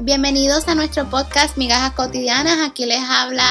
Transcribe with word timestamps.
Bienvenidos 0.00 0.66
a 0.68 0.74
nuestro 0.74 1.08
podcast 1.10 1.56
Migajas 1.56 1.92
Cotidianas. 1.92 2.66
Aquí 2.66 2.86
les 2.86 3.00
habla 3.00 3.44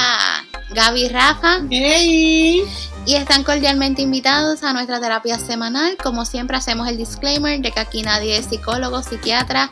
Gaby 0.74 1.08
Rafa 1.08 1.60
¡Hey! 1.70 2.64
y 3.06 3.14
están 3.14 3.44
cordialmente 3.44 4.02
invitados 4.02 4.62
a 4.62 4.72
nuestra 4.72 5.00
terapia 5.00 5.38
semanal. 5.38 5.96
Como 6.02 6.24
siempre 6.24 6.56
hacemos 6.56 6.88
el 6.88 6.96
disclaimer 6.96 7.60
de 7.60 7.70
que 7.70 7.80
aquí 7.80 8.02
nadie 8.02 8.36
es 8.36 8.46
psicólogo, 8.46 9.02
psiquiatra, 9.02 9.70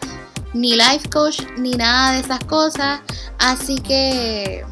ni 0.54 0.76
life 0.76 1.10
coach, 1.10 1.42
ni 1.58 1.72
nada 1.72 2.12
de 2.12 2.20
esas 2.20 2.40
cosas. 2.44 3.00
Así 3.38 3.76
que 3.80 4.64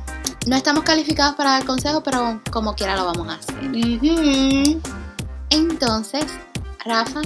no 0.46 0.56
estamos 0.56 0.84
calificados 0.84 1.34
para 1.34 1.50
dar 1.50 1.64
consejos, 1.64 2.02
pero 2.04 2.40
como 2.50 2.74
quiera 2.74 2.96
lo 2.96 3.04
vamos 3.04 3.28
a 3.28 3.34
hacer. 3.34 3.56
Entonces, 5.50 6.24
Rafa, 6.84 7.22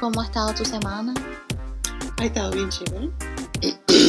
¿cómo 0.00 0.20
ha 0.20 0.24
estado 0.24 0.54
tu 0.54 0.64
semana? 0.64 1.14
Ha 2.18 2.24
estado 2.24 2.50
bien 2.52 2.68
chévere. 2.68 3.10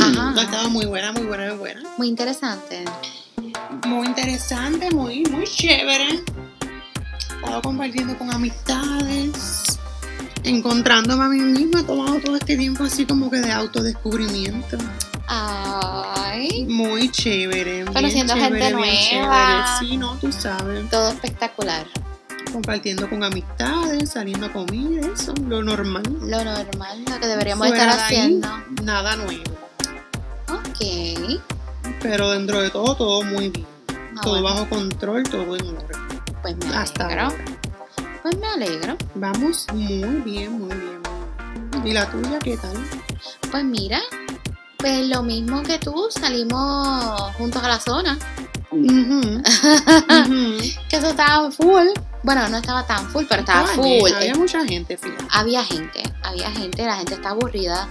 Ajá. 0.02 0.34
Ha 0.38 0.41
estado 0.41 0.70
muy 0.70 0.86
buena, 0.86 1.12
muy 1.12 1.23
buena, 1.23 1.48
muy 1.50 1.58
buena. 1.58 1.82
Muy 1.98 2.08
interesante. 2.08 2.86
Muy 3.86 4.08
interesante, 4.08 4.91
muy, 4.91 5.23
muy 5.26 5.46
chévere. 5.46 6.10
He 6.10 7.36
estado 7.36 7.62
compartiendo 7.62 8.18
con 8.18 8.32
amistades. 8.32 9.80
Encontrándome 10.44 11.26
a 11.26 11.27
mí 11.27 11.40
misma. 11.40 11.82
He 11.82 11.84
tomado 11.84 12.20
todo 12.20 12.35
este 12.35 12.58
tiempo 12.58 12.84
así 12.84 13.05
como 13.05 13.30
que 13.30 13.38
de 13.38 13.52
autodescubrimiento. 13.52 14.77
Ay, 15.27 16.66
Muy 16.66 17.10
chévere. 17.12 17.85
Conociendo 17.85 18.34
gente 18.35 18.72
nueva. 18.72 19.80
Sí, 19.80 19.98
no, 19.98 20.18
tú 20.18 20.32
sabes. 20.32 20.90
todo 20.90 21.10
espectacular. 21.10 21.85
Compartiendo 22.52 23.10
con 23.10 23.24
amistades, 23.24 24.12
saliendo 24.12 24.48
a 24.48 24.54
comer, 24.54 25.12
eso, 25.14 25.34
lo 25.48 25.64
normal. 25.64 26.04
Lo 26.22 26.44
normal, 26.44 27.04
lo 27.10 27.20
que 27.20 27.28
deberíamos 27.28 27.68
Fuera 27.68 27.84
estar 27.84 28.00
ahí, 28.00 28.16
haciendo. 28.18 28.48
Nada 28.84 29.16
nuevo. 29.16 29.44
Ok. 30.49 31.41
Pero 32.02 32.32
dentro 32.32 32.62
de 32.62 32.70
todo, 32.70 32.96
todo 32.96 33.24
muy 33.24 33.49
bien. 33.49 33.68
Ah, 33.90 34.21
todo 34.24 34.41
bueno, 34.41 34.55
bajo 34.55 34.70
control, 34.70 35.24
todo 35.24 35.55
en 35.55 35.68
orden. 35.68 36.21
Pues 36.41 36.58
me 36.58 36.76
Hasta 36.76 37.05
alegro. 37.05 37.24
ahora. 37.24 37.46
Pues 38.24 38.38
me 38.38 38.48
alegro. 38.48 38.98
Vamos 39.16 39.68
muy 39.74 40.21
bien. 40.26 40.60
muy 40.60 40.76
bien. 40.76 41.02
¿Y 41.86 41.93
la 41.93 42.10
tuya 42.10 42.40
qué 42.40 42.58
tal? 42.58 42.76
Pues 43.52 43.64
mira, 43.64 43.99
pues 44.77 45.08
lo 45.08 45.24
mismo 45.24 45.64
que 45.64 45.80
tú, 45.80 46.08
salimos 46.10 47.20
juntos 47.38 47.64
a 47.64 47.68
la 47.68 47.80
zona. 47.80 48.18
Que 50.90 50.98
eso 50.98 51.07
estaba 51.10 51.49
full. 51.51 51.87
Bueno, 52.23 52.48
no 52.49 52.57
estaba 52.57 52.85
tan 52.85 53.07
full, 53.09 53.26
pero 53.29 53.41
estaba 53.41 53.62
Estaba 53.62 53.84
full. 53.84 54.12
Había 54.13 54.35
mucha 54.35 54.65
gente, 54.65 54.98
fíjate. 54.98 55.24
Había 55.32 55.63
gente, 55.63 56.04
había 56.24 56.51
gente, 56.51 56.85
la 56.85 56.98
gente 56.98 57.13
está 57.13 57.29
aburrida 57.29 57.87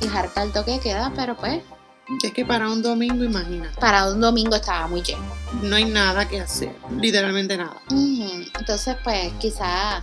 y 0.00 0.08
harta 0.08 0.42
el 0.42 0.52
toque 0.52 0.72
de 0.72 0.80
queda, 0.80 1.12
pero 1.14 1.36
pues 1.36 1.62
Es 2.22 2.32
que 2.32 2.44
para 2.44 2.68
un 2.70 2.82
domingo, 2.82 3.24
imagina, 3.24 3.70
para 3.80 4.10
un 4.10 4.20
domingo 4.20 4.56
estaba 4.56 4.86
muy 4.88 5.02
lleno. 5.02 5.22
no 5.62 5.76
hay 5.76 5.84
nada 5.84 6.26
que 6.28 6.40
hacer. 6.40 6.74
Literalmente 7.00 7.56
nada. 7.56 7.76
Entonces, 7.90 8.96
pues 9.04 9.32
quizá 9.38 10.02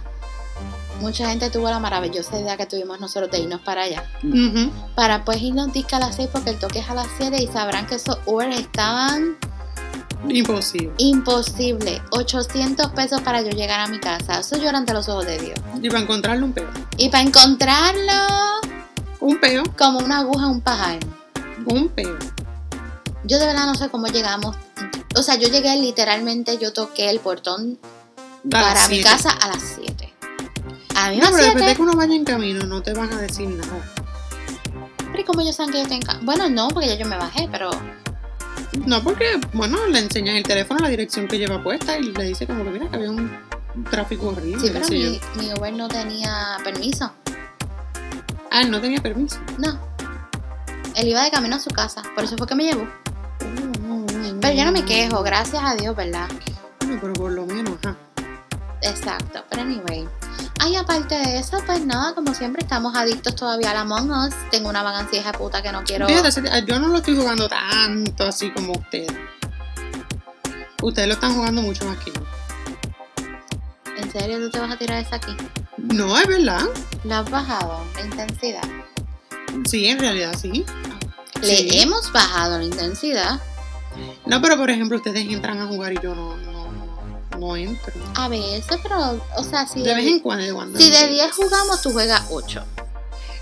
mucha 1.01 1.27
gente 1.29 1.49
tuvo 1.49 1.69
la 1.69 1.79
maravillosa 1.79 2.39
idea 2.39 2.55
que 2.55 2.65
tuvimos 2.65 2.99
nosotros 2.99 3.29
de 3.31 3.39
irnos 3.39 3.61
para 3.61 3.83
allá. 3.83 4.03
Para 4.95 5.25
pues 5.25 5.41
irnos 5.41 5.73
disca 5.73 5.97
a 5.97 5.99
las 5.99 6.15
6 6.15 6.29
porque 6.31 6.51
el 6.51 6.59
toque 6.59 6.79
es 6.79 6.89
a 6.89 6.93
las 6.93 7.07
7 7.17 7.35
y 7.41 7.47
sabrán 7.47 7.87
que 7.87 7.95
esos 7.95 8.19
Ubers 8.25 8.57
estaban 8.59 9.37
Imposible. 10.29 10.93
imposible. 10.97 12.01
800 12.11 12.87
pesos 12.91 13.21
para 13.21 13.41
yo 13.41 13.49
llegar 13.49 13.79
a 13.81 13.87
mi 13.87 13.99
casa. 13.99 14.39
Eso 14.39 14.57
llora 14.57 14.77
ante 14.77 14.93
los 14.93 15.07
ojos 15.09 15.25
de 15.25 15.37
Dios. 15.39 15.59
Y 15.81 15.89
para 15.89 16.01
encontrarle 16.01 16.43
un 16.43 16.53
peo. 16.53 16.69
Y 16.97 17.09
para 17.09 17.23
encontrarlo 17.23 18.61
Un 19.19 19.39
peo. 19.39 19.63
como 19.77 19.99
una 19.99 20.19
aguja 20.19 20.45
en 20.45 20.51
un 20.51 20.61
pajar. 20.61 20.99
Un 21.65 21.89
peo. 21.89 22.17
Yo 23.25 23.39
de 23.39 23.45
verdad 23.45 23.65
no 23.65 23.75
sé 23.75 23.89
cómo 23.89 24.07
llegamos. 24.07 24.55
O 25.15 25.21
sea, 25.23 25.35
yo 25.35 25.47
llegué 25.47 25.75
literalmente, 25.77 26.57
yo 26.57 26.73
toqué 26.73 27.09
el 27.09 27.19
portón 27.19 27.77
para 28.49 28.87
mi 28.87 29.01
casa 29.01 29.29
a 29.31 29.47
las 29.49 29.61
7. 29.75 30.13
A 30.95 31.09
mí 31.09 31.17
No, 31.17 31.25
pero 31.31 31.37
después 31.37 31.53
de 31.55 31.59
7. 31.61 31.75
que 31.75 31.81
uno 31.81 31.93
vaya 31.93 32.15
en 32.15 32.23
camino, 32.25 32.65
no 32.65 32.81
te 32.81 32.93
van 32.93 33.11
a 33.13 33.17
decir 33.17 33.47
nada. 33.49 33.93
Pero 34.97 35.19
¿y 35.19 35.23
cómo 35.23 35.41
ellos 35.41 35.55
saben 35.55 35.71
que 35.71 35.83
yo 35.83 35.87
tengo? 35.87 36.07
Bueno, 36.23 36.49
no, 36.49 36.67
porque 36.69 36.87
ya 36.87 36.95
yo 36.95 37.05
me 37.05 37.17
bajé, 37.17 37.47
pero 37.51 37.69
No, 38.85 39.03
porque, 39.03 39.39
bueno, 39.53 39.85
le 39.87 39.99
enseñas 39.99 40.35
el 40.35 40.43
teléfono, 40.43 40.79
la 40.79 40.89
dirección 40.89 41.27
que 41.27 41.37
lleva 41.37 41.61
puesta 41.61 41.97
y 41.97 42.11
le 42.11 42.23
dice 42.25 42.47
como 42.47 42.63
que 42.63 42.71
mira 42.71 42.89
que 42.89 42.95
había 42.95 43.11
un 43.11 43.31
tráfico 43.89 44.29
horrible. 44.29 44.59
sí, 44.59 44.69
pero 44.73 44.87
mi, 44.89 45.19
mi 45.37 45.53
Uber 45.53 45.73
no 45.73 45.87
tenía 45.87 46.57
permiso. 46.63 47.11
Ah, 48.51 48.61
él 48.61 48.71
no 48.71 48.79
tenía 48.81 49.01
permiso. 49.01 49.39
No. 49.57 49.79
Él 50.95 51.07
iba 51.07 51.23
de 51.23 51.31
camino 51.31 51.55
a 51.55 51.59
su 51.59 51.71
casa, 51.71 52.03
por 52.13 52.23
eso 52.23 52.37
fue 52.37 52.45
que 52.47 52.55
me 52.55 52.65
llevó. 52.65 52.87
Pero 53.39 54.37
Pero 54.41 54.53
yo 54.53 54.65
no 54.65 54.71
me 54.71 54.85
quejo, 54.85 55.23
gracias 55.23 55.63
a 55.63 55.75
Dios, 55.75 55.95
¿verdad? 55.95 56.27
Bueno, 56.81 56.99
pero 57.01 57.13
por 57.13 57.31
lo 57.31 57.45
menos, 57.45 57.73
ajá. 57.83 57.95
Exacto, 58.81 59.43
pero 59.49 59.61
anyway. 59.61 60.07
Ay, 60.59 60.75
aparte 60.77 61.15
de 61.15 61.39
eso, 61.39 61.57
pues 61.65 61.85
nada, 61.85 62.13
como 62.15 62.33
siempre 62.33 62.61
estamos 62.61 62.95
adictos 62.95 63.35
todavía 63.35 63.71
al 63.71 63.77
Among 63.77 64.11
Us. 64.11 64.33
Tengo 64.51 64.69
una 64.69 64.81
vagancia 64.83 65.19
hija 65.19 65.31
puta 65.33 65.61
que 65.61 65.71
no 65.71 65.83
quiero. 65.83 66.07
Fíjate, 66.07 66.31
se- 66.31 66.65
yo 66.65 66.79
no 66.79 66.87
lo 66.87 66.97
estoy 66.97 67.15
jugando 67.17 67.49
tanto 67.49 68.25
así 68.25 68.51
como 68.51 68.73
ustedes. 68.73 69.11
Ustedes 70.81 71.07
lo 71.07 71.13
están 71.15 71.33
jugando 71.35 71.61
mucho 71.61 71.85
más 71.85 71.97
que 71.97 72.11
yo. 72.11 72.21
¿En 73.97 74.11
serio 74.11 74.39
tú 74.39 74.49
te 74.51 74.59
vas 74.59 74.71
a 74.71 74.77
tirar 74.77 74.99
esa 75.01 75.15
aquí? 75.17 75.35
No, 75.77 76.17
es 76.17 76.27
verdad. 76.27 76.61
¿La 77.03 77.19
has 77.19 77.29
bajado? 77.29 77.83
La 77.95 78.01
intensidad. 78.01 78.63
Sí, 79.69 79.87
en 79.87 79.99
realidad 79.99 80.33
sí. 80.39 80.65
Le 81.41 81.57
Sí. 81.57 81.69
hemos 81.79 82.11
bajado 82.11 82.57
la 82.57 82.63
intensidad. 82.63 83.39
No, 84.25 84.41
pero 84.41 84.57
por 84.57 84.69
ejemplo, 84.69 84.97
ustedes 84.97 85.25
entran 85.29 85.59
a 85.59 85.65
jugar 85.67 85.93
y 85.93 85.99
yo 86.01 86.15
no, 86.15 86.35
no, 86.37 86.51
no, 87.43 87.49
no 87.49 87.55
entro. 87.55 87.93
A 88.15 88.27
veces, 88.27 88.79
pero, 88.81 89.19
o 89.37 89.43
sea, 89.43 89.67
si 89.67 89.81
De 89.81 89.93
vez 89.95 90.05
en 90.07 90.19
cuando. 90.19 90.43
de 90.45 90.53
cuando 90.53 90.77
si 90.79 90.89
de 90.89 91.01
vez. 91.01 91.09
10 91.11 91.31
jugamos, 91.33 91.81
tú 91.81 91.91
juegas 91.91 92.23
8. 92.31 92.63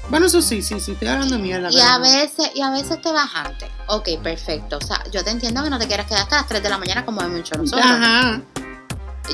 Bueno, 0.09 0.25
eso 0.25 0.41
sí, 0.41 0.61
sí, 0.61 0.79
sí, 0.79 0.91
estoy 0.93 1.07
hablando 1.07 1.37
mierda. 1.39 1.69
Y 1.71 1.79
a 1.79 1.97
no. 1.97 2.01
veces, 2.03 2.51
y 2.53 2.61
a 2.61 2.71
veces 2.71 3.01
te 3.01 3.11
bajaste. 3.11 3.69
Ok, 3.87 4.09
perfecto. 4.21 4.77
O 4.77 4.81
sea, 4.85 5.01
yo 5.11 5.23
te 5.23 5.29
entiendo 5.29 5.63
que 5.63 5.69
no 5.69 5.79
te 5.79 5.87
quieras 5.87 6.07
quedar 6.07 6.23
hasta 6.23 6.37
las 6.37 6.47
3 6.47 6.63
de 6.63 6.69
la 6.69 6.77
mañana 6.77 7.05
como 7.05 7.21
hemos 7.21 7.39
hecho 7.39 7.55
nosotros. 7.55 7.85
Ajá. 7.85 8.41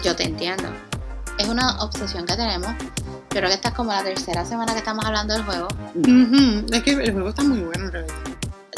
Yo 0.03 0.15
te 0.15 0.23
entiendo. 0.23 0.69
Es 1.39 1.47
una 1.47 1.81
obsesión 1.83 2.25
que 2.25 2.35
tenemos. 2.35 2.69
Yo 2.79 3.41
creo 3.41 3.47
que 3.49 3.55
esta 3.55 3.69
es 3.69 3.75
como 3.75 3.91
la 3.91 4.03
tercera 4.03 4.45
semana 4.45 4.73
que 4.73 4.79
estamos 4.79 5.05
hablando 5.05 5.33
del 5.33 5.43
juego. 5.43 5.67
Ujú. 5.95 6.65
Es 6.71 6.83
que 6.83 6.91
el 6.91 7.11
juego 7.13 7.29
está 7.29 7.43
muy 7.43 7.59
bueno 7.59 7.85
en 7.85 7.91
realidad. 7.91 8.15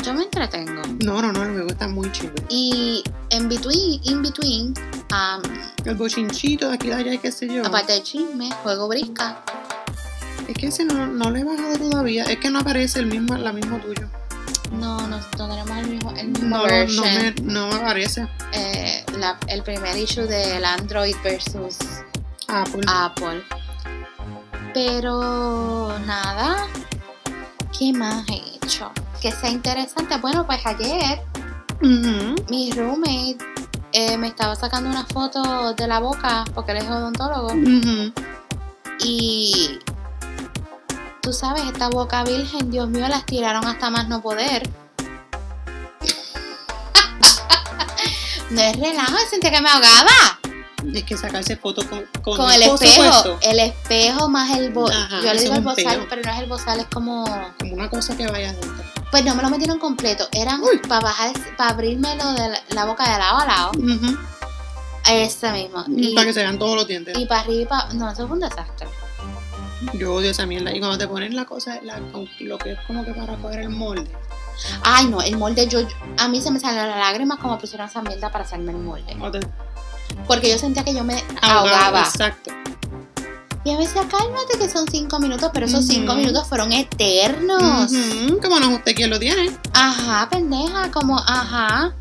Yo 0.03 0.13
me 0.13 0.23
entretengo. 0.23 0.81
No, 1.03 1.21
no, 1.21 1.31
no, 1.33 1.43
el 1.43 1.51
juego 1.51 1.67
está 1.69 1.87
muy 1.87 2.09
chévere. 2.11 2.43
Y 2.49 3.03
en 3.31 3.49
between, 3.49 3.99
in 4.03 4.21
between, 4.21 4.73
um, 5.11 5.41
El 5.85 5.95
bochinchito 5.95 6.67
de 6.69 6.75
aquí 6.75 6.87
de 6.89 6.95
allá 6.95 7.13
y 7.13 7.17
qué 7.17 7.31
sé 7.31 7.47
yo. 7.47 7.65
aparte 7.65 7.93
del 7.93 8.03
chisme, 8.03 8.49
juego 8.63 8.87
brisca. 8.87 9.41
Es 10.47 10.55
que 10.55 10.67
ese 10.67 10.83
no, 10.85 11.05
no 11.07 11.29
lo 11.29 11.37
he 11.37 11.43
bajado 11.43 11.77
todavía. 11.77 12.23
Es 12.25 12.39
que 12.39 12.49
no 12.49 12.59
aparece 12.59 12.99
el 12.99 13.05
mismo, 13.05 13.35
la 13.37 13.53
mismo 13.53 13.77
tuyo. 13.77 14.07
No, 14.71 14.99
no, 15.07 15.17
no 15.17 15.25
tenemos 15.47 15.77
el 15.77 15.87
mismo, 15.87 16.11
el 16.11 16.27
mismo 16.29 16.49
No, 16.49 16.57
no, 16.57 16.63
version. 16.63 17.05
me, 17.05 17.31
no 17.43 17.67
me 17.67 17.75
aparece. 17.75 18.27
Eh, 18.53 19.03
la- 19.17 19.37
el 19.47 19.61
primer 19.63 19.95
issue 19.97 20.25
del 20.27 20.63
Android 20.65 21.15
versus 21.23 21.77
Apple. 22.47 22.81
Apple. 22.87 23.43
Pero 24.73 25.97
nada. 26.05 26.67
¿Qué 27.77 27.93
más 27.93 28.25
he 28.29 28.35
hecho? 28.65 28.91
Que 29.21 29.31
sea 29.31 29.49
interesante. 29.49 30.17
Bueno, 30.17 30.45
pues 30.45 30.59
ayer 30.65 31.19
Ujú. 31.81 32.35
mi 32.49 32.71
roommate 32.71 33.37
eh, 33.91 34.17
me 34.17 34.27
estaba 34.27 34.55
sacando 34.55 34.89
una 34.89 35.05
foto 35.05 35.73
de 35.73 35.87
la 35.87 35.99
boca 35.99 36.45
porque 36.53 36.71
él 36.71 36.77
es 36.77 36.89
odontólogo. 36.89 37.51
Y 39.01 39.79
tú 41.21 41.33
sabes, 41.33 41.63
esta 41.65 41.89
boca 41.89 42.23
virgen, 42.23 42.69
Dios 42.69 42.87
mío, 42.89 43.07
las 43.07 43.25
tiraron 43.25 43.65
hasta 43.65 43.89
más 43.89 44.07
no 44.07 44.21
poder. 44.21 44.69
no 48.51 48.61
es 48.61 48.77
relajo, 48.77 49.17
sentía 49.29 49.51
que 49.51 49.61
me 49.61 49.69
ahogaba. 49.69 50.39
Es 50.93 51.03
que 51.03 51.17
sacarse 51.17 51.57
fotos 51.57 51.85
con, 51.85 52.05
con, 52.21 52.37
Con 52.37 52.51
el 52.51 52.61
espejo, 52.61 53.01
puesto, 53.01 53.39
el 53.41 53.59
espejo 53.59 54.29
más 54.29 54.57
el 54.57 54.71
bozal. 54.71 55.23
Yo 55.23 55.33
le 55.33 55.41
digo 55.41 55.55
el 55.55 55.61
bozal, 55.61 56.05
pero 56.09 56.21
no 56.23 56.31
es 56.31 56.39
el 56.39 56.45
bozal, 56.47 56.79
es 56.79 56.87
como. 56.87 57.25
Como 57.59 57.73
una 57.73 57.89
cosa 57.89 58.15
que 58.15 58.27
vaya 58.27 58.51
adentro. 58.51 58.83
Pues 59.11 59.25
no 59.25 59.33
me 59.35 59.41
lo 59.41 59.49
metieron 59.49 59.79
completo. 59.79 60.27
Eran 60.31 60.61
para 60.87 61.01
bajar, 61.01 61.31
para 61.57 61.71
abrirmelo 61.71 62.31
de 62.33 62.49
la, 62.49 62.59
la 62.69 62.85
boca 62.85 63.11
de 63.11 63.17
lado 63.17 63.39
a 63.39 63.45
lado. 63.45 63.71
Ujú. 63.77 64.17
Ese 65.09 65.51
mismo. 65.51 65.83
Y, 65.87 66.13
Para 66.13 66.27
que 66.27 66.33
se 66.33 66.41
vean 66.41 66.59
todos 66.59 66.75
los 66.75 66.87
dientes. 66.87 67.17
y 67.17 67.25
para 67.25 67.41
arriba, 67.41 67.87
no, 67.93 68.11
eso 68.11 68.27
fue 68.27 68.35
un 68.35 68.41
desastre. 68.41 68.87
Yo 69.93 70.13
odio 70.13 70.29
esa 70.29 70.45
mierda. 70.45 70.75
Y 70.75 70.79
cuando 70.79 70.97
te 70.97 71.07
ponen 71.07 71.35
la 71.35 71.45
cosa, 71.45 71.79
la- 71.83 71.99
lo 72.39 72.57
que 72.57 72.73
es 72.73 72.79
como 72.85 73.03
que 73.03 73.13
para 73.13 73.35
coger 73.37 73.61
el 73.61 73.69
molde. 73.69 74.11
Ay, 74.83 75.07
no, 75.07 75.21
el 75.21 75.37
molde, 75.37 75.67
yo, 75.67 75.79
a 76.17 76.27
mí 76.27 76.41
se 76.41 76.51
me 76.51 76.59
salieron 76.59 76.89
las 76.89 76.99
lágrimas 76.99 77.39
como 77.39 77.57
pusieron 77.57 77.87
esa 77.87 78.01
mierda 78.01 78.29
para 78.29 78.43
hacerme 78.43 78.73
el 78.73 78.77
molde. 78.79 79.17
Porque 80.27 80.49
yo 80.51 80.57
sentía 80.59 80.83
que 80.83 80.93
yo 80.93 81.03
me 81.03 81.23
ahogaba, 81.41 81.61
ahogaba. 81.87 81.99
Exacto. 82.01 82.51
Y 83.69 83.73
a 83.73 83.77
veces, 83.77 83.93
cálmate 84.09 84.57
que 84.57 84.67
son 84.67 84.87
cinco 84.89 85.19
minutos, 85.19 85.51
pero 85.53 85.67
esos 85.67 85.85
cinco 85.85 86.15
minutos 86.15 86.47
fueron 86.47 86.71
eternos. 86.71 87.91
Ujú, 87.91 88.39
¿Cómo 88.41 88.59
no 88.59 88.69
usted 88.71 88.95
quién 88.95 89.11
lo 89.11 89.19
tiene? 89.19 89.51
Ajá, 89.73 90.27
pendeja, 90.27 90.89
como, 90.91 91.19
ajá. 91.19 91.93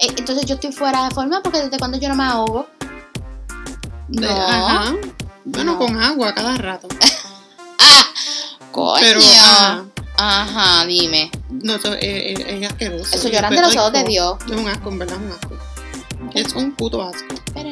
Eh, 0.00 0.08
Entonces 0.16 0.46
yo 0.46 0.56
estoy 0.56 0.72
fuera 0.72 1.04
de 1.04 1.14
forma 1.14 1.40
porque 1.42 1.60
desde 1.62 1.78
cuando 1.78 1.96
yo 1.98 2.08
no 2.08 2.16
me 2.16 2.24
ahogo. 2.24 2.66
De- 4.08 4.26
No. 4.26 4.36
Ajá. 4.36 4.94
Bueno, 5.44 5.72
No. 5.74 5.78
con 5.78 6.02
agua 6.02 6.34
cada 6.34 6.56
rato. 6.56 6.88
Coño. 8.72 9.00
Pero, 9.00 9.20
ajá. 9.20 9.84
Ajá, 10.18 10.86
dime. 10.86 11.30
No, 11.50 11.74
eso 11.76 11.94
es, 11.94 12.40
es- 12.40 12.46
es 12.46 12.66
asqueroso. 12.68 13.14
Eso 13.16 13.28
lloran 13.28 13.54
de 13.54 13.60
los 13.62 13.76
ojos 13.76 13.92
de 13.92 14.02
Dios. 14.04 14.38
Es 14.46 14.52
un 14.56 14.66
asco, 14.68 14.88
en 14.90 14.98
verdad, 14.98 15.16
es 15.18 15.22
un 15.22 15.30
asco. 15.30 15.56
Es 16.34 16.52
un 16.54 16.72
puto 16.72 17.00
asco. 17.02 17.34
Pero. 17.54 17.65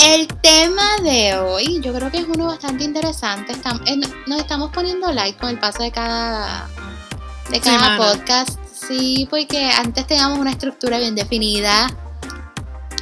El 0.00 0.26
tema 0.42 0.96
de 1.02 1.36
hoy, 1.38 1.80
yo 1.80 1.92
creo 1.94 2.10
que 2.10 2.18
es 2.18 2.26
uno 2.28 2.46
bastante 2.46 2.84
interesante. 2.84 3.52
Estam- 3.52 3.80
eh, 3.86 3.96
nos 4.26 4.40
estamos 4.40 4.70
poniendo 4.72 5.10
like 5.12 5.38
con 5.38 5.50
el 5.50 5.58
paso 5.58 5.82
de 5.82 5.90
cada, 5.92 6.68
de 7.50 7.60
cada 7.60 7.78
Semana. 7.78 7.98
podcast. 7.98 8.58
Sí, 8.72 9.26
porque 9.30 9.64
antes 9.70 10.06
teníamos 10.06 10.38
una 10.38 10.50
estructura 10.50 10.98
bien 10.98 11.14
definida. 11.14 11.86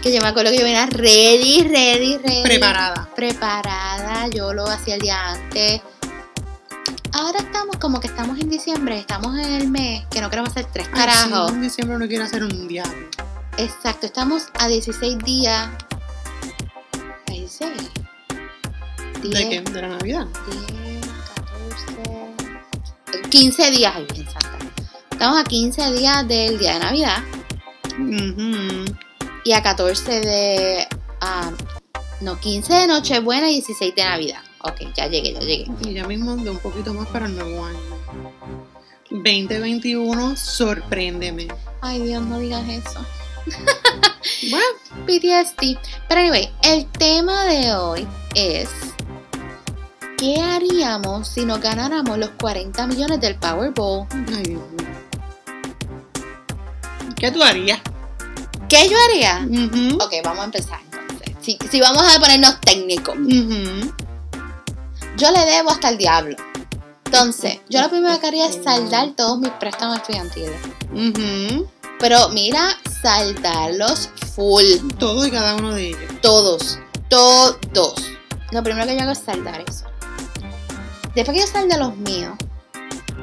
Que 0.03 0.13
yo 0.15 0.21
me 0.21 0.29
acuerdo 0.29 0.51
que 0.51 0.59
yo 0.59 0.65
venía 0.65 0.87
ready, 0.87 1.63
ready, 1.63 2.19
ready. 2.19 2.43
Preparada. 2.43 3.09
Preparada. 3.17 4.29
Yo 4.29 4.53
lo 4.53 4.67
hacía 4.67 4.95
el 4.97 5.01
día 5.01 5.29
antes. 5.31 5.81
Ahora 7.13 7.39
estamos 7.39 7.77
como 7.77 8.01
que 8.01 8.09
estamos 8.09 8.39
en 8.41 8.49
diciembre, 8.49 8.99
estamos 8.99 9.37
en 9.39 9.53
el 9.53 9.69
mes, 9.69 10.05
que 10.11 10.21
no 10.21 10.31
queremos 10.31 10.51
hacer 10.51 10.67
tres 10.73 10.89
Ay, 10.93 10.99
carajos. 11.01 11.51
sí, 11.51 11.55
en 11.57 11.63
diciembre 11.63 11.99
no 11.99 12.07
quiere 12.09 12.25
hacer 12.25 12.43
un 12.43 12.69
diablo. 12.69 13.09
Exacto, 13.59 14.07
estamos 14.07 14.45
a 14.59 14.67
16 14.67 15.19
días. 15.19 15.69
¿A 17.43 17.45
16? 17.45 17.73
¿De 19.25 19.49
qué? 19.49 19.61
De 19.63 19.83
la 19.83 19.89
Navidad. 19.89 20.29
10, 20.71 21.07
14. 23.11 23.31
15 23.31 23.71
días, 23.73 23.93
ay, 23.97 24.07
bien 24.15 24.27
santa. 24.31 24.59
Estamos 25.11 25.41
a 25.41 25.45
15 25.45 25.93
días 25.93 26.29
del 26.29 26.57
día 26.61 26.75
de 26.75 26.79
Navidad 26.79 27.19
Ujú. 27.99 28.85
y 29.45 29.53
a 29.55 29.63
14 29.63 30.21
de. 30.21 30.87
no, 32.21 32.39
15 32.39 32.73
de 32.75 32.87
Nochebuena 32.87 33.51
y 33.51 33.55
16 33.55 33.93
de 33.97 34.05
Navidad. 34.05 34.43
Ok, 34.61 34.95
ya 34.95 35.09
llegué, 35.09 35.33
ya 35.33 35.41
llegué. 35.41 35.67
Y 35.81 35.95
ya 35.95 36.07
mismo 36.07 36.37
de 36.37 36.49
un 36.49 36.59
poquito 36.59 36.95
más 36.95 37.09
para 37.09 37.27
el 37.27 37.35
nuevo 37.35 37.65
año. 37.65 37.81
2021, 39.11 40.37
sorpréndeme. 40.37 41.49
Ay, 41.81 42.03
Dios, 42.03 42.23
no 42.23 42.39
digas 42.39 42.69
eso. 42.69 43.05
Bueno, 44.51 44.65
PTSD. 45.07 45.79
Pero 46.09 46.21
anyway, 46.21 46.51
el 46.63 46.87
tema 46.93 47.45
de 47.45 47.75
hoy 47.75 48.07
es 48.35 48.69
¿qué 50.19 50.41
haríamos 50.41 51.29
si 51.29 51.45
nos 51.45 51.61
ganáramos 51.61 52.19
los 52.19 52.31
40 52.31 52.87
millones 52.87 53.21
del 53.21 53.37
Powerball? 53.37 54.07
¿Qué 57.17 57.31
tú 57.31 57.43
harías? 57.43 57.81
¿Qué 58.69 58.89
yo 58.89 58.97
haría? 59.09 59.47
Ujú. 59.49 59.97
Ok, 60.03 60.13
vamos 60.25 60.41
a 60.41 60.45
empezar 60.45 60.81
entonces. 60.93 61.37
Si, 61.41 61.59
si 61.71 61.81
vamos 61.81 62.03
a 62.15 62.19
ponernos 62.19 62.61
técnicos, 62.61 63.17
yo 65.17 65.31
le 65.31 65.45
debo 65.45 65.71
hasta 65.71 65.89
el 65.89 65.99
diablo. 65.99 66.37
Entonces, 67.05 67.61
yo 67.69 67.81
lo 67.83 67.91
primero 67.91 68.19
que 68.21 68.27
haría 68.27 68.47
es 68.47 68.59
saldar 68.65 69.11
todos 69.17 69.39
mis 69.39 69.51
préstamos 69.53 69.99
estudiantiles. 69.99 70.57
Ujú. 70.93 71.69
Pero 72.03 72.29
mira, 72.31 72.77
saldarlos 73.01 74.11
full. 74.35 74.65
Todo 74.99 75.25
y 75.25 75.31
cada 75.31 75.55
uno 75.55 75.71
de 75.71 75.91
ellos. 75.91 76.01
Todos. 76.21 76.81
Todos. 77.09 77.95
Lo 78.51 78.61
primero 78.65 78.89
que 78.89 78.97
yo 78.97 79.03
hago 79.03 79.13
es 79.13 79.21
saldar 79.21 79.61
eso. 79.61 79.85
Después 81.15 81.37
que 81.37 81.45
yo 81.45 81.47
saldo 81.47 81.79
los 81.79 81.97
míos, 81.99 82.35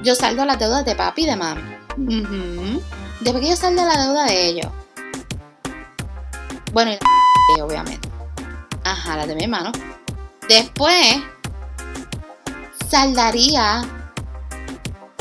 yo 0.02 0.16
saldo 0.16 0.46
las 0.46 0.58
deudas 0.60 0.86
de 0.86 0.96
papi 0.96 1.24
y 1.24 1.26
de 1.26 1.36
mami. 1.36 1.62
Después 3.20 3.44
que 3.44 3.50
yo 3.50 3.58
saldo 3.58 3.86
la 3.86 4.02
deuda 4.02 4.26
de 4.28 4.48
ellos. 4.48 4.72
Bueno, 6.72 6.92
y 6.92 6.94
la 6.94 7.56
de 7.58 7.62
obviamente. 7.62 8.08
Ajá, 8.86 9.18
la 9.18 9.28
de 9.28 9.36
mi 9.36 9.44
hermano. 9.44 9.74
Después 10.48 11.18
saldaría 12.90 13.82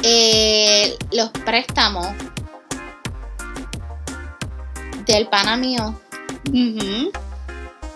eh, 0.05 0.97
los 1.11 1.31
préstamos 1.31 2.07
del 5.15 5.29
pana 5.29 5.57
mío, 5.57 5.99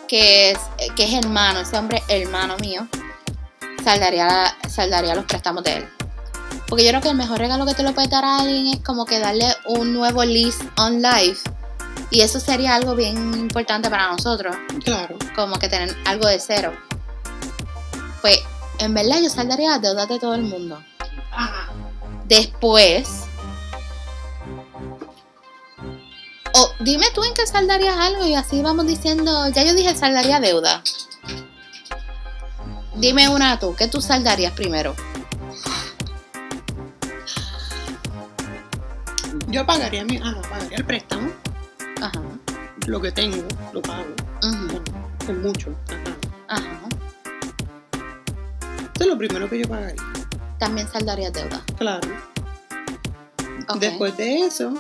que 0.09 0.51
es, 0.51 0.59
que 0.97 1.05
es 1.05 1.15
hermano, 1.15 1.61
ese 1.61 1.77
hombre 1.77 2.03
hermano 2.09 2.57
mío. 2.59 2.87
Saldaría, 3.85 4.57
saldaría 4.69 5.15
los 5.15 5.25
préstamos 5.25 5.65
de 5.65 5.79
él. 5.79 5.89
Porque 6.69 6.85
yo 6.85 6.91
creo 6.91 7.03
que 7.03 7.09
el 7.11 7.17
mejor 7.17 7.39
regalo 7.39 7.67
que 7.67 7.75
te 7.75 7.83
lo 7.83 7.93
puedes 7.93 8.11
dar 8.11 8.25
a 8.25 8.39
alguien 8.39 8.69
es 8.69 8.81
como 8.81 9.05
que 9.05 9.19
darle 9.19 9.47
un 9.67 9.93
nuevo 9.93 10.25
lease 10.25 10.65
on 10.79 11.03
life. 11.03 11.43
Y 12.11 12.21
eso 12.21 12.41
sería 12.41 12.75
algo 12.75 12.95
bien 12.95 13.35
importante 13.35 13.91
para 13.91 14.11
nosotros. 14.11 14.57
Claro. 14.85 15.17
Como 15.35 15.59
que 15.59 15.69
tener 15.69 15.95
algo 16.05 16.29
de 16.29 16.39
cero. 16.39 16.73
Pues, 18.21 18.39
en 18.79 18.95
verdad, 18.95 19.21
yo 19.23 19.29
saldaría 19.29 19.71
las 19.71 19.83
deudas 19.83 20.09
de 20.09 20.19
todo 20.19 20.35
el 20.35 20.43
mundo. 20.43 20.83
Ajá. 21.31 21.71
Después. 22.27 23.25
O 26.55 26.71
dime 26.81 27.07
tú 27.15 27.25
en 27.25 27.35
qué 27.35 27.47
saldarías 27.47 27.97
algo 27.97 28.27
y 28.27 28.35
así 28.35 28.61
vamos 28.63 28.87
diciendo. 28.87 29.49
Ya 29.51 29.65
yo 29.65 29.75
dije 29.75 29.95
saldaría 29.95 30.41
deuda. 30.41 30.83
Dime 32.95 33.29
una 33.29 33.59
tú, 33.59 33.75
¿qué 33.75 33.89
tú 33.89 34.03
saldarías 34.03 34.53
primero? 34.53 34.95
Yo 39.49 39.65
pagaría 39.67 40.05
mi, 40.05 40.17
ajá, 40.19 40.41
pagaría 40.43 40.77
el 40.79 40.85
préstamo, 40.85 41.31
Ajá. 42.01 42.23
lo 42.87 43.01
que 43.01 43.13
tengo, 43.13 43.47
lo 43.73 43.83
pago. 43.83 44.05
Bueno, 44.41 44.83
es 45.21 45.37
mucho. 45.39 45.75
Ajá. 46.49 46.61
Ajá. 46.61 46.89
Eso 48.95 49.05
es 49.05 49.07
lo 49.07 49.19
primero 49.19 49.49
que 49.49 49.61
yo 49.61 49.69
pagaría. 49.69 50.03
También 50.59 50.87
saldarías 50.89 51.33
deuda. 51.33 51.63
Claro. 51.79 52.09
Después 53.79 54.17
de 54.17 54.41
eso, 54.41 54.75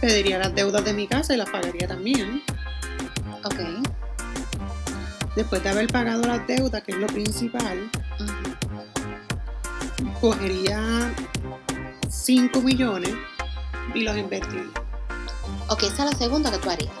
pediría 0.00 0.38
las 0.38 0.54
deudas 0.54 0.84
de 0.84 0.92
mi 0.92 1.06
casa 1.06 1.34
y 1.34 1.36
las 1.36 1.50
pagaría 1.50 1.86
también. 1.86 2.42
Ok. 3.44 3.60
Después 5.36 5.62
de 5.62 5.70
haber 5.70 5.88
pagado 5.88 6.22
las 6.24 6.46
deudas, 6.46 6.82
que 6.82 6.92
es 6.92 6.98
lo 6.98 7.06
principal, 7.06 7.90
cogería 10.20 11.12
5 12.08 12.60
millones 12.60 13.14
y 13.94 14.00
los 14.02 14.16
invertiría. 14.16 14.64
Ok, 15.68 15.84
esa 15.84 16.04
es 16.04 16.12
la 16.12 16.18
segunda 16.18 16.50
que 16.50 16.58
tú 16.58 16.70
harías. 16.70 16.92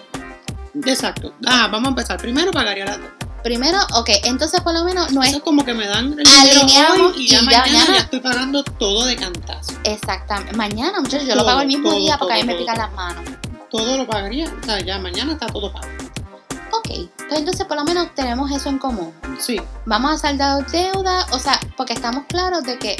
Exacto. 0.86 1.34
Ah, 1.46 1.68
vamos 1.70 1.88
a 1.88 1.90
empezar. 1.90 2.18
Primero 2.18 2.50
pagaría 2.50 2.86
las 2.86 2.98
deudas. 2.98 3.21
Primero, 3.42 3.78
ok, 3.94 4.08
entonces 4.24 4.60
por 4.60 4.72
lo 4.72 4.84
menos 4.84 5.12
no 5.12 5.22
es 5.22 5.30
Eso 5.30 5.38
es 5.38 5.44
como 5.44 5.64
que 5.64 5.74
me 5.74 5.86
dan 5.86 6.16
el 6.18 6.26
Alineamos 6.26 7.14
hoy 7.16 7.24
y 7.24 7.28
ya 7.28 7.40
y 7.40 7.48
ya 7.48 7.60
mañana 7.60 7.86
ya 7.88 7.98
estoy 7.98 8.20
pagando 8.20 8.62
todo 8.62 9.04
de 9.04 9.16
cantazo. 9.16 9.72
exactamente. 9.84 10.56
Mañana, 10.56 11.00
muchachos, 11.00 11.26
yo 11.26 11.34
lo 11.34 11.44
pago 11.44 11.60
el 11.62 11.66
mismo 11.66 11.90
todo, 11.90 11.98
día 11.98 12.16
porque 12.18 12.34
a 12.34 12.36
mí 12.36 12.44
me 12.44 12.54
pican 12.54 12.78
las 12.78 12.92
manos. 12.92 13.24
Todo 13.70 13.96
lo 13.96 14.06
pagaría. 14.06 14.52
O 14.62 14.64
sea, 14.64 14.80
ya 14.80 14.98
mañana 14.98 15.32
está 15.32 15.46
todo 15.46 15.72
pago. 15.72 15.88
Ok, 16.72 16.88
pues 17.28 17.38
entonces 17.40 17.66
por 17.66 17.76
lo 17.76 17.84
menos 17.84 18.14
tenemos 18.14 18.50
eso 18.50 18.68
en 18.68 18.78
común. 18.78 19.12
Sí. 19.38 19.60
Vamos 19.86 20.12
a 20.12 20.18
saldar 20.18 20.64
deuda, 20.70 21.26
o 21.32 21.38
sea, 21.38 21.58
porque 21.76 21.92
estamos 21.94 22.24
claros 22.28 22.62
de 22.62 22.78
que 22.78 22.96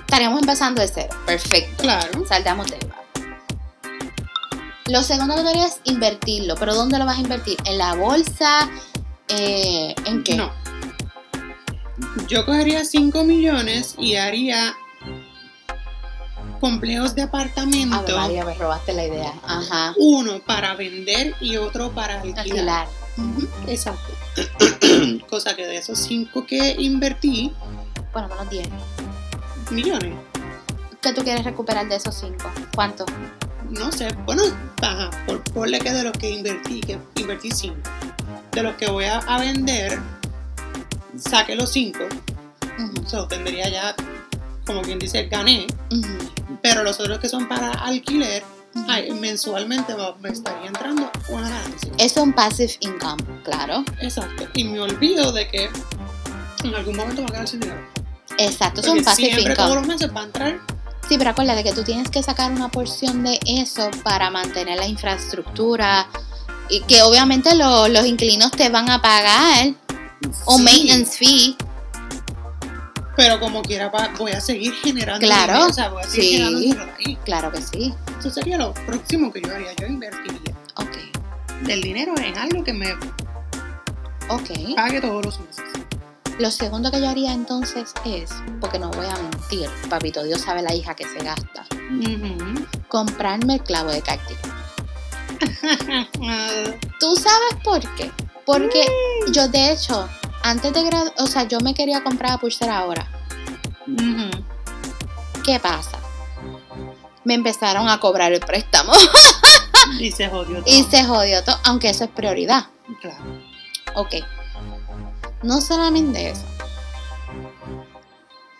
estaríamos 0.00 0.40
empezando 0.40 0.82
de 0.82 0.88
cero. 0.88 1.16
Perfecto. 1.24 1.82
Claro. 1.82 2.26
Saldamos 2.26 2.66
deuda. 2.70 2.96
Lo 4.88 5.02
segundo 5.02 5.34
que 5.34 5.42
debería 5.42 5.66
es 5.66 5.80
invertirlo, 5.84 6.54
pero 6.54 6.74
¿dónde 6.74 6.98
lo 6.98 7.06
vas 7.06 7.18
a 7.18 7.20
invertir? 7.20 7.56
¿En 7.64 7.78
la 7.78 7.94
bolsa? 7.94 8.68
Eh, 9.28 9.94
¿En 10.04 10.22
qué? 10.22 10.36
No. 10.36 10.50
Yo 12.28 12.44
cogería 12.44 12.84
5 12.84 13.24
millones 13.24 13.94
y 13.98 14.16
haría 14.16 14.74
complejos 16.60 17.14
de 17.14 17.22
apartamento. 17.22 18.02
ver, 18.04 18.14
María, 18.16 18.44
me 18.44 18.54
robaste 18.54 18.92
la 18.92 19.04
idea. 19.06 19.32
Ajá. 19.44 19.94
Uno 19.96 20.40
para 20.40 20.74
vender 20.74 21.34
y 21.40 21.56
otro 21.56 21.90
para 21.92 22.20
alquilar. 22.20 22.40
Alquilar. 22.40 22.88
Exacto. 23.68 24.12
Cosa 25.28 25.54
que 25.56 25.66
de 25.66 25.76
esos 25.78 25.98
5 25.98 26.46
que 26.46 26.76
invertí, 26.78 27.52
Bueno, 28.12 28.28
menos 28.28 28.50
10. 28.50 28.68
millones. 29.70 30.14
¿Qué 31.00 31.12
tú 31.12 31.22
quieres 31.22 31.44
recuperar 31.44 31.88
de 31.88 31.96
esos 31.96 32.14
5? 32.16 32.36
¿Cuánto? 32.74 33.04
No 33.70 33.90
sé, 33.92 34.08
bueno, 34.24 34.42
ajá, 34.82 35.10
por, 35.26 35.42
ponle 35.44 35.78
que 35.78 35.92
de 35.92 36.02
los 36.04 36.12
que 36.12 36.30
invertí, 36.30 36.80
que 36.80 36.98
invertí 37.16 37.50
5. 37.50 37.76
De 38.56 38.62
los 38.62 38.74
que 38.76 38.86
voy 38.90 39.04
a, 39.04 39.18
a 39.18 39.38
vender, 39.38 40.00
saque 41.18 41.54
los 41.54 41.70
5. 41.72 41.98
Ujú, 42.78 43.02
O 43.04 43.06
sea, 43.06 43.28
tendría 43.28 43.68
ya, 43.68 43.94
como 44.66 44.80
quien 44.80 44.98
dice, 44.98 45.26
gané. 45.26 45.66
Pero 46.62 46.82
los 46.82 46.98
otros 46.98 47.18
que 47.18 47.28
son 47.28 47.48
para 47.48 47.70
alquiler, 47.70 48.42
ay, 48.88 49.12
mensualmente 49.12 49.94
me 50.22 50.30
estaría 50.30 50.68
entrando 50.68 51.10
una 51.28 51.50
ganancia. 51.50 51.92
Es 51.98 52.16
un 52.16 52.32
passive 52.32 52.78
income, 52.80 53.22
claro. 53.44 53.84
Exacto. 54.00 54.48
Y 54.54 54.64
me 54.64 54.80
olvido 54.80 55.32
de 55.32 55.48
que 55.48 55.68
en 56.64 56.74
algún 56.74 56.96
momento 56.96 57.20
va 57.20 57.28
a 57.28 57.32
quedar 57.32 57.48
sin 57.48 57.60
dinero. 57.60 57.80
Exacto, 58.38 58.80
es 58.80 58.88
un 58.88 59.04
passive 59.04 59.32
siempre 59.34 59.54
todos 59.54 59.68
income. 59.68 59.86
los 59.86 59.94
meses 60.00 60.16
va 60.16 60.20
a 60.22 60.24
entrar. 60.24 60.58
Sí, 61.06 61.18
pero 61.18 61.30
acuérdate 61.30 61.62
que 61.62 61.72
tú 61.74 61.84
tienes 61.84 62.08
que 62.10 62.22
sacar 62.22 62.50
una 62.50 62.70
porción 62.70 63.22
de 63.22 63.38
eso 63.46 63.90
para 64.02 64.30
mantener 64.30 64.78
la 64.78 64.86
infraestructura 64.88 66.08
y 66.68 66.80
que 66.82 67.02
obviamente 67.02 67.54
lo- 67.54 67.88
los 67.88 68.04
inquilinos 68.06 68.50
te 68.50 68.68
van 68.68 68.90
a 68.90 69.00
pagar 69.00 69.68
un 70.46 70.56
Sí, 70.58 70.62
maintenance 70.62 71.16
fee. 71.18 71.56
Pero 73.16 73.40
como 73.40 73.62
quiera 73.62 73.90
voy 74.18 74.32
a 74.32 74.40
seguir 74.40 74.74
generando 74.74 75.26
Claro, 75.26 75.52
dinero. 75.54 75.70
O 75.70 75.72
sea, 75.72 75.88
voy 75.88 76.02
a 76.02 76.06
seguir 76.06 76.22
sí. 76.22 76.32
generando 76.36 76.60
dinero 76.60 76.84
de 76.86 76.92
ahí. 77.06 77.18
Claro 77.24 77.50
que 77.52 77.62
sí. 77.62 77.94
Eso 78.18 78.30
sería 78.30 78.58
lo 78.58 78.74
próximo 78.74 79.32
que 79.32 79.40
yo 79.40 79.54
haría. 79.54 79.72
Yo 79.74 79.86
invertiría 79.86 80.54
Ok, 80.74 80.96
del 81.62 81.80
dinero 81.80 82.14
en 82.18 82.36
algo 82.36 82.62
que 82.62 82.74
me 82.74 82.92
ok. 84.28 84.74
pague 84.76 85.00
todos 85.00 85.24
los 85.24 85.40
meses. 85.40 85.64
Lo 86.38 86.50
segundo 86.50 86.90
que 86.90 87.00
yo 87.00 87.08
haría 87.08 87.32
entonces 87.32 87.94
es, 88.04 88.28
porque 88.60 88.78
no 88.78 88.90
voy 88.90 89.06
a 89.06 89.16
mentir, 89.16 89.70
papito 89.88 90.22
Dios 90.22 90.42
sabe 90.42 90.60
la 90.60 90.74
hija 90.74 90.94
que 90.94 91.04
se 91.04 91.24
gasta, 91.24 91.64
comprarme 92.88 93.54
el 93.54 93.62
clavo 93.62 93.90
de 93.90 94.02
cacti. 94.02 94.34
¿Tú 97.00 97.16
sabes 97.16 97.62
por 97.62 97.80
qué? 97.96 98.10
Porque 98.44 98.84
yo 99.32 99.48
de 99.48 99.72
hecho, 99.72 100.08
antes 100.42 100.72
de 100.72 100.82
gradu 100.84 101.12
o 101.18 101.26
sea, 101.26 101.44
yo 101.44 101.60
me 101.60 101.74
quería 101.74 102.02
comprar 102.02 102.32
la 102.32 102.38
pulsera 102.38 102.78
ahora. 102.78 103.08
¿Qué 105.44 105.58
pasa? 105.60 105.98
Me 107.24 107.34
empezaron 107.34 107.88
a 107.88 107.98
cobrar 107.98 108.32
el 108.32 108.40
préstamo 108.40 108.92
Y 110.00 110.10
se 110.12 110.28
jodió 110.28 110.62
todo. 110.62 110.74
y 110.74 110.82
se 110.84 111.04
jodió 111.04 111.44
todo, 111.44 111.58
aunque 111.64 111.90
eso 111.90 112.04
es 112.04 112.10
prioridad. 112.10 112.66
Claro. 113.00 113.24
Ok. 113.94 114.14
No 115.42 115.60
solamente 115.60 116.30
eso. 116.30 116.44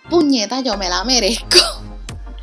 Puñeta, 0.09 0.61
yo 0.61 0.77
me 0.77 0.89
la 0.89 1.03
merezco. 1.05 1.59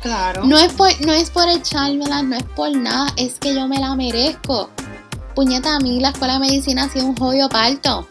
Claro. 0.04 0.44
No 0.44 0.58
es 0.58 0.70
por, 0.74 0.90
no 1.06 1.14
es 1.14 1.30
por 1.30 1.48
echármela, 1.48 2.22
no 2.22 2.36
es 2.36 2.42
por 2.42 2.70
nada, 2.76 3.10
es 3.16 3.38
que 3.38 3.54
yo 3.54 3.66
me 3.66 3.78
la 3.78 3.94
merezco. 3.96 4.68
Puñeta, 5.34 5.76
a 5.76 5.78
mí 5.80 5.98
la 5.98 6.10
escuela 6.10 6.34
de 6.34 6.40
medicina 6.40 6.82
ha 6.84 6.88
sido 6.90 7.06
un 7.06 7.16
jodido 7.16 7.48
parto. 7.48 8.06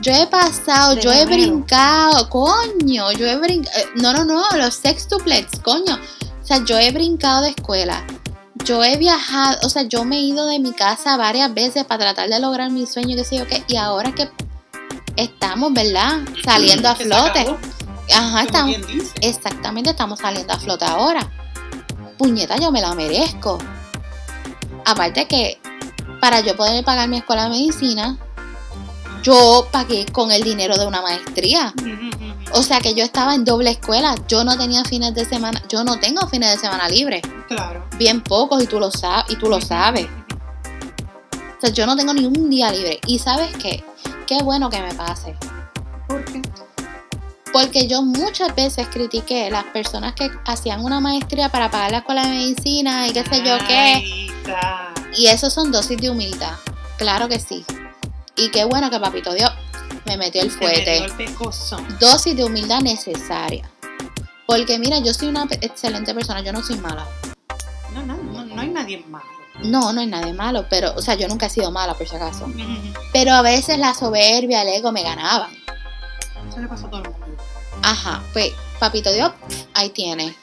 Yo 0.00 0.12
he 0.12 0.28
pasado, 0.28 0.94
De 0.94 1.02
yo 1.02 1.10
he 1.10 1.26
brincado, 1.26 2.30
coño, 2.30 3.10
yo 3.10 3.26
he 3.26 3.34
brincado, 3.34 3.76
no, 3.96 4.12
no, 4.12 4.24
no, 4.24 4.44
los 4.56 4.76
sextuplets, 4.76 5.58
coño. 5.58 5.98
O 6.40 6.46
sea, 6.46 6.64
yo 6.64 6.78
he 6.78 6.92
brincado 6.92 7.42
de 7.42 7.48
escuela. 7.48 8.06
Yo 8.64 8.84
he 8.84 8.98
viajado, 8.98 9.58
o 9.66 9.68
sea, 9.68 9.82
yo 9.82 10.04
me 10.04 10.18
he 10.18 10.20
ido 10.20 10.46
de 10.46 10.60
mi 10.60 10.70
casa 10.70 11.16
varias 11.16 11.52
veces 11.52 11.84
para 11.84 12.04
tratar 12.04 12.30
de 12.30 12.38
lograr 12.38 12.70
mi 12.70 12.86
sueño, 12.86 13.16
qué 13.16 13.24
sé 13.24 13.38
yo 13.38 13.48
qué, 13.48 13.64
y 13.66 13.74
ahora 13.74 14.12
que 14.12 14.30
estamos, 15.16 15.72
¿verdad? 15.72 16.20
Saliendo 16.44 16.90
a 16.90 16.94
flote. 16.94 17.56
Ajá, 18.14 18.42
estamos. 18.42 18.76
Exactamente, 19.20 19.90
estamos 19.90 20.18
saliendo 20.18 20.52
a 20.52 20.58
flote 20.58 20.84
ahora. 20.84 21.30
Puñeta, 22.18 22.56
yo 22.58 22.70
me 22.70 22.80
la 22.80 22.94
merezco. 22.94 23.58
Aparte 24.84 25.26
que 25.26 25.60
para 26.20 26.40
yo 26.40 26.56
poder 26.56 26.84
pagar 26.84 27.08
mi 27.08 27.18
escuela 27.18 27.44
de 27.44 27.50
medicina, 27.50 28.18
yo 29.22 29.68
pagué 29.70 30.06
con 30.06 30.30
el 30.32 30.42
dinero 30.42 30.76
de 30.76 30.86
una 30.86 31.00
maestría. 31.00 31.72
O 32.52 32.62
sea 32.62 32.80
que 32.80 32.94
yo 32.94 33.02
estaba 33.04 33.34
en 33.34 33.44
doble 33.44 33.70
escuela. 33.70 34.14
Yo 34.28 34.44
no 34.44 34.58
tenía 34.58 34.84
fines 34.84 35.14
de 35.14 35.24
semana, 35.24 35.62
yo 35.68 35.84
no 35.84 35.98
tengo 35.98 36.26
fines 36.28 36.50
de 36.52 36.58
semana 36.58 36.88
libres. 36.88 37.22
Claro. 37.48 37.84
Bien 37.96 38.20
pocos 38.20 38.62
y 38.62 38.66
tú 38.66 38.78
lo 38.78 38.90
sabes, 38.90 39.32
y 39.32 39.36
tú 39.36 39.48
lo 39.48 39.60
sabes. 39.60 40.06
O 41.58 41.60
sea, 41.60 41.70
yo 41.70 41.86
no 41.86 41.96
tengo 41.96 42.12
ni 42.12 42.26
un 42.26 42.50
día 42.50 42.70
libre. 42.70 43.00
Y 43.06 43.18
sabes 43.18 43.56
qué? 43.56 43.84
Qué 44.26 44.42
bueno 44.42 44.68
que 44.68 44.80
me 44.80 44.92
pase. 44.94 45.36
¿Por 46.08 46.24
qué? 46.24 46.42
Porque 47.52 47.86
yo 47.86 48.02
muchas 48.02 48.54
veces 48.54 48.88
critiqué 48.88 49.50
las 49.50 49.64
personas 49.64 50.14
que 50.14 50.30
hacían 50.46 50.82
una 50.82 51.00
maestría 51.00 51.50
para 51.50 51.70
pagar 51.70 51.90
la 51.90 51.98
escuela 51.98 52.22
de 52.22 52.30
medicina 52.30 53.06
y 53.08 53.12
qué 53.12 53.24
sé 53.24 53.42
yo 53.44 53.58
qué. 53.66 54.28
Y 55.16 55.26
eso 55.26 55.50
son 55.50 55.70
dosis 55.70 55.98
de 55.98 56.10
humildad. 56.10 56.54
Claro 56.96 57.28
que 57.28 57.38
sí. 57.38 57.64
Y 58.36 58.50
qué 58.50 58.64
bueno 58.64 58.90
que 58.90 58.98
Papito 58.98 59.34
Dios 59.34 59.50
me 60.06 60.16
metió 60.16 60.40
el 60.42 60.50
fuete. 60.50 61.06
Dosis 62.00 62.36
de 62.36 62.44
humildad 62.44 62.80
necesaria. 62.80 63.70
Porque 64.46 64.78
mira, 64.78 64.98
yo 64.98 65.12
soy 65.12 65.28
una 65.28 65.46
excelente 65.60 66.14
persona, 66.14 66.40
yo 66.40 66.52
no 66.52 66.62
soy 66.62 66.76
mala. 66.76 67.06
No, 67.92 68.02
no, 68.04 68.16
no, 68.16 68.44
no 68.44 68.60
hay 68.60 68.68
nadie 68.68 69.04
malo. 69.08 69.26
No, 69.62 69.92
no 69.92 70.00
hay 70.00 70.06
nada 70.06 70.26
de 70.26 70.32
malo, 70.32 70.66
pero, 70.68 70.94
o 70.96 71.02
sea, 71.02 71.14
yo 71.14 71.28
nunca 71.28 71.46
he 71.46 71.50
sido 71.50 71.70
mala 71.70 71.94
por 71.94 72.08
si 72.08 72.16
acaso. 72.16 72.50
Pero 73.12 73.32
a 73.32 73.42
veces 73.42 73.78
la 73.78 73.94
soberbia, 73.94 74.62
el 74.62 74.68
ego 74.68 74.92
me 74.92 75.02
ganaban. 75.02 75.61
Eso 76.52 76.60
le 76.60 76.68
pasó 76.68 76.86
a 76.86 76.90
todo 76.90 77.02
el 77.02 77.10
mundo. 77.10 77.42
Ajá, 77.82 78.22
pues, 78.34 78.52
Papito 78.78 79.10
Dios, 79.10 79.32
ahí 79.72 79.88
tiene. 79.90 80.36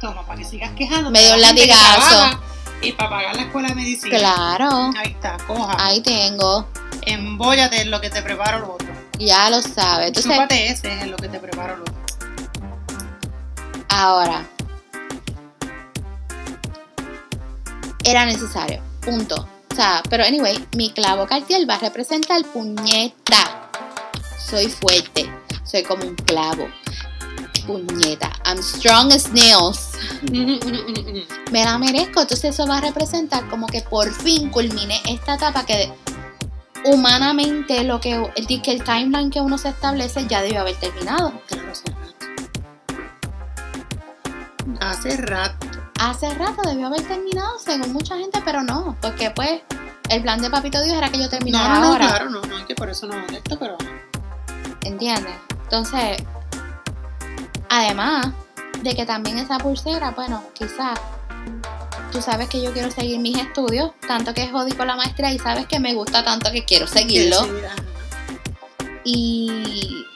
Toma, 0.00 0.26
para 0.26 0.38
que 0.40 0.44
sigas 0.44 0.72
quejando. 0.72 1.10
Me 1.10 1.20
dio 1.20 1.34
un 1.34 1.40
latigazo. 1.40 2.40
Y 2.82 2.92
para 2.92 3.10
pagar 3.10 3.36
la 3.36 3.42
escuela 3.42 3.68
de 3.68 3.74
medicina. 3.76 4.18
Claro, 4.18 4.90
Ahí 4.96 5.12
está, 5.12 5.36
coja. 5.46 5.76
ahí 5.78 6.00
tengo. 6.00 6.66
Embóllate 7.02 7.80
en 7.82 7.90
lo 7.92 8.00
que 8.00 8.10
te 8.10 8.22
preparo 8.22 8.58
lo 8.60 8.72
otro. 8.74 8.88
Ya 9.18 9.50
lo 9.50 9.62
sabes. 9.62 10.08
Entonces, 10.08 10.32
Chúpate 10.32 10.66
ese 10.68 10.92
en 11.00 11.10
lo 11.12 11.16
que 11.16 11.28
te 11.28 11.38
preparo 11.38 11.76
lo 11.76 11.82
otro. 11.82 11.94
ahora. 13.88 14.44
Era 18.04 18.24
necesario. 18.26 18.80
Punto. 19.00 19.48
O 19.70 19.74
sea, 19.74 20.02
pero 20.10 20.24
anyway, 20.24 20.58
mi 20.76 20.90
clavo 20.90 21.26
cartier 21.26 21.68
va 21.68 21.74
a 21.74 21.78
representar 21.78 22.42
puñeta. 22.46 23.67
Soy 24.48 24.68
fuerte. 24.68 25.30
Soy 25.64 25.82
como 25.82 26.04
un 26.04 26.14
clavo. 26.14 26.68
Puñeta. 27.66 28.32
I'm 28.46 28.62
strong 28.62 29.12
as 29.12 29.30
nails. 29.30 29.90
Me 31.52 31.64
la 31.64 31.76
merezco. 31.78 32.22
Entonces 32.22 32.54
eso 32.54 32.66
va 32.66 32.78
a 32.78 32.80
representar 32.80 33.46
como 33.48 33.66
que 33.66 33.82
por 33.82 34.10
fin 34.12 34.48
culminé 34.50 35.00
esta 35.06 35.34
etapa 35.34 35.66
que 35.66 35.92
humanamente 36.84 37.84
lo 37.84 38.00
que 38.00 38.14
el, 38.36 38.62
que 38.62 38.72
el 38.72 38.82
timeline 38.84 39.30
que 39.30 39.40
uno 39.40 39.58
se 39.58 39.68
establece 39.68 40.26
ya 40.26 40.40
debió 40.40 40.60
haber 40.60 40.76
terminado. 40.76 41.32
Claro, 41.46 41.70
hace 41.70 41.90
rato. 41.90 42.16
Hace 44.80 45.16
rato. 45.16 45.66
Hace 46.00 46.34
rato 46.34 46.62
debió 46.62 46.86
haber 46.86 47.02
terminado, 47.02 47.58
según 47.58 47.92
mucha 47.92 48.16
gente, 48.16 48.40
pero 48.44 48.62
no, 48.62 48.96
porque 49.02 49.30
pues 49.30 49.62
el 50.08 50.22
plan 50.22 50.40
de 50.40 50.48
Papito 50.48 50.80
Dios 50.82 50.96
era 50.96 51.10
que 51.10 51.18
yo 51.18 51.28
terminara 51.28 51.74
no, 51.74 51.80
no, 51.80 51.86
ahora. 51.88 52.06
claro, 52.06 52.30
no, 52.30 52.40
no, 52.42 52.58
es 52.58 52.64
que 52.66 52.76
por 52.76 52.88
eso 52.88 53.06
no 53.08 53.16
esto, 53.26 53.58
pero 53.58 53.76
¿Entiendes? 54.88 55.34
Entonces, 55.64 56.22
además 57.68 58.28
de 58.82 58.96
que 58.96 59.04
también 59.04 59.36
esa 59.36 59.58
pulsera, 59.58 60.12
bueno, 60.12 60.42
quizás 60.54 60.98
tú 62.10 62.22
sabes 62.22 62.48
que 62.48 62.62
yo 62.62 62.72
quiero 62.72 62.90
seguir 62.90 63.18
mis 63.18 63.36
estudios, 63.36 63.90
tanto 64.06 64.32
que 64.32 64.48
jodí 64.48 64.72
con 64.72 64.86
la 64.86 64.96
maestría 64.96 65.30
y 65.30 65.38
sabes 65.38 65.66
que 65.66 65.78
me 65.78 65.92
gusta 65.92 66.24
tanto 66.24 66.50
que 66.50 66.64
quiero 66.64 66.86
seguirlo. 66.86 67.36
Y 69.04 70.06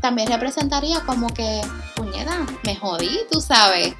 también 0.00 0.28
representaría 0.28 1.00
como 1.02 1.32
que, 1.32 1.60
puñeta, 1.94 2.44
me 2.64 2.74
jodí, 2.74 3.20
tú 3.30 3.40
sabes. 3.40 3.94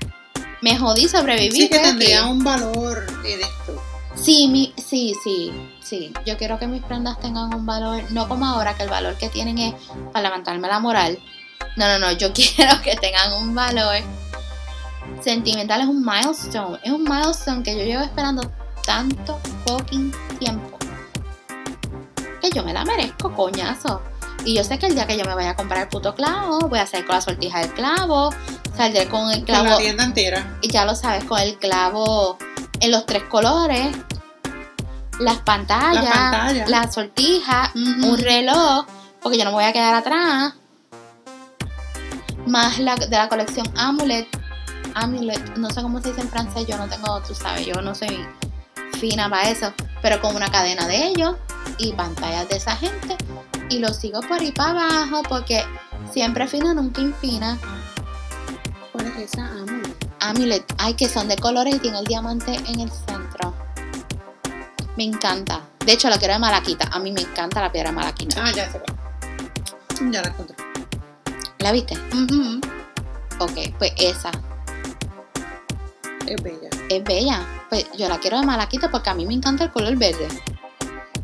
Me 0.60 0.76
jodí, 0.76 1.08
sobreviví. 1.08 1.52
Sí 1.52 1.68
que 1.68 1.76
estoy 1.76 1.90
tendría 1.90 2.22
aquí. 2.22 2.30
un 2.30 2.42
valor 2.42 3.22
de 3.22 3.34
esto. 3.40 3.80
Sí, 4.14 4.48
mi, 4.48 4.72
sí, 4.76 5.14
sí, 5.24 5.52
sí. 5.82 6.12
Yo 6.26 6.36
quiero 6.36 6.58
que 6.58 6.66
mis 6.66 6.82
prendas 6.82 7.18
tengan 7.18 7.52
un 7.54 7.66
valor, 7.66 8.02
no 8.10 8.28
como 8.28 8.46
ahora, 8.46 8.74
que 8.74 8.84
el 8.84 8.88
valor 8.90 9.16
que 9.16 9.28
tienen 9.28 9.58
es 9.58 9.74
para 10.12 10.28
levantarme 10.28 10.68
la 10.68 10.78
moral. 10.80 11.18
No, 11.76 11.88
no, 11.88 11.98
no, 11.98 12.12
yo 12.12 12.32
quiero 12.34 12.80
que 12.82 12.94
tengan 12.96 13.32
un 13.34 13.54
valor 13.54 13.96
sentimental, 15.20 15.80
es 15.80 15.86
un 15.86 16.04
milestone. 16.04 16.78
Es 16.82 16.92
un 16.92 17.04
milestone 17.04 17.62
que 17.62 17.76
yo 17.76 17.84
llevo 17.84 18.02
esperando 18.02 18.50
tanto 18.84 19.40
fucking 19.66 20.12
tiempo. 20.38 20.78
Que 22.40 22.50
yo 22.50 22.62
me 22.64 22.72
la 22.72 22.84
merezco, 22.84 23.32
coñazo. 23.34 24.02
Y 24.44 24.56
yo 24.56 24.64
sé 24.64 24.78
que 24.78 24.86
el 24.86 24.94
día 24.94 25.06
que 25.06 25.16
yo 25.16 25.24
me 25.24 25.34
vaya 25.34 25.50
a 25.50 25.56
comprar 25.56 25.82
el 25.82 25.88
puto 25.88 26.14
clavo, 26.16 26.58
voy 26.68 26.80
a 26.80 26.82
hacer 26.82 27.06
con 27.06 27.14
la 27.14 27.20
sortija 27.20 27.60
del 27.60 27.72
clavo, 27.74 28.30
saldré 28.76 29.06
con 29.06 29.30
el 29.30 29.44
Con 29.44 29.54
la 29.54 29.60
clavo 29.62 29.78
tienda 29.78 30.02
entera. 30.04 30.58
y 30.60 30.68
ya 30.68 30.84
lo 30.84 30.96
sabes, 30.96 31.22
con 31.24 31.38
el 31.40 31.56
clavo 31.58 32.36
en 32.82 32.90
los 32.90 33.06
tres 33.06 33.22
colores, 33.24 33.96
las 35.20 35.38
pantallas, 35.38 36.04
La 36.04 36.10
pantalla. 36.10 36.68
la 36.68 36.90
sortija, 36.92 37.70
Ujú. 37.74 38.12
un 38.12 38.18
reloj, 38.18 38.86
porque 39.22 39.38
yo 39.38 39.44
no 39.44 39.50
me 39.50 39.56
voy 39.56 39.64
a 39.64 39.72
quedar 39.72 39.94
atrás, 39.94 40.54
más 42.46 42.78
la 42.80 42.96
de 42.96 43.08
la 43.08 43.28
colección 43.28 43.66
Amulet, 43.76 44.26
Amulet, 44.94 45.56
no 45.56 45.70
sé 45.70 45.80
cómo 45.80 46.00
se 46.02 46.08
dice 46.08 46.22
en 46.22 46.28
francés, 46.28 46.66
yo 46.66 46.76
no 46.76 46.88
tengo, 46.88 47.20
tú 47.22 47.34
sabes, 47.34 47.64
yo 47.64 47.80
no 47.80 47.94
soy 47.94 48.26
fina 48.98 49.30
para 49.30 49.48
eso, 49.48 49.72
pero 50.02 50.20
con 50.20 50.34
una 50.34 50.50
cadena 50.50 50.86
de 50.86 51.06
ellos 51.06 51.36
y 51.78 51.92
pantallas 51.92 52.48
de 52.48 52.56
esa 52.56 52.76
gente 52.76 53.16
y 53.68 53.78
lo 53.78 53.88
sigo 53.94 54.20
por 54.22 54.40
ahí 54.40 54.50
para 54.52 54.70
abajo 54.70 55.22
porque 55.28 55.64
siempre 56.12 56.46
fina, 56.48 56.74
nunca 56.74 57.00
infina. 57.00 57.58
¿Cuál 58.92 59.06
es 59.06 59.32
esa? 59.32 59.46
Amo. 59.46 59.81
Amulet. 60.22 60.64
Ay, 60.78 60.94
que 60.94 61.08
son 61.08 61.28
de 61.28 61.36
colores 61.36 61.74
y 61.76 61.78
tiene 61.78 61.98
el 61.98 62.04
diamante 62.06 62.54
en 62.54 62.80
el 62.80 62.90
centro. 62.90 63.54
Me 64.96 65.04
encanta. 65.04 65.60
De 65.84 65.92
hecho, 65.92 66.08
la 66.08 66.18
quiero 66.18 66.34
de 66.34 66.40
malaquita. 66.40 66.88
A 66.92 66.98
mí 66.98 67.12
me 67.12 67.20
encanta 67.22 67.60
la 67.60 67.72
piedra 67.72 67.90
de 67.90 67.96
malaquita. 67.96 68.42
Ah, 68.44 68.50
ya 68.52 68.70
se 68.70 68.78
va. 68.78 68.84
Ya 70.10 70.22
la 70.22 70.28
encontré. 70.28 70.56
¿La 71.58 71.72
viste? 71.72 71.94
Ujú. 72.12 72.60
Ok, 73.38 73.74
pues 73.78 73.92
esa. 73.96 74.30
Es 76.26 76.42
bella. 76.42 76.68
Es 76.88 77.04
bella. 77.04 77.40
Pues 77.68 77.86
yo 77.96 78.08
la 78.08 78.18
quiero 78.18 78.38
de 78.40 78.46
malaquita 78.46 78.90
porque 78.90 79.10
a 79.10 79.14
mí 79.14 79.26
me 79.26 79.34
encanta 79.34 79.64
el 79.64 79.72
color 79.72 79.96
verde. 79.96 80.28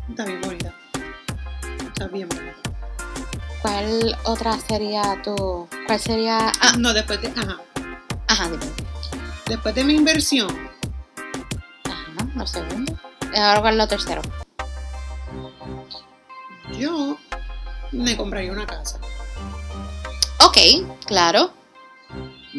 Está 0.09 0.25
bien 0.25 0.41
bonita. 0.41 0.73
Está 1.87 2.07
bien 2.07 2.27
bonita. 2.27 2.53
¿Cuál 3.61 4.17
otra 4.23 4.57
sería 4.57 5.21
tu...? 5.21 5.67
¿Cuál 5.85 5.99
sería...? 5.99 6.53
Ah, 6.61 6.73
No, 6.77 6.93
después 6.93 7.21
de. 7.21 7.27
Ajá. 7.27 7.57
ajá, 8.27 8.49
dime. 8.49 8.65
Después 9.49 9.73
de 9.73 9.83
mi 9.83 9.95
inversión, 9.95 10.47
Ajá, 11.85 12.27
lo 12.35 12.45
segundo. 12.45 12.93
Ahora 13.35 13.71
es 13.71 13.75
lo 13.77 13.87
tercero. 13.87 14.21
yo 16.77 17.17
me 17.91 18.15
compraría 18.15 18.51
una 18.51 18.67
casa. 18.67 18.99
Ok, 20.45 20.57
claro. 21.07 21.51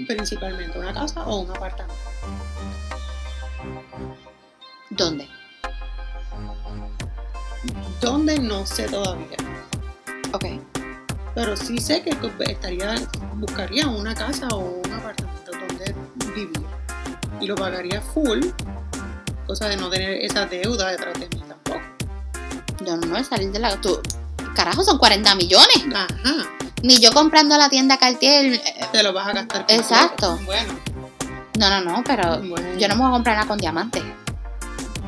Principalmente 0.09 0.81
una 0.81 0.93
casa 0.93 1.23
o 1.27 1.43
un 1.43 1.51
apartamento. 1.53 1.95
¿Dónde? 4.91 5.29
¿Dónde? 8.01 8.41
No 8.41 8.67
sé 8.67 8.89
todavía. 8.89 9.37
Ok. 10.33 10.45
Pero 11.37 11.57
sí 11.57 11.79
sé 11.79 12.03
que 12.03 12.11
estaría, 12.51 12.97
buscaría 13.35 13.87
una 13.87 14.13
casa 14.13 14.49
o 14.49 14.59
un 14.59 14.93
apartamento. 14.93 15.30
Y 17.41 17.47
lo 17.47 17.55
pagaría 17.55 18.01
full. 18.01 18.41
Cosa 19.47 19.69
de 19.69 19.77
no 19.77 19.89
tener 19.91 20.11
esa 20.25 20.47
deuda 20.47 20.91
detrás 20.91 21.15
de 21.19 21.29
mí 21.29 21.43
tampoco. 21.49 21.81
Yo 22.85 22.97
no 22.97 23.07
voy 23.09 23.21
a 23.21 23.25
salir 23.25 23.51
de 23.51 23.59
la... 23.59 23.81
Tú, 23.81 23.99
carajo, 24.55 24.83
son 24.85 24.99
40 24.99 25.35
millones. 25.35 25.85
Ajá. 25.95 26.35
Ni 26.83 27.01
yo 27.01 27.13
comprando 27.13 27.57
la 27.59 27.69
tienda 27.69 27.99
Cartier. 27.99 28.55
eh, 28.55 28.63
Te 28.93 29.03
lo 29.03 29.13
vas 29.13 29.29
a 29.29 29.33
gastar. 29.33 29.65
Exacto. 29.69 30.39
Bueno, 30.45 30.73
No, 31.59 31.69
no, 31.69 31.81
no, 31.81 32.05
pero 32.05 32.39
Bueno. 32.43 32.79
yo 32.79 32.89
no 32.89 32.95
me 32.95 33.01
voy 33.03 33.11
a 33.11 33.13
comprar 33.13 33.37
nada 33.37 33.49
con 33.49 33.59
diamantes. 33.59 34.03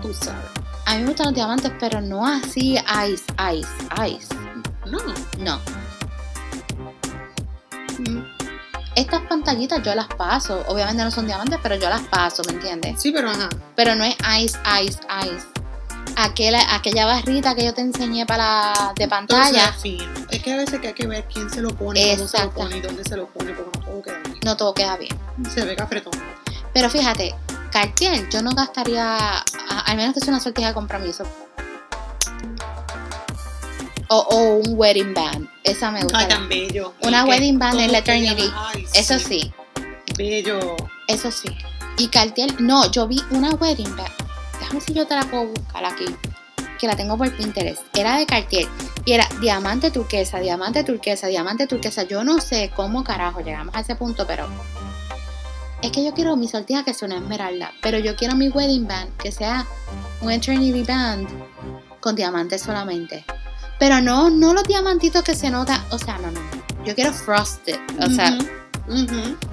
tú 0.03 0.12
sabes. 0.12 0.41
A 0.87 0.95
mí 0.97 1.03
me 1.03 1.07
gustan 1.09 1.27
los 1.27 1.35
diamantes, 1.35 1.73
pero 1.79 2.01
no 2.01 2.27
así 2.27 2.77
ice, 2.77 3.25
ice, 3.55 3.69
ice. 4.07 4.35
No. 4.87 4.99
No. 5.39 5.61
Mm, 7.99 8.25
Estas 8.94 9.22
pantallitas 9.22 9.82
yo 9.82 9.94
las 9.94 10.06
paso. 10.08 10.62
Obviamente 10.68 11.02
no 11.02 11.11
son 11.11 11.26
diamantes, 11.26 11.58
pero 11.62 11.76
yo 11.76 11.88
las 11.88 12.02
paso, 12.02 12.42
¿me 12.46 12.52
entiendes? 12.52 13.00
Sí, 13.00 13.11
pero 13.11 13.30
ajá. 13.30 13.49
Pero 13.75 13.94
no 13.94 14.04
es 14.04 14.14
ice, 14.40 14.58
ice, 14.84 15.00
ice. 15.25 15.46
Aquella, 16.16 16.75
aquella 16.75 17.06
barrita 17.06 17.54
que 17.54 17.64
yo 17.64 17.72
te 17.72 17.80
enseñé 17.80 18.26
para 18.26 18.44
la- 18.44 18.92
de 18.94 19.08
pantalla, 19.08 19.64
Entonces. 19.66 20.02
Es 20.30 20.42
que 20.42 20.52
a 20.52 20.56
veces 20.56 20.78
que 20.80 20.88
hay 20.88 20.92
que 20.94 21.06
ver 21.06 21.26
quién 21.32 21.49
se 21.49 21.62
lo 21.62 21.70
pone, 21.75 22.16
cómo 22.16 22.28
se 22.28 22.38
lo 22.42 22.50
pone 22.50 22.76
y 22.76 22.80
dónde 22.82 23.02
se 23.04 23.16
lo 23.16 23.28
pone, 23.28 23.52
porque 23.54 23.72
no 23.75 23.80
todo 23.82 24.02
queda 24.02 24.18
bien. 24.18 24.42
no 24.44 24.56
todo 24.56 24.75
queda 24.75 24.96
bien. 24.99 25.18
Se 25.54 25.64
ve 25.64 25.75
cafretón. 25.75 26.12
Pero 26.75 26.90
fíjate, 26.90 27.34
Cartier, 27.70 28.28
yo 28.28 28.42
no 28.42 28.50
gastaría, 28.50 29.16
al 29.87 29.96
menos 29.96 30.12
que 30.12 30.20
sea 30.20 30.28
una 30.34 30.40
sortija 30.40 30.68
de 30.68 30.75
compromiso. 30.75 31.25
O, 34.14 34.19
o 34.28 34.57
un 34.57 34.75
wedding 34.78 35.14
band. 35.14 35.49
Esa 35.64 35.90
me 35.90 36.02
gusta. 36.02 36.19
Ay, 36.19 36.28
tan 36.28 36.47
bello. 36.49 36.92
Una 37.02 37.25
wedding 37.25 37.59
band 37.59 37.81
en 37.81 37.92
la 37.92 37.99
Eternity. 37.99 38.50
ay, 38.54 38.85
Eso 38.95 39.19
sí, 39.19 39.50
Bello. 40.19 40.76
eso 41.09 41.31
sí. 41.31 41.49
Y 41.97 42.09
Cartier, 42.09 42.61
no, 42.61 42.90
yo 42.90 43.07
vi 43.09 43.23
una 43.31 43.50
wedding 43.54 43.97
band. 43.97 44.12
Déjame 44.61 44.81
si 44.83 44.92
yo 44.92 45.07
te 45.07 45.14
la 45.14 45.23
puedo 45.23 45.47
buscar 45.47 45.85
aquí. 45.87 46.04
Que 46.78 46.87
la 46.88 46.97
tengo 46.97 47.16
por 47.16 47.31
Pinterest. 47.37 47.83
Era 47.97 48.16
de 48.19 48.26
Cartier. 48.26 48.69
Y 49.04 49.12
era 49.12 49.26
diamante 49.40 49.90
turquesa, 49.90 50.40
diamante 50.40 50.85
turquesa, 50.85 51.28
diamante 51.28 51.66
turquesa. 51.66 52.02
Yo 52.02 52.23
no 52.25 52.40
sé 52.40 52.71
cómo 52.76 53.04
carajo 53.04 53.40
llegamos 53.40 53.75
a 53.75 53.81
ese 53.81 53.95
punto, 53.95 54.27
pero. 54.27 54.46
Es 55.81 55.90
que 55.90 56.05
yo 56.05 56.12
quiero 56.12 56.37
mi 56.37 56.48
sortija 56.48 56.85
que 56.85 56.92
sea 56.92 57.07
una 57.07 57.16
esmeralda. 57.16 57.72
Pero 57.81 57.98
yo 57.98 58.14
quiero 58.16 58.35
mi 58.37 58.48
wedding 58.48 58.87
band 58.87 59.16
que 59.16 59.33
sea 59.33 59.66
un 60.20 60.31
Eternity 60.31 60.83
Band 60.83 61.29
con 62.01 62.14
diamantes 62.14 62.62
solamente. 62.62 63.25
Pero 63.83 64.01
no, 64.01 64.31
no 64.31 64.55
los 64.55 64.62
diamantitos 64.62 65.25
que 65.25 65.35
se 65.35 65.51
nota. 65.51 65.85
O 65.90 65.99
sea, 65.99 66.16
no, 66.18 66.31
no. 66.31 66.40
Yo 66.85 66.95
quiero 66.95 67.12
frosted. 67.12 67.81
O 67.99 68.09
sea, 68.09 68.38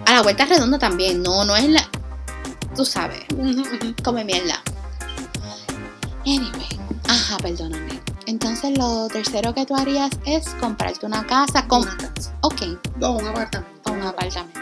a 0.06 0.14
la 0.14 0.22
vuelta 0.22 0.46
redonda 0.46 0.78
también. 0.78 1.24
No, 1.24 1.44
no 1.46 1.56
es 1.56 1.68
la. 1.68 1.82
Tú 2.76 2.86
sabes, 2.86 3.24
ujú, 3.34 3.62
ujú. 3.62 3.96
come 4.04 4.24
mierda. 4.24 4.62
Anyway, 6.28 6.80
ajá, 7.08 7.38
perdóname. 7.38 8.00
Entonces, 8.28 8.78
lo 8.78 9.08
tercero 9.08 9.52
que 9.56 9.66
tú 9.66 9.76
harías 9.76 10.12
es 10.28 10.48
comprarte 10.60 11.08
una 11.08 11.26
casa 11.26 11.68
con. 11.68 11.82
Una 11.82 11.98
casa. 11.98 12.32
Ok, 12.42 12.62
O 13.02 13.10
un 13.10 13.28
apartamento. 13.30 13.90
o 13.90 13.94
un 13.94 14.04
apartamento. 14.04 14.60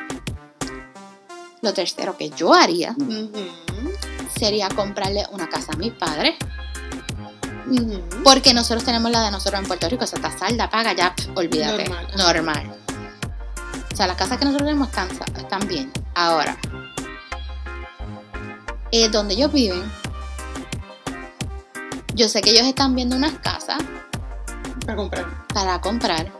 Lo 1.61 1.73
tercero 1.73 2.15
que 2.15 2.29
yo 2.29 2.53
haría 2.53 2.95
sería 4.39 4.69
comprarle 4.69 5.25
una 5.33 5.49
casa 5.49 5.73
a 5.73 5.75
mis 5.75 5.91
padres. 5.91 6.35
Porque 8.23 8.53
nosotros 8.53 8.83
tenemos 8.83 9.11
la 9.11 9.21
de 9.23 9.31
nosotros 9.31 9.61
en 9.61 9.67
Puerto 9.67 9.89
Rico, 9.89 10.03
esa 10.03 10.15
está 10.17 10.37
salda, 10.37 10.69
paga, 10.69 10.93
ya, 10.93 11.13
olvídate. 11.35 11.89
Normal. 11.89 12.07
Normal. 12.17 12.75
O 13.91 13.95
sea, 13.95 14.07
las 14.07 14.15
casas 14.17 14.37
que 14.37 14.45
nosotros 14.45 14.67
tenemos 14.67 14.89
están, 14.89 15.09
están 15.37 15.67
bien. 15.67 15.91
Ahora, 16.13 16.57
eh, 18.91 19.09
donde 19.09 19.33
ellos 19.33 19.51
viven, 19.51 19.83
yo 22.13 22.29
sé 22.29 22.41
que 22.41 22.51
ellos 22.51 22.65
están 22.65 22.95
viendo 22.95 23.15
unas 23.15 23.33
casas 23.39 23.77
Para 24.85 24.95
comprar. 24.95 25.25
para 25.53 25.81
comprar. 25.81 26.31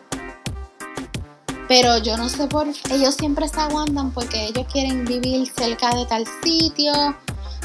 Pero 1.68 1.98
yo 1.98 2.16
no 2.16 2.30
sé 2.30 2.48
por 2.48 2.68
ellos 2.92 3.16
siempre 3.16 3.48
se 3.50 3.60
aguantan 3.60 4.12
porque 4.12 4.46
ellos 4.46 4.66
quieren 4.72 5.04
vivir 5.04 5.52
cerca 5.54 5.90
de 5.94 6.06
tal 6.06 6.26
sitio. 6.42 6.94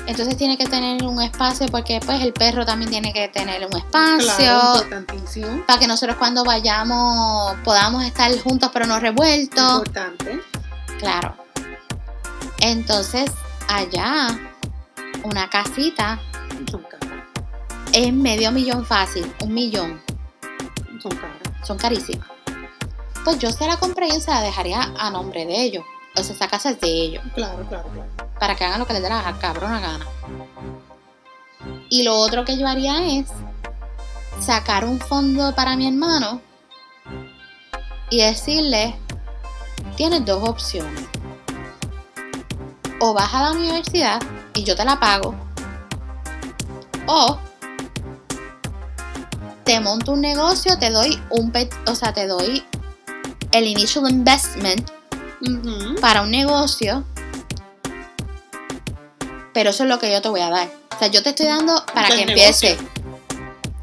Entonces 0.06 0.36
tiene 0.36 0.58
que 0.58 0.66
tener 0.66 1.04
un 1.04 1.22
espacio 1.22 1.66
porque 1.68 2.00
pues 2.04 2.20
el 2.22 2.32
perro 2.32 2.66
también 2.66 2.90
tiene 2.90 3.12
que 3.12 3.28
tener 3.28 3.64
un 3.66 3.76
espacio. 3.76 4.34
Claro, 4.36 4.72
importantísimo. 4.74 5.66
para 5.66 5.78
que 5.78 5.86
nosotros 5.86 6.16
cuando 6.18 6.44
vayamos 6.44 7.54
podamos 7.64 8.04
estar 8.04 8.36
juntos 8.40 8.70
pero 8.72 8.86
no 8.86 8.98
revueltos. 8.98 9.78
Importante. 9.78 10.40
Claro. 10.98 11.36
Entonces, 12.60 13.30
allá, 13.68 14.28
una 15.24 15.48
casita 15.50 16.20
Son 16.70 16.82
caras. 16.82 17.08
es 17.92 18.12
medio 18.12 18.52
millón 18.52 18.84
fácil, 18.84 19.32
un 19.40 19.54
millón. 19.54 20.00
Son 21.00 21.12
caras. 21.16 21.36
Son 21.64 21.78
carísimas. 21.78 22.28
Pues 23.24 23.38
yo 23.38 23.50
se 23.50 23.66
la 23.66 23.76
compré 23.76 24.08
y 24.08 24.20
se 24.20 24.30
la 24.30 24.42
dejaría 24.42 24.92
a 24.98 25.10
nombre 25.10 25.46
de 25.46 25.62
ellos. 25.62 25.84
O 26.16 26.22
sea, 26.22 26.34
esa 26.34 26.48
casa 26.48 26.70
es 26.70 26.80
de 26.80 26.88
ellos. 26.88 27.24
Claro, 27.34 27.66
claro, 27.68 27.88
claro. 27.88 28.08
Para 28.38 28.54
que 28.54 28.64
hagan 28.64 28.80
lo 28.80 28.86
que 28.86 28.92
les 28.92 29.02
dé 29.02 29.08
la 29.08 29.36
cabrona 29.40 29.80
gana. 29.80 30.06
Y 31.88 32.02
lo 32.02 32.16
otro 32.16 32.44
que 32.44 32.58
yo 32.58 32.66
haría 32.66 33.06
es 33.06 33.28
sacar 34.40 34.84
un 34.84 34.98
fondo 34.98 35.54
para 35.54 35.76
mi 35.76 35.86
hermano 35.86 36.40
y 38.10 38.18
decirle, 38.18 38.94
tienes 39.96 40.24
dos 40.24 40.46
opciones. 40.48 41.04
O 43.00 43.14
vas 43.14 43.32
a 43.34 43.42
la 43.42 43.52
universidad 43.52 44.20
y 44.54 44.64
yo 44.64 44.76
te 44.76 44.84
la 44.84 45.00
pago. 45.00 45.34
O 47.06 47.38
te 49.64 49.80
monto 49.80 50.12
un 50.12 50.20
negocio, 50.20 50.78
te 50.78 50.90
doy 50.90 51.20
un 51.30 51.52
o 51.86 51.94
sea, 51.94 52.12
te 52.12 52.26
doy 52.26 52.64
el 53.50 53.66
initial 53.66 54.10
investment 54.10 54.90
Para 56.00 56.22
un 56.22 56.30
negocio, 56.30 57.04
pero 59.52 59.70
eso 59.70 59.82
es 59.84 59.88
lo 59.88 59.98
que 59.98 60.10
yo 60.12 60.22
te 60.22 60.28
voy 60.28 60.40
a 60.40 60.50
dar. 60.50 60.70
O 60.94 60.98
sea, 60.98 61.08
yo 61.08 61.22
te 61.22 61.30
estoy 61.30 61.46
dando 61.46 61.84
para 61.94 62.08
que 62.08 62.22
empiece. 62.22 62.78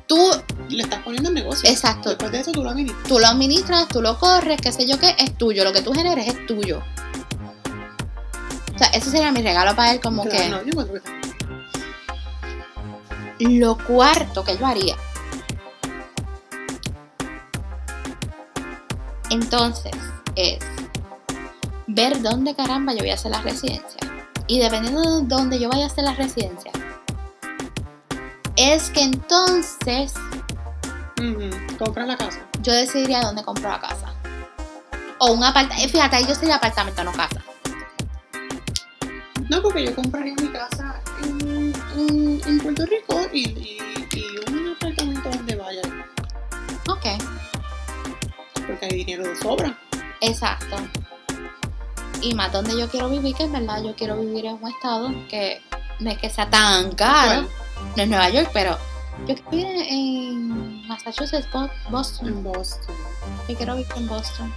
Tú, 0.08 0.32
Le 0.70 0.84
estás 0.84 1.02
poniendo 1.04 1.30
el 1.30 1.36
negocio. 1.36 1.70
exacto, 1.70 2.10
Después 2.10 2.32
de 2.32 2.40
eso 2.40 2.52
tú 2.52 2.64
lo 2.64 2.70
administras. 2.72 3.08
tú 3.08 3.20
lo 3.20 3.28
administras, 3.28 3.88
tú 3.88 4.02
lo 4.02 4.18
corres, 4.18 4.60
qué 4.62 4.72
sé 4.72 4.88
yo 4.88 4.98
qué, 5.00 5.16
es 5.18 5.38
tuyo. 5.38 5.64
Lo 5.64 5.72
que 5.74 5.82
tú 5.82 5.94
generes 5.94 6.28
es 6.28 6.46
tuyo. 6.48 6.82
O 8.74 8.78
sea, 8.78 8.88
ese 8.88 9.12
sería 9.12 9.32
mi 9.32 9.42
regalo 9.42 9.76
para 9.76 9.92
él, 9.92 10.00
como 10.00 10.24
Claro, 10.24 10.64
que 10.64 10.72
no, 10.72 10.86
yo 10.86 10.94
que 13.38 13.50
lo 13.60 13.78
cuarto 13.78 14.44
que 14.44 14.58
yo 14.58 14.66
haría. 14.66 14.96
Entonces, 19.30 19.92
es 20.36 20.60
ver 22.00 22.22
dónde 22.22 22.56
caramba 22.56 22.94
yo 22.94 23.00
voy 23.00 23.10
a 23.12 23.16
hacer 23.16 23.32
la 23.32 23.42
residencia. 23.42 24.00
Y 24.48 24.60
dependiendo 24.60 25.02
de 25.02 25.28
dónde 25.28 25.60
yo 25.60 25.70
vaya 25.70 25.84
a 25.84 25.88
hacer 25.88 26.04
la 26.06 26.14
residencia, 26.14 26.72
es 28.56 28.90
que 28.90 29.02
entonces 29.04 30.14
Ujú. 31.20 31.50
Compra 31.78 32.06
la 32.06 32.16
casa. 32.18 32.40
yo 32.62 32.72
decidiría 32.74 33.22
dónde 33.22 33.44
compro 33.44 33.70
la 33.70 33.80
casa. 33.82 34.14
O 35.20 35.34
un 35.34 35.44
apartamento. 35.44 35.90
Fíjate, 35.92 36.16
ahí 36.16 36.26
yo 36.26 36.34
sería 36.36 36.56
apartamento, 36.56 37.04
no 37.04 37.12
casa. 37.12 37.42
No, 39.50 39.62
porque 39.62 39.86
yo 39.86 39.96
compraría 39.96 40.34
mi 40.42 40.48
casa 40.50 41.02
en, 41.24 41.74
en- 41.98 42.42
en 42.46 42.60
Puerto 42.60 42.86
Rico 42.86 43.20
y, 43.34 43.40
y, 43.50 43.78
y 44.14 44.52
un 44.52 44.74
apartamento 44.76 45.30
donde 45.30 45.56
vaya, 45.56 45.82
Ok, 46.88 47.06
porque 48.68 48.86
hay 48.86 49.04
dinero 49.04 49.28
de 49.28 49.36
sobra. 49.36 49.78
exacto. 50.22 50.78
Y 52.22 52.34
más 52.36 52.52
donde 52.52 52.78
yo 52.78 52.90
quiero 52.90 53.10
vivir, 53.10 53.36
que 53.36 53.44
en 53.44 53.54
verdad 53.54 53.82
yo 53.84 53.96
quiero 53.96 54.18
vivir 54.18 54.46
en 54.46 54.54
un 54.62 54.68
estado 54.70 55.10
que 55.30 55.62
no 56.00 56.12
es 56.12 56.18
que 56.18 56.30
sea 56.30 56.50
tan 56.50 56.92
caro. 56.94 57.48
No 57.96 58.04
es 58.04 58.10
Nueva 58.10 58.30
York, 58.30 58.50
pero 58.54 58.78
yo 59.28 59.36
quiero 59.36 59.50
vivir 59.52 59.68
en, 59.68 59.82
en 59.90 60.88
Massachusetts, 60.88 61.48
Bo- 61.54 61.70
Boston. 61.90 62.28
En 62.28 62.44
Boston. 62.44 62.96
Yo 63.48 63.56
quiero 63.56 63.76
vivir 63.76 63.92
en 63.96 64.08
Boston. 64.08 64.54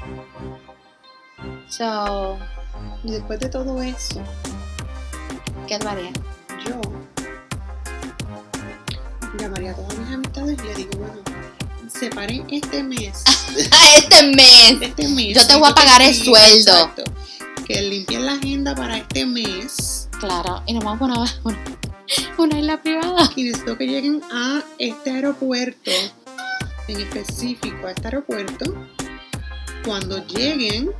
So, 1.69 2.39
Y 3.05 3.11
después 3.13 3.39
de 3.41 3.49
todo 3.49 3.81
eso, 3.83 4.21
¿qué 5.69 5.79
tú 5.79 5.89
harías? 5.89 6.13
yo 6.67 6.81
llamaría 9.39 9.73
a 9.73 9.75
todas 9.75 9.97
mis 9.99 10.15
amistades 10.15 10.59
y 10.63 10.67
le 10.67 10.75
digo, 10.75 10.91
bueno, 10.99 11.15
separen 11.91 12.47
este 12.51 12.83
mes. 12.83 13.25
este 13.97 14.27
mes. 14.35 14.77
este 14.81 15.09
mes. 15.09 15.35
Yo 15.35 15.47
te 15.47 15.57
voy 15.57 15.71
a 15.71 15.75
pagar 15.75 16.03
el 16.03 16.15
sueldo. 16.15 16.71
exacto. 16.73 17.05
Que 17.67 17.81
limpien 17.83 18.27
la 18.27 18.33
agenda 18.35 18.75
para 18.75 18.99
este 18.99 19.25
mes 19.27 20.09
Claro, 20.19 20.63
y 20.67 20.75
nos 20.75 20.85
vamos 20.85 21.03
a 21.11 21.21
una, 21.21 21.35
una, 21.45 21.59
una 22.39 22.59
isla 22.59 22.83
privada. 22.83 23.31
y 23.35 23.45
necesito 23.45 23.77
que 23.77 23.87
lleguen 23.87 24.23
a 24.33 24.63
este 24.79 25.11
aeropuerto, 25.11 25.91
en 26.89 27.01
específico 27.01 27.87
a 27.87 27.91
este 27.93 28.07
aeropuerto. 28.09 28.75
Cuando 29.85 30.25
lleguen, 30.27 30.91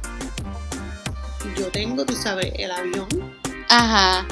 yo 1.57 1.69
tengo, 1.69 2.05
tú 2.05 2.15
sabes, 2.17 2.53
el 2.57 2.71
avión, 2.73 3.07
Ajá, 3.69 4.27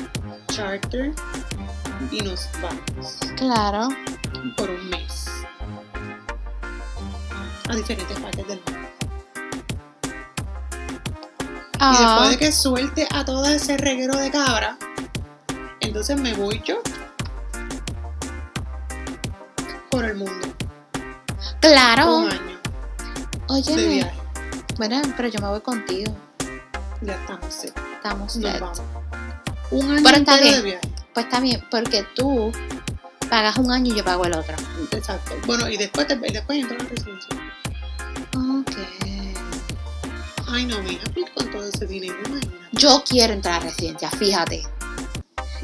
charter, 0.48 1.12
y 2.10 2.20
nos 2.22 2.48
vamos 2.60 3.18
claro. 3.36 3.88
por 4.56 4.70
un 4.70 4.90
mes 4.90 5.26
a 7.68 7.76
diferentes 7.76 8.18
partes 8.18 8.46
del 8.48 8.60
mundo. 8.66 8.80
Y 11.80 11.82
Ah, 11.82 11.96
después 11.98 12.30
de 12.30 12.36
que 12.46 12.52
suelte 12.52 13.08
a 13.10 13.24
todo 13.24 13.46
ese 13.46 13.76
reguero 13.78 14.16
de 14.18 14.30
cabra, 14.30 14.76
entonces 15.80 16.20
me 16.20 16.34
voy 16.34 16.60
yo 16.64 16.82
por 19.90 20.04
el 20.04 20.16
mundo. 20.16 20.48
claro. 21.60 22.18
Un 22.18 22.30
año 22.30 22.58
Oye, 23.48 24.08
bueno, 24.76 25.00
pero 25.16 25.28
yo 25.28 25.40
me 25.40 25.48
voy 25.48 25.60
contigo. 25.60 26.14
Ya 27.00 27.14
estamos 27.14 27.52
set. 27.52 27.74
Estamos 27.94 28.36
Nos 28.36 28.52
set. 28.52 28.60
vamos. 28.60 28.82
Un 29.72 29.90
año 29.90 30.00
Pero 30.04 30.16
está 30.18 30.34
entero 30.38 30.56
de 30.56 30.62
bien. 30.62 30.80
viaje. 30.82 31.04
Pues 31.14 31.26
está 31.26 31.40
bien, 31.40 31.64
porque 31.70 32.04
tú 32.14 32.52
pagas 33.28 33.56
un 33.58 33.72
año 33.72 33.92
y 33.92 33.96
yo 33.96 34.04
pago 34.04 34.24
el 34.26 34.34
otro. 34.34 34.54
Exacto. 34.92 35.32
Bueno, 35.46 35.68
y 35.68 35.76
después, 35.76 36.06
te, 36.06 36.14
después 36.16 36.58
entro 36.58 36.76
a 36.78 36.82
la 36.84 36.88
residencia. 36.90 37.36
Ay, 40.52 40.64
no, 40.66 40.82
mija, 40.82 41.02
pues 41.14 41.30
con 41.30 41.50
todo 41.50 41.64
ese 41.66 41.86
dinero. 41.86 42.16
Yo 42.72 43.02
quiero 43.08 43.32
entrar 43.32 43.60
a 43.60 43.64
residencia, 43.64 44.10
fíjate. 44.10 44.62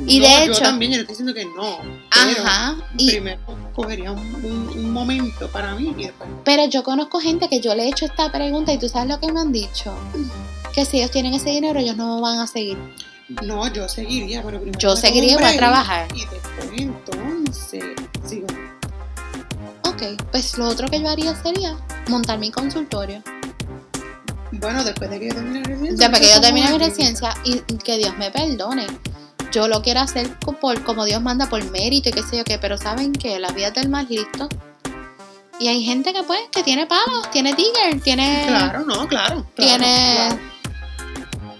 Y 0.06 0.20
No, 0.20 0.26
de 0.28 0.46
Yo 0.46 0.52
hecho- 0.52 0.62
también, 0.62 0.92
yo 0.92 0.96
le 0.98 1.02
estoy 1.02 1.14
diciendo 1.14 1.34
que 1.34 1.44
no. 1.46 1.78
Pero 2.10 2.42
Ajá. 2.44 2.76
Y, 2.98 3.10
primero 3.10 3.40
cogería 3.74 4.12
un, 4.12 4.18
un- 4.44 4.68
un 4.68 4.92
momento 4.92 5.48
para 5.50 5.74
mí 5.74 5.94
y 5.96 6.04
después. 6.04 6.28
pero 6.44 6.66
yo 6.66 6.82
conozco 6.82 7.18
gente 7.20 7.48
que 7.48 7.60
yo 7.60 7.74
le 7.74 7.84
he 7.84 7.88
hecho 7.88 8.04
esta 8.06 8.30
pregunta 8.30 8.72
y 8.72 8.78
tú 8.78 8.88
sabes 8.88 9.08
lo 9.08 9.20
que 9.20 9.32
me 9.32 9.40
han 9.40 9.52
dicho. 9.52 9.94
Que 10.74 10.84
si 10.84 10.98
ellos 10.98 11.10
tienen 11.10 11.32
ese 11.34 11.50
dinero, 11.50 11.78
ellos 11.80 11.96
no 11.96 12.20
van 12.20 12.38
a 12.40 12.46
seguir. 12.46 12.76
No, 13.42 13.66
yo 13.72 13.88
seguiría, 13.88 14.42
pero 14.42 14.60
primero. 14.60 14.78
Yo 14.78 14.94
seguiría 14.96 15.32
y 15.32 15.34
un 15.34 15.40
voy 15.40 15.44
a 15.44 15.48
break 15.48 15.58
trabajar. 15.58 16.08
Y 16.14 16.20
después 16.26 16.70
entonces 16.78 17.84
sigo. 18.26 18.46
Ok, 19.84 20.02
pues 20.30 20.56
lo 20.58 20.68
otro 20.68 20.88
que 20.88 21.00
yo 21.00 21.08
haría 21.08 21.34
sería 21.42 21.76
montar 22.08 22.38
mi 22.38 22.50
consultorio. 22.50 23.22
Bueno, 24.60 24.84
después 24.84 25.10
de 25.10 25.18
que 25.20 25.28
yo 25.28 25.34
termine 25.34 25.60
la 25.60 25.64
residencia. 25.64 26.08
Después 26.08 26.20
que 26.20 26.34
yo 26.34 26.40
termine 26.40 26.72
mi 26.72 26.78
residencia 26.78 27.34
y 27.44 27.60
que 27.78 27.98
Dios 27.98 28.16
me 28.16 28.30
perdone. 28.30 28.86
Yo 29.52 29.68
lo 29.68 29.82
quiero 29.82 30.00
hacer 30.00 30.28
por, 30.38 30.82
como 30.82 31.04
Dios 31.04 31.22
manda, 31.22 31.48
por 31.48 31.62
mérito 31.70 32.08
y 32.08 32.12
qué 32.12 32.22
sé 32.22 32.36
yo 32.38 32.44
qué, 32.44 32.58
pero 32.58 32.76
saben 32.76 33.12
que 33.12 33.38
la 33.38 33.48
vida 33.52 33.70
del 33.70 33.88
más 33.88 34.08
listo. 34.10 34.48
Y 35.58 35.68
hay 35.68 35.84
gente 35.84 36.12
que 36.12 36.22
pues, 36.22 36.40
que 36.52 36.62
tiene 36.62 36.86
pavos, 36.86 37.30
tiene 37.30 37.54
tigger, 37.54 38.00
tiene, 38.02 38.44
Claro, 38.46 38.80
no, 38.80 39.08
claro. 39.08 39.08
claro, 39.08 39.46
tiene, 39.54 40.14
claro. 40.16 40.38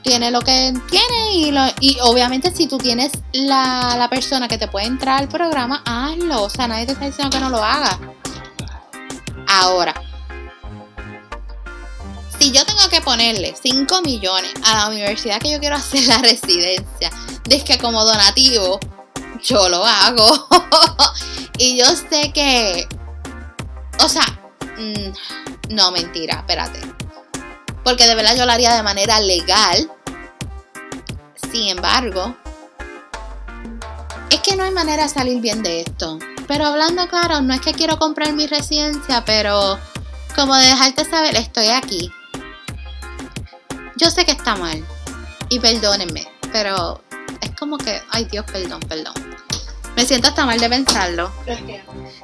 tiene 0.02 0.30
lo 0.30 0.42
que 0.42 0.74
tiene 0.90 1.32
y, 1.32 1.50
lo, 1.50 1.62
y 1.80 1.96
obviamente 2.02 2.54
si 2.54 2.66
tú 2.66 2.76
tienes 2.76 3.12
la, 3.32 3.94
la 3.96 4.10
persona 4.10 4.48
que 4.48 4.58
te 4.58 4.68
puede 4.68 4.86
entrar 4.86 5.22
al 5.22 5.28
programa, 5.28 5.82
hazlo. 5.86 6.42
O 6.42 6.50
sea, 6.50 6.68
nadie 6.68 6.84
te 6.84 6.92
está 6.92 7.06
diciendo 7.06 7.34
que 7.34 7.40
no 7.42 7.48
lo 7.48 7.64
hagas. 7.64 7.98
Ahora, 9.48 9.94
si 12.38 12.52
yo 12.52 12.64
tengo 12.64 12.88
que 12.90 13.00
ponerle 13.00 13.54
5 13.60 14.02
millones 14.02 14.52
a 14.64 14.74
la 14.76 14.88
universidad 14.88 15.40
que 15.40 15.50
yo 15.50 15.60
quiero 15.60 15.76
hacer 15.76 16.06
la 16.06 16.18
residencia, 16.18 17.10
de 17.44 17.64
que 17.64 17.78
como 17.78 18.04
donativo, 18.04 18.78
yo 19.42 19.68
lo 19.68 19.84
hago. 19.84 20.48
y 21.58 21.78
yo 21.78 21.86
sé 21.86 22.32
que, 22.32 22.88
o 24.00 24.08
sea, 24.08 24.26
mm, 24.76 25.74
no, 25.74 25.90
mentira, 25.90 26.36
espérate. 26.36 26.80
Porque 27.84 28.06
de 28.06 28.14
verdad 28.14 28.36
yo 28.36 28.46
lo 28.46 28.52
haría 28.52 28.74
de 28.74 28.82
manera 28.82 29.20
legal. 29.20 29.90
Sin 31.52 31.68
embargo, 31.68 32.36
es 34.30 34.40
que 34.40 34.56
no 34.56 34.64
hay 34.64 34.72
manera 34.72 35.04
de 35.04 35.08
salir 35.08 35.40
bien 35.40 35.62
de 35.62 35.82
esto. 35.82 36.18
Pero 36.48 36.66
hablando 36.66 37.08
claro, 37.08 37.40
no 37.40 37.54
es 37.54 37.60
que 37.60 37.72
quiero 37.72 37.98
comprar 37.98 38.32
mi 38.32 38.46
residencia, 38.46 39.24
pero 39.24 39.78
como 40.34 40.54
de 40.54 40.66
saber, 41.08 41.34
estoy 41.36 41.68
aquí. 41.68 42.12
Yo 43.96 44.10
sé 44.10 44.24
que 44.24 44.32
está 44.32 44.56
mal. 44.56 44.84
Y 45.48 45.58
perdónenme, 45.60 46.26
pero 46.52 47.00
es 47.40 47.50
como 47.58 47.78
que, 47.78 48.02
ay 48.10 48.24
Dios, 48.24 48.44
perdón, 48.50 48.80
perdón. 48.80 49.14
Me 49.96 50.04
siento 50.04 50.28
hasta 50.28 50.44
mal 50.44 50.60
de 50.60 50.68
pensarlo. 50.68 51.32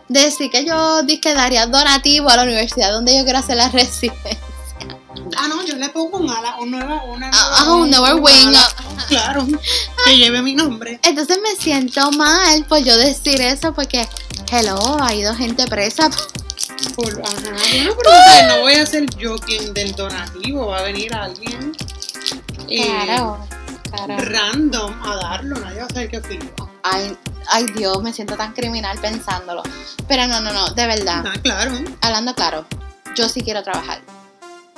Decir 0.08 0.50
que 0.50 0.64
yo 0.66 1.02
di 1.02 1.18
que 1.18 1.32
daría 1.32 1.66
donativo 1.66 2.28
a 2.28 2.36
la 2.36 2.42
universidad 2.42 2.92
donde 2.92 3.16
yo 3.16 3.24
quiero 3.24 3.38
hacer 3.38 3.56
la 3.56 3.68
residencia. 3.70 4.38
Ah, 5.36 5.48
no, 5.48 5.64
yo 5.64 5.76
le 5.76 5.88
pongo 5.88 6.18
un 6.18 6.30
ala, 6.30 6.56
un 6.58 6.70
nueva, 6.70 7.04
una 7.04 7.30
Ah, 7.32 7.54
ah, 7.58 7.72
un 7.74 7.90
nuevo 7.90 8.20
wing. 8.20 8.52
Claro, 9.08 9.46
que 10.04 10.18
lleve 10.18 10.42
mi 10.42 10.54
nombre. 10.54 11.00
Entonces 11.02 11.38
me 11.42 11.56
siento 11.56 12.10
mal 12.12 12.64
por 12.66 12.78
yo 12.82 12.96
decir 12.96 13.40
eso 13.40 13.72
porque, 13.72 14.06
hello, 14.50 14.98
ha 15.02 15.14
ido 15.14 15.34
gente 15.34 15.66
presa. 15.66 16.10
Por, 16.94 17.22
ajá, 17.22 17.34
bueno, 17.42 17.94
pero 17.96 18.10
o 18.10 18.30
sea, 18.30 18.48
no 18.48 18.60
voy 18.60 18.74
a 18.74 18.86
ser 18.86 19.06
yo 19.16 19.36
quien 19.38 19.72
del 19.72 19.92
donativo, 19.94 20.66
va 20.66 20.78
a 20.78 20.82
venir 20.82 21.14
alguien 21.14 21.72
eh, 22.68 22.84
Claro, 22.84 23.38
claro. 23.90 24.16
random 24.18 25.02
a 25.02 25.16
darlo, 25.16 25.56
nadie 25.60 25.80
va 25.80 25.86
a 25.86 25.88
saber 25.88 26.10
que 26.10 26.20
fui 26.20 26.38
yo. 26.38 26.68
Ay, 26.82 27.16
ay 27.50 27.66
Dios, 27.76 28.02
me 28.02 28.12
siento 28.12 28.36
tan 28.36 28.52
criminal 28.52 28.98
pensándolo. 28.98 29.62
Pero 30.08 30.26
no, 30.26 30.40
no, 30.40 30.52
no, 30.52 30.70
de 30.70 30.86
verdad. 30.86 31.24
Ah, 31.26 31.34
claro. 31.42 31.72
hablando 32.00 32.34
claro, 32.34 32.66
yo 33.14 33.28
sí 33.28 33.42
quiero 33.42 33.62
trabajar. 33.62 34.00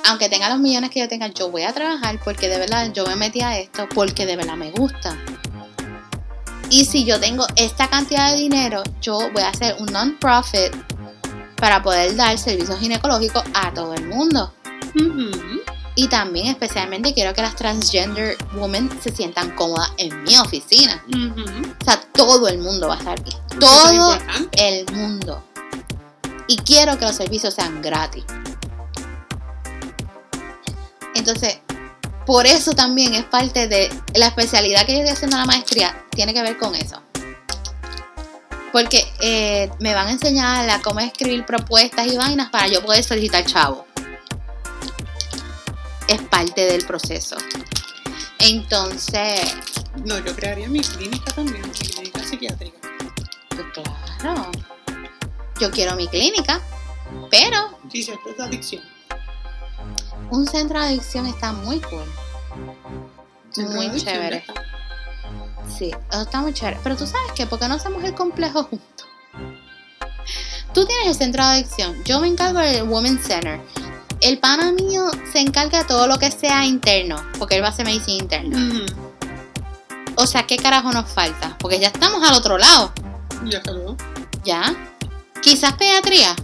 Aunque 0.07 0.29
tenga 0.29 0.49
los 0.49 0.59
millones 0.59 0.91
que 0.91 0.99
yo 0.99 1.07
tenga, 1.07 1.27
yo 1.27 1.49
voy 1.49 1.63
a 1.63 1.73
trabajar 1.73 2.19
porque 2.23 2.47
de 2.47 2.59
verdad 2.59 2.91
yo 2.93 3.05
me 3.07 3.15
metí 3.15 3.41
a 3.41 3.57
esto 3.57 3.87
porque 3.93 4.25
de 4.25 4.35
verdad 4.35 4.55
me 4.55 4.71
gusta. 4.71 5.17
Y 6.69 6.85
si 6.85 7.05
yo 7.05 7.19
tengo 7.19 7.45
esta 7.55 7.87
cantidad 7.87 8.31
de 8.31 8.37
dinero, 8.37 8.83
yo 9.01 9.17
voy 9.33 9.43
a 9.43 9.49
hacer 9.49 9.75
un 9.79 9.87
non-profit 9.87 10.75
para 11.57 11.81
poder 11.81 12.15
dar 12.15 12.37
servicios 12.37 12.79
ginecológicos 12.79 13.43
a 13.53 13.73
todo 13.73 13.93
el 13.93 14.05
mundo. 14.07 14.53
Y 15.95 16.07
también 16.09 16.47
especialmente 16.47 17.13
quiero 17.13 17.33
que 17.33 17.41
las 17.41 17.55
transgender 17.55 18.37
women 18.53 18.89
se 19.01 19.15
sientan 19.15 19.51
cómodas 19.55 19.91
en 19.97 20.23
mi 20.23 20.35
oficina. 20.37 21.03
O 21.81 21.85
sea, 21.85 22.01
todo 22.13 22.47
el 22.49 22.57
mundo 22.59 22.89
va 22.89 22.95
a 22.95 22.97
estar 22.97 23.23
bien. 23.23 23.37
Todo 23.59 24.17
el 24.57 24.85
mundo. 24.93 25.43
Y 26.47 26.57
quiero 26.57 26.99
que 26.99 27.05
los 27.05 27.15
servicios 27.15 27.53
sean 27.53 27.81
gratis. 27.81 28.25
Entonces, 31.15 31.59
por 32.25 32.45
eso 32.45 32.73
también 32.73 33.13
es 33.13 33.23
parte 33.23 33.67
de 33.67 33.89
la 34.15 34.27
especialidad 34.27 34.85
que 34.85 34.93
yo 34.93 34.99
estoy 34.99 35.13
haciendo 35.13 35.37
en 35.37 35.41
la 35.41 35.47
maestría, 35.47 36.05
tiene 36.11 36.33
que 36.33 36.41
ver 36.41 36.57
con 36.57 36.75
eso. 36.75 37.01
Porque 38.75 39.07
eh, 39.21 39.71
me 39.79 39.93
van 39.93 40.07
a 40.07 40.11
enseñar 40.11 40.69
a 40.69 40.81
cómo 40.81 40.99
escribir 40.99 41.45
propuestas 41.45 42.07
y 42.07 42.17
vainas 42.17 42.49
para 42.49 42.67
yo 42.67 42.83
poder 42.83 43.05
solicitar 43.05 43.45
chavo. 43.45 43.87
Es 46.09 46.21
parte 46.23 46.65
del 46.65 46.85
proceso. 46.85 47.37
Entonces, 48.37 49.55
No, 50.03 50.19
yo 50.19 50.35
crearía 50.35 50.67
mi 50.67 50.81
clínica 50.81 51.31
también, 51.31 51.61
mi 51.61 51.69
clínica 51.69 52.21
psiquiátrica. 52.21 52.77
pues 53.47 53.85
claro, 54.19 54.51
yo 55.57 55.71
quiero 55.71 55.95
mi 55.95 56.09
clínica, 56.09 56.59
pero 57.31 57.79
Sí, 57.89 58.03
cierto, 58.03 58.27
es 58.29 58.39
adicción. 58.41 58.83
un 60.31 60.45
centro 60.45 60.81
de 60.81 60.87
adicción 60.87 61.27
está 61.27 61.53
muy 61.53 61.79
cool. 61.79 62.03
Muy 63.55 64.03
chévere. 64.03 64.39
está. 64.39 64.74
Sí, 65.69 65.91
eso 66.11 66.21
está 66.21 66.41
muy 66.41 66.53
chévere. 66.53 66.79
Pero 66.83 66.95
tú 66.95 67.05
sabes 67.05 67.31
qué, 67.35 67.45
¿por 67.45 67.59
qué 67.59 67.67
no 67.67 67.75
hacemos 67.75 68.03
el 68.03 68.13
complejo 68.13 68.63
juntos? 68.63 69.07
Tú 70.73 70.85
tienes 70.85 71.07
el 71.07 71.15
centro 71.15 71.43
de 71.45 71.51
adicción, 71.51 72.03
yo 72.03 72.19
me 72.19 72.27
encargo 72.27 72.59
del 72.59 72.83
Women's 72.83 73.25
Center. 73.25 73.61
El 74.21 74.39
pana 74.39 74.71
mío 74.71 75.09
se 75.31 75.39
encarga 75.39 75.79
de 75.79 75.85
todo 75.85 76.07
lo 76.07 76.17
que 76.19 76.31
sea 76.31 76.65
interno, 76.65 77.15
porque 77.37 77.55
él 77.55 77.63
va 77.63 77.67
a 77.67 77.69
hacer 77.69 77.85
medicina 77.85 78.23
interna. 78.23 78.85
O 80.17 80.27
sea, 80.27 80.45
¿qué 80.47 80.57
carajo 80.57 80.91
nos 80.91 81.09
falta? 81.09 81.57
Porque 81.59 81.79
ya 81.79 81.87
estamos 81.87 82.23
al 82.27 82.33
otro 82.33 82.57
lado, 82.57 82.93
Ya 83.45 83.63
saludó. 83.63 83.95
¿ya? 84.43 84.73
Quizás 85.41 85.73
pediatría. 85.73 86.35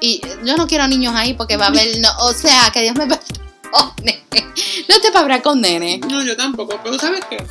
Y 0.00 0.20
yo 0.44 0.56
no 0.56 0.66
quiero 0.66 0.86
niños 0.86 1.14
ahí 1.16 1.34
porque 1.34 1.56
va 1.56 1.66
a 1.66 1.68
haber, 1.68 1.98
no, 2.00 2.08
o 2.20 2.32
sea, 2.32 2.70
que 2.72 2.82
Dios 2.82 2.94
me 2.96 3.06
perdone. 3.06 4.24
No 4.88 5.00
te 5.00 5.08
para 5.12 5.20
hablar 5.20 5.42
con 5.42 5.60
nene. 5.60 5.98
No, 6.08 6.22
yo 6.22 6.36
tampoco, 6.36 6.80
pero 6.82 6.98
¿sabes 6.98 7.20
qué? 7.28 7.44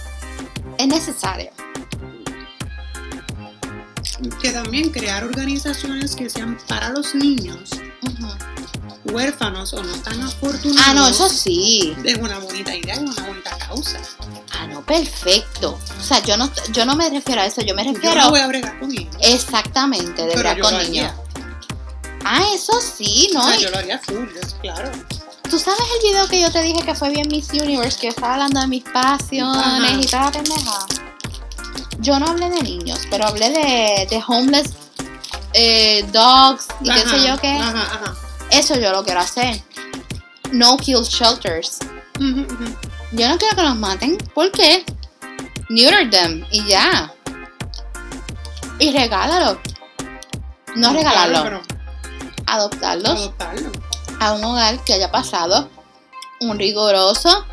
Es 0.77 0.87
necesario. 0.87 1.51
Que 4.41 4.51
también 4.51 4.89
crear 4.89 5.23
organizaciones 5.23 6.15
que 6.15 6.29
sean 6.29 6.57
para 6.67 6.89
los 6.89 7.13
niños 7.15 7.69
huérfanos 9.05 9.73
o 9.73 9.81
no 9.81 9.95
tan 10.01 10.21
afortunados. 10.21 10.83
Ah, 10.85 10.93
no, 10.93 11.07
eso 11.07 11.29
sí. 11.29 11.95
Es 12.03 12.17
una 12.17 12.39
bonita 12.39 12.75
idea, 12.75 12.95
es 12.95 12.99
una 12.99 13.25
bonita 13.25 13.57
causa. 13.57 14.01
Ah, 14.51 14.67
no, 14.67 14.85
perfecto. 14.85 15.79
O 15.99 16.03
sea, 16.03 16.21
yo 16.23 16.35
no, 16.35 16.51
yo 16.73 16.85
no 16.85 16.95
me 16.95 17.09
refiero 17.09 17.41
a 17.41 17.45
eso, 17.45 17.61
yo 17.61 17.73
me 17.73 17.85
Yo 17.85 17.93
refiero 17.93 18.21
no 18.21 18.29
voy 18.31 18.41
a 18.41 18.47
bregar 18.47 18.79
con 18.79 18.91
ellos. 18.91 19.15
exactamente 19.21 20.25
de 20.25 20.33
Pero 20.33 20.53
yo 20.55 20.63
con 20.63 20.77
niños. 20.79 21.13
Ah, 22.25 22.43
eso 22.53 22.73
sí, 22.81 23.29
¿no? 23.33 23.39
O 23.45 23.47
sea, 23.47 23.55
yo 23.57 23.69
lo 23.69 23.77
haría 23.77 23.99
full, 23.99 24.25
yo- 24.27 24.57
claro. 24.61 24.91
Tú 25.49 25.57
sabes 25.57 25.79
el 25.95 26.09
video 26.09 26.27
que 26.27 26.41
yo 26.41 26.51
te 26.51 26.61
dije 26.61 26.81
que 26.83 26.93
fue 26.93 27.09
bien 27.09 27.27
Miss 27.29 27.49
Universe, 27.51 27.97
que 27.97 28.07
yo 28.07 28.09
estaba 28.09 28.33
hablando 28.33 28.59
de 28.59 28.67
mis 28.67 28.83
pasiones 28.83 29.65
Ajá. 29.65 29.91
y 29.93 30.05
toda 30.05 30.31
pendeja. 30.31 30.85
Yo 31.99 32.19
no 32.19 32.27
hablé 32.27 32.49
de 32.49 32.61
niños, 32.61 32.99
pero 33.09 33.27
hablé 33.27 33.49
de, 33.49 34.07
de 34.09 34.23
homeless 34.27 34.73
eh, 35.53 36.05
dogs 36.11 36.67
y 36.81 36.91
qué 36.91 36.99
sé 36.99 37.27
yo 37.27 37.37
qué. 37.39 37.53
Ajá, 37.53 37.81
ajá. 37.81 38.15
Eso 38.51 38.75
yo 38.79 38.91
lo 38.91 39.03
quiero 39.03 39.21
hacer. 39.21 39.61
No 40.51 40.77
kill 40.77 41.01
shelters. 41.03 41.79
Yo 42.19 43.29
no 43.29 43.37
quiero 43.37 43.55
que 43.55 43.63
los 43.63 43.75
maten. 43.75 44.17
¿Por 44.33 44.51
qué? 44.51 44.85
Neuter 45.69 46.09
them 46.09 46.45
y 46.51 46.65
ya. 46.65 47.13
Y 48.79 48.91
regálalo. 48.91 49.59
No 50.75 50.93
regalarlo. 50.93 51.61
Adoptarlos 52.45 53.31
pero 53.37 53.49
adoptarlo. 53.49 53.71
A 54.19 54.33
un 54.33 54.43
hogar 54.43 54.83
que 54.83 54.93
haya 54.93 55.11
pasado 55.11 55.69
un 56.41 56.57
riguroso 56.57 57.45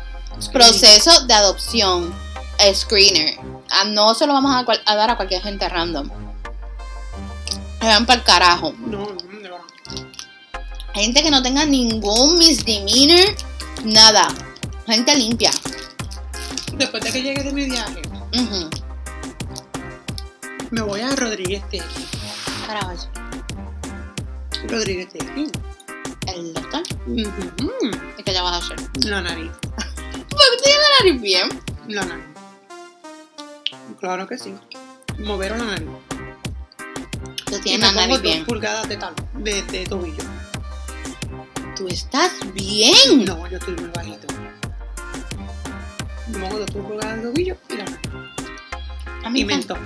proceso 0.51 1.25
de 1.25 1.33
adopción. 1.33 2.13
Screener. 2.73 3.37
Ah, 3.69 3.83
No 3.85 4.13
se 4.15 4.25
lo 4.27 4.33
vamos 4.33 4.55
a, 4.55 4.63
cual- 4.65 4.81
a 4.85 4.95
dar 4.95 5.09
a 5.09 5.15
cualquier 5.17 5.41
gente 5.41 5.67
random. 5.67 6.09
Se 7.81 7.87
van 7.87 8.05
para 8.05 8.19
el 8.19 8.25
carajo. 8.25 8.73
No, 8.79 8.99
no, 8.99 9.15
verdad. 9.41 9.57
Gente 10.93 11.21
que 11.23 11.29
no 11.31 11.41
tenga 11.43 11.65
ningún 11.65 12.37
misdemeanor. 12.37 13.35
Nada. 13.83 14.27
Gente 14.87 15.15
limpia. 15.15 15.51
Después 16.73 17.03
de 17.03 17.11
que 17.11 17.21
llegue 17.21 17.43
de 17.43 17.51
mi 17.53 17.65
viaje, 17.65 18.01
me 20.71 20.81
voy 20.81 21.01
a 21.01 21.15
Rodríguez 21.15 21.63
eso. 21.71 21.85
Rodríguez 24.67 25.09
Tequi. 25.09 25.51
El 26.35 26.53
doctor. 26.53 26.83
Ujú. 27.07 27.71
¿Y 28.17 28.23
qué 28.23 28.33
ya 28.33 28.43
vas 28.43 28.53
a 28.53 28.57
hacer? 28.57 28.77
La 29.05 29.21
nariz. 29.21 29.51
Porque 29.63 30.57
tiene 30.63 30.79
la 30.79 30.89
nariz 31.05 31.21
bien. 31.21 31.49
La 31.87 32.05
nariz. 32.05 32.25
Claro 33.99 34.27
que 34.27 34.37
sí. 34.37 34.53
Mover 35.19 35.51
la 35.57 35.63
nariz. 35.65 35.87
Tú 37.45 37.55
Y 37.55 37.61
tienes 37.61 37.79
me 37.79 37.79
la 37.79 37.87
pongo 37.93 37.99
nariz 38.01 38.13
dos 38.15 38.21
bien. 38.21 38.45
pulgadas 38.45 38.89
de 38.89 38.97
tal, 38.97 39.13
de, 39.35 39.61
de 39.63 39.85
tobillo. 39.85 40.23
Tú 41.75 41.87
estás 41.87 42.31
bien. 42.53 43.25
No, 43.25 43.47
yo 43.49 43.57
estoy 43.57 43.75
muy 43.75 43.89
bajito. 43.95 44.27
Me 46.27 46.39
pongo 46.39 46.59
dos 46.59 46.71
pulgadas 46.71 47.17
de 47.17 47.23
tobillo 47.31 47.57
y 47.69 47.73
la 47.77 47.85
nariz. 47.85 47.99
A 49.23 49.29
mí 49.29 49.39
Y 49.41 49.45
me 49.45 49.53
mentón. 49.55 49.79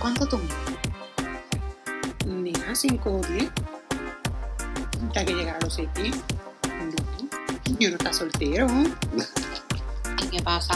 ¿Cuánto 0.00 0.26
tú 0.26 0.38
mides? 0.38 0.56
Ni 2.26 2.52
a 2.68 2.74
5 2.74 3.10
o 3.10 3.20
10. 3.24 3.50
Hasta 5.08 5.24
que 5.24 5.34
llegar 5.34 5.56
a 5.56 5.64
los 5.64 5.74
6 5.74 5.88
pies. 5.94 6.14
No. 6.14 7.76
Y 7.78 7.86
uno 7.86 7.96
está 7.96 8.12
soltero. 8.12 8.66
¿Y 10.22 10.26
qué 10.28 10.42
pasa? 10.42 10.74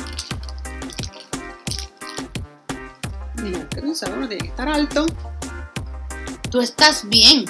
Digo, 3.43 3.61
¿qué 3.71 3.81
pensaba? 3.81 4.17
Uno 4.17 4.29
tiene 4.29 4.43
que 4.45 4.49
estar 4.51 4.69
alto. 4.69 5.07
Tú 6.51 6.61
estás 6.61 7.09
bien. 7.09 7.45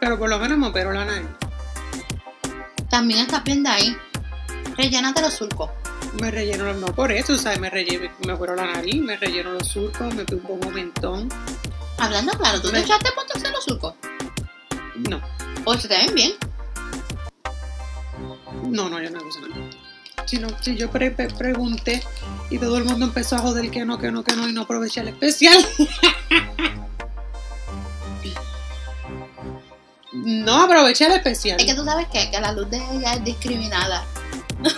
Pero 0.00 0.18
por 0.18 0.30
lo 0.30 0.38
menos 0.38 0.56
me 0.58 0.68
opero 0.68 0.92
la 0.92 1.04
nariz. 1.04 1.28
También 2.88 3.20
estás 3.20 3.44
bien 3.44 3.62
de 3.62 3.68
ahí. 3.70 3.96
Rellénate 4.76 5.20
los 5.20 5.34
surcos. 5.34 5.70
Me 6.20 6.30
relleno, 6.30 6.64
los- 6.64 6.76
no 6.76 6.86
por 6.88 7.12
eso, 7.12 7.36
¿sabes? 7.38 7.60
Me 7.60 7.70
relleno, 7.70 8.10
me 8.26 8.32
opero 8.32 8.56
la 8.56 8.66
nariz, 8.72 9.00
me 9.00 9.16
relleno 9.16 9.52
los 9.52 9.68
surcos, 9.68 10.12
me 10.14 10.24
pongo 10.24 10.70
mentón. 10.70 11.28
Hablando 11.98 12.32
claro, 12.32 12.60
¿tú 12.60 12.68
te 12.68 12.74
Me- 12.78 12.80
echaste 12.80 13.10
puntos 13.12 13.44
en 13.44 13.52
los 13.52 13.62
surcos? 13.62 13.94
No, 15.08 15.20
O 15.64 15.74
se 15.76 15.88
te 15.88 15.96
ven 15.96 16.14
bien. 16.14 16.32
no, 18.64 18.88
no, 18.88 19.00
yo 19.00 19.10
no 19.10 19.18
hago 19.20 19.28
nada. 19.48 19.70
Si, 20.26 20.38
no, 20.38 20.48
si 20.60 20.76
yo 20.76 20.90
pre- 20.90 21.10
pre- 21.10 21.28
pregunté 21.28 22.02
y 22.50 22.58
todo 22.58 22.78
el 22.78 22.84
mundo 22.84 23.06
empezó 23.06 23.36
a 23.36 23.40
joder 23.40 23.70
que 23.70 23.84
no, 23.84 23.98
que 23.98 24.12
no, 24.12 24.22
que 24.22 24.36
no 24.36 24.48
y 24.48 24.52
no 24.52 24.62
aproveché 24.62 25.00
el 25.00 25.08
especial. 25.08 25.64
no 30.12 30.62
aproveché 30.64 31.06
el 31.06 31.12
especial. 31.12 31.60
Es 31.60 31.66
que 31.66 31.74
tú 31.74 31.84
sabes 31.84 32.06
qué? 32.12 32.30
que 32.30 32.40
la 32.40 32.52
luz 32.52 32.68
de 32.70 32.78
ella 32.92 33.14
es 33.14 33.24
discriminada. 33.24 34.04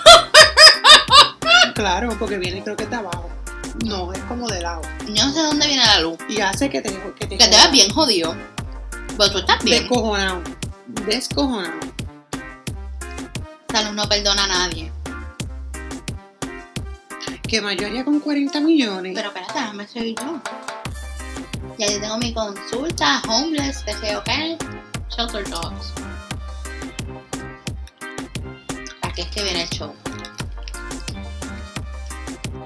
Claro, 1.74 2.14
porque 2.18 2.36
viene 2.36 2.62
creo 2.62 2.76
que 2.76 2.84
de 2.86 2.96
abajo. 2.96 3.30
No, 3.86 4.12
es 4.12 4.18
como 4.24 4.46
de 4.46 4.60
lado. 4.60 4.82
Yo 5.08 5.24
no 5.26 5.32
sé 5.32 5.40
de 5.40 5.46
dónde 5.46 5.66
viene 5.66 5.82
la 5.84 6.00
luz. 6.00 6.18
Y 6.28 6.40
hace 6.42 6.68
que 6.68 6.82
te, 6.82 6.90
que 7.18 7.26
te, 7.26 7.38
Que 7.38 7.44
te 7.44 7.48
veas 7.50 7.72
bien 7.72 7.90
jodido. 7.90 8.36
Pero 9.16 9.32
tú 9.32 9.38
estás 9.38 9.62
bien. 9.64 9.82
Descojonado. 9.82 10.42
Descojonado. 11.06 11.80
La 13.72 13.82
luz 13.82 13.94
no 13.94 14.08
perdona 14.08 14.44
a 14.44 14.48
nadie. 14.48 14.92
Que 17.48 17.60
mayoría 17.60 18.04
con 18.04 18.20
40 18.20 18.60
millones. 18.60 19.12
Pero 19.14 19.28
espérate, 19.28 19.54
déjame 19.54 19.86
seguir 19.86 20.14
yo. 20.18 20.40
Ya 21.78 21.86
yo 21.90 22.00
tengo 22.00 22.18
mi 22.18 22.32
consulta, 22.32 23.22
homeless, 23.28 23.84
de 23.84 24.16
ok, 24.16 24.28
shelter 25.14 25.48
dogs. 25.48 25.92
Aquí 29.02 29.22
es 29.22 29.28
que 29.28 29.42
viene 29.42 29.62
el 29.62 29.68
show. 29.70 29.94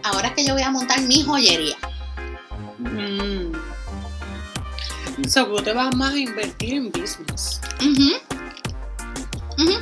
Ahora 0.03 0.29
es 0.29 0.35
que 0.35 0.45
yo 0.45 0.55
voy 0.55 0.63
a 0.63 0.71
montar 0.71 1.01
mi 1.03 1.23
joyería. 1.23 1.77
Mm. 2.79 3.53
So, 5.25 5.47
tú 5.47 5.63
te 5.63 5.73
vas 5.73 5.97
más 5.97 6.13
a 6.13 6.19
invertir 6.19 6.75
en 6.75 6.93
business. 6.93 7.61
Ujú. 7.81 8.13
Ujú. 9.59 9.79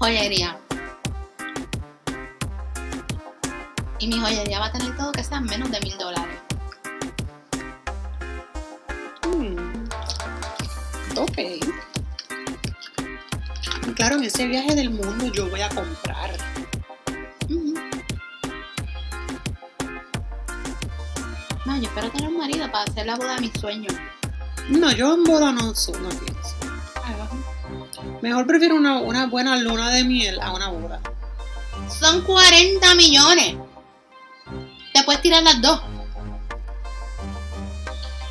Joyería. 0.00 0.58
Y 4.00 4.08
mi 4.08 4.20
joyería 4.20 4.58
va 4.58 4.66
a 4.66 4.72
tener 4.72 4.96
todo 4.96 5.12
que 5.12 5.22
sea 5.22 5.40
menos 5.40 5.70
de 5.70 5.80
mil 5.80 5.96
dólares. 5.96 6.38
Mm. 9.24 9.88
Ok. 11.16 11.38
Claro, 13.94 14.16
en 14.16 14.24
ese 14.24 14.46
viaje 14.46 14.74
del 14.74 14.90
mundo 14.90 15.26
yo 15.32 15.48
voy 15.48 15.62
a 15.62 15.68
comprar. 15.68 16.36
Yo 21.76 21.88
espero 21.88 22.10
tener 22.10 22.28
un 22.28 22.38
marido 22.38 22.70
para 22.72 22.84
hacer 22.84 23.06
la 23.06 23.16
boda 23.16 23.34
de 23.34 23.40
mis 23.42 23.52
sueños. 23.60 23.92
No, 24.68 24.90
yo 24.92 25.14
en 25.14 25.24
boda 25.24 25.52
no, 25.52 25.62
no 25.62 25.74
pienso. 25.74 26.56
Mejor 28.22 28.46
prefiero 28.46 28.74
una, 28.74 28.98
una 28.98 29.26
buena 29.26 29.56
luna 29.56 29.90
de 29.90 30.04
miel 30.04 30.40
a 30.40 30.52
una 30.52 30.68
boda. 30.68 31.00
Son 32.00 32.22
40 32.22 32.94
millones. 32.96 33.56
Te 34.92 35.02
puedes 35.04 35.22
tirar 35.22 35.42
las 35.42 35.60
dos. 35.62 35.80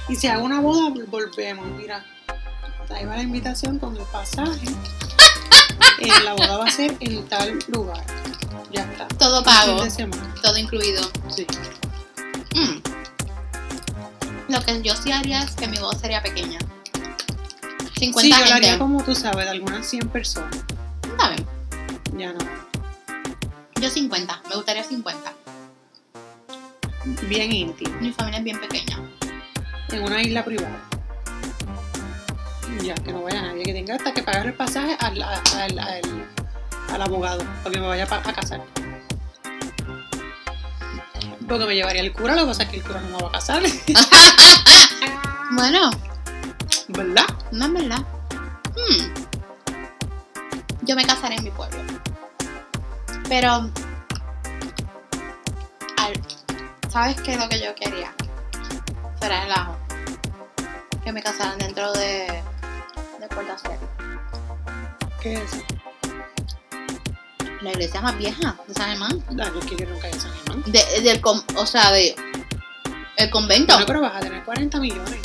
Y 0.09 0.15
si 0.15 0.27
hago 0.27 0.43
una 0.45 0.59
boda, 0.61 0.89
vol- 0.89 1.05
volvemos. 1.09 1.65
Mira, 1.67 2.05
ahí 2.93 3.05
va 3.05 3.15
la 3.15 3.21
invitación 3.23 3.79
con 3.79 3.95
el 3.95 4.03
pasaje. 4.03 4.67
Eh, 5.99 6.09
la 6.23 6.33
boda 6.33 6.57
va 6.57 6.65
a 6.67 6.71
ser 6.71 6.95
en 6.99 7.27
tal 7.27 7.57
lugar. 7.69 8.03
Ya 8.71 8.81
está. 8.83 9.07
Todo 9.17 9.43
pago. 9.43 9.77
Todo 10.41 10.57
incluido. 10.57 11.01
Sí. 11.29 11.45
Lo 14.49 14.61
que 14.61 14.81
yo 14.81 14.95
sí 14.95 15.11
haría 15.11 15.41
es 15.43 15.55
que 15.55 15.67
mi 15.67 15.77
voz 15.77 15.97
sería 15.99 16.21
pequeña. 16.23 16.59
50 17.97 18.21
Sí, 18.21 18.29
yo 18.31 18.37
lo 18.37 18.43
gente. 18.45 18.53
haría 18.53 18.79
como 18.79 19.03
tú 19.03 19.15
sabes, 19.15 19.45
de 19.45 19.51
algunas 19.51 19.85
100 19.87 20.09
personas. 20.09 20.55
Está 21.03 21.29
bien. 21.31 21.47
Ya 22.17 22.33
no. 22.33 22.39
Yo 23.81 23.89
50. 23.89 24.41
Me 24.49 24.55
gustaría 24.55 24.83
50. 24.83 25.33
Bien 27.27 27.51
íntimo. 27.51 27.95
Mi 27.99 28.11
familia 28.11 28.39
es 28.39 28.43
bien 28.43 28.59
pequeña. 28.59 28.99
En 29.89 30.03
una 30.03 30.21
isla 30.21 30.43
privada. 30.45 30.79
Ya, 32.83 32.93
que 32.95 33.11
no 33.11 33.23
vaya 33.23 33.41
nadie, 33.41 33.63
que 33.63 33.73
tenga 33.73 33.95
hasta 33.95 34.13
que 34.13 34.21
pagar 34.23 34.45
el 34.45 34.53
pasaje 34.53 34.95
al, 34.99 35.21
al, 35.21 35.41
al, 35.55 35.79
al- 35.79 37.01
abogado, 37.01 37.43
para 37.63 37.71
que 37.73 37.79
me 37.79 37.87
vaya 37.87 38.03
a 38.03 38.33
casar. 38.33 38.61
Porque 41.47 41.65
me 41.65 41.75
llevaría 41.75 42.01
el 42.01 42.11
cura, 42.13 42.35
lo 42.35 42.41
que 42.41 42.47
pasa 42.47 42.63
es 42.63 42.69
que 42.69 42.77
el 42.77 42.83
cura 42.83 42.99
no 43.01 43.17
me 43.17 43.23
va 43.23 43.29
a 43.29 43.31
casar, 43.33 43.61
Bueno, 45.51 45.89
¿verdad? 46.89 47.25
no 47.51 47.65
es 47.67 47.73
verdad. 47.73 48.01
Hmm. 48.75 49.13
Yo 50.81 50.95
me 50.95 51.05
casaré 51.05 51.35
en 51.35 51.43
mi 51.45 51.51
pueblo. 51.51 51.79
Pero. 53.29 53.51
al- 55.97 56.21
¿Sabes 56.89 57.19
qué 57.21 57.33
es 57.33 57.39
lo 57.39 57.47
que 57.49 57.59
yo 57.61 57.73
quería? 57.75 58.13
Fuera 59.19 59.41
relajo. 59.43 59.77
Que 61.03 61.11
me 61.11 61.21
casaran 61.23 61.57
dentro 61.59 61.91
de. 61.93 62.43
de 63.19 63.27
Puerto 63.29 63.53
Acero. 63.53 63.79
¿Qué 65.21 65.33
es 65.33 65.53
eso? 65.53 65.63
La 67.61 67.71
iglesia 67.71 68.01
más 68.01 68.17
vieja 68.17 68.55
de 68.67 68.73
San 68.73 68.89
Germán. 68.89 69.23
Yo 69.29 69.59
quiero 69.61 69.91
nunca 69.91 70.09
ir 70.09 70.15
a 70.15 70.19
San 70.19 70.33
Germán. 70.33 70.63
De, 70.67 71.01
del 71.01 71.21
o 71.55 71.65
sea, 71.65 71.91
de. 71.91 72.15
El 73.17 73.29
convento. 73.31 73.73
Bueno, 73.73 73.87
pero 73.87 74.01
vas 74.01 74.15
a 74.15 74.19
tener 74.19 74.43
40 74.43 74.79
millones. 74.79 75.19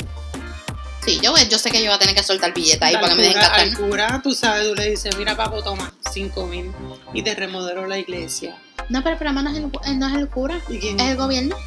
Sí, 1.05 1.19
yo, 1.21 1.33
yo 1.49 1.57
sé 1.59 1.69
que 1.69 1.79
yo 1.79 1.87
voy 1.87 1.95
a 1.95 1.99
tener 1.99 2.15
que 2.15 2.23
soltar 2.23 2.53
billetes 2.53 2.81
ahí 2.81 2.95
para 2.95 3.09
que 3.09 3.15
me 3.15 3.23
den 3.23 3.33
cura, 3.33 3.41
casar. 3.49 3.59
al 3.59 3.77
cura, 3.77 4.21
tú 4.23 4.33
sabes, 4.33 4.69
tú 4.69 4.75
le 4.75 4.89
dices, 4.91 5.17
mira 5.17 5.35
papo, 5.35 5.61
toma 5.61 5.91
5 6.11 6.47
mil 6.47 6.71
y 7.13 7.21
te 7.21 7.35
remodeló 7.35 7.85
la 7.87 7.97
iglesia. 7.97 8.57
No, 8.87 9.03
pero 9.03 9.17
problema 9.17 9.41
no 9.41 9.49
es 9.49 9.57
el, 9.57 9.65
eh, 9.65 9.95
no 9.95 10.07
es 10.07 10.13
el 10.15 10.29
cura, 10.29 10.61
¿Y 10.69 10.79
quién? 10.79 10.99
es 10.99 11.09
el 11.09 11.17
gobierno. 11.17 11.57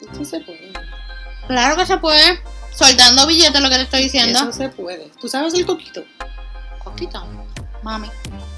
Eso 0.00 0.24
se 0.24 0.40
puede. 0.40 0.72
Claro 1.46 1.76
que 1.76 1.86
se 1.86 1.96
puede. 1.98 2.40
Soltando 2.74 3.24
billetes, 3.26 3.60
lo 3.60 3.70
que 3.70 3.76
te 3.76 3.82
estoy 3.82 4.02
diciendo. 4.02 4.40
Eso 4.40 4.52
se 4.52 4.68
puede. 4.68 5.10
¿Tú 5.20 5.28
sabes 5.28 5.54
el 5.54 5.64
coquito? 5.64 6.04
Coquito. 6.82 7.24
Mami, 7.82 8.08
¿Cómo 8.08 8.53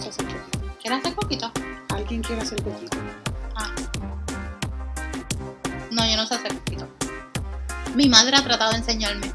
se? 0.00 0.10
¿quieres 0.80 1.00
hacer 1.00 1.14
coquito? 1.14 1.52
¿Alguien 1.90 2.22
quiere 2.22 2.42
hacer 2.42 2.62
coquito? 2.62 2.98
Ah. 3.54 3.70
No, 5.90 6.08
yo 6.08 6.16
no 6.16 6.26
sé 6.26 6.34
hacer 6.34 6.54
coquito. 6.54 6.88
Mi 7.94 8.08
madre 8.08 8.36
ha 8.36 8.42
tratado 8.42 8.72
de 8.72 8.78
enseñarme. 8.78 9.32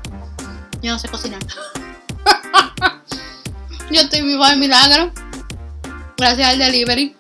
Yo 0.82 0.92
no 0.92 1.00
sé 1.00 1.08
cocinar. 1.08 1.42
yo 3.92 4.02
estoy 4.02 4.22
viva 4.22 4.52
de 4.52 4.58
milagro. 4.58 5.12
Gracias 6.18 6.50
al 6.50 6.60
delivery. 6.60 7.16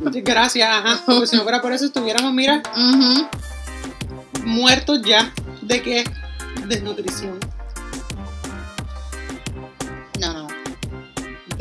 Gracias, 0.00 0.68
ajá. 0.68 1.00
Porque 1.06 1.26
si 1.26 1.36
no 1.36 1.42
fuera 1.42 1.60
por 1.60 1.72
eso 1.72 1.86
estuviéramos, 1.86 2.32
mira, 2.32 2.62
muertos 4.44 5.00
ya. 5.04 5.32
¿De 5.62 5.82
qué? 5.82 6.04
Desnutrición. 6.66 7.38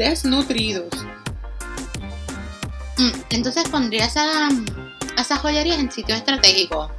Desnutridos. 0.01 0.87
Mm, 2.97 3.11
Entonces 3.29 3.69
pondría 3.69 4.05
esa, 4.05 4.49
esas 5.15 5.37
joyerías 5.39 5.77
en 5.77 5.91
sitios 5.91 6.17
estratégicos. 6.17 6.89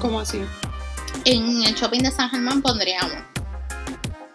¿Cómo 0.00 0.20
así? 0.20 0.40
En 1.26 1.62
el 1.64 1.74
shopping 1.74 2.00
de 2.00 2.10
San 2.10 2.30
Germán 2.30 2.62
pondríamos. 2.62 3.12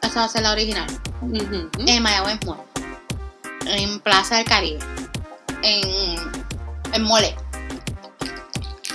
Esa 0.03 0.19
va 0.19 0.25
a 0.25 0.29
ser 0.29 0.43
la 0.43 0.51
original. 0.51 0.85
Ujú. 1.23 1.67
En 1.87 2.03
Mayagüez 2.03 2.37
Mall. 2.45 2.59
En 3.65 3.99
Plaza 4.01 4.35
del 4.37 4.45
Caribe. 4.45 4.79
En, 5.63 6.19
en 6.93 7.01
Mole. 7.03 7.35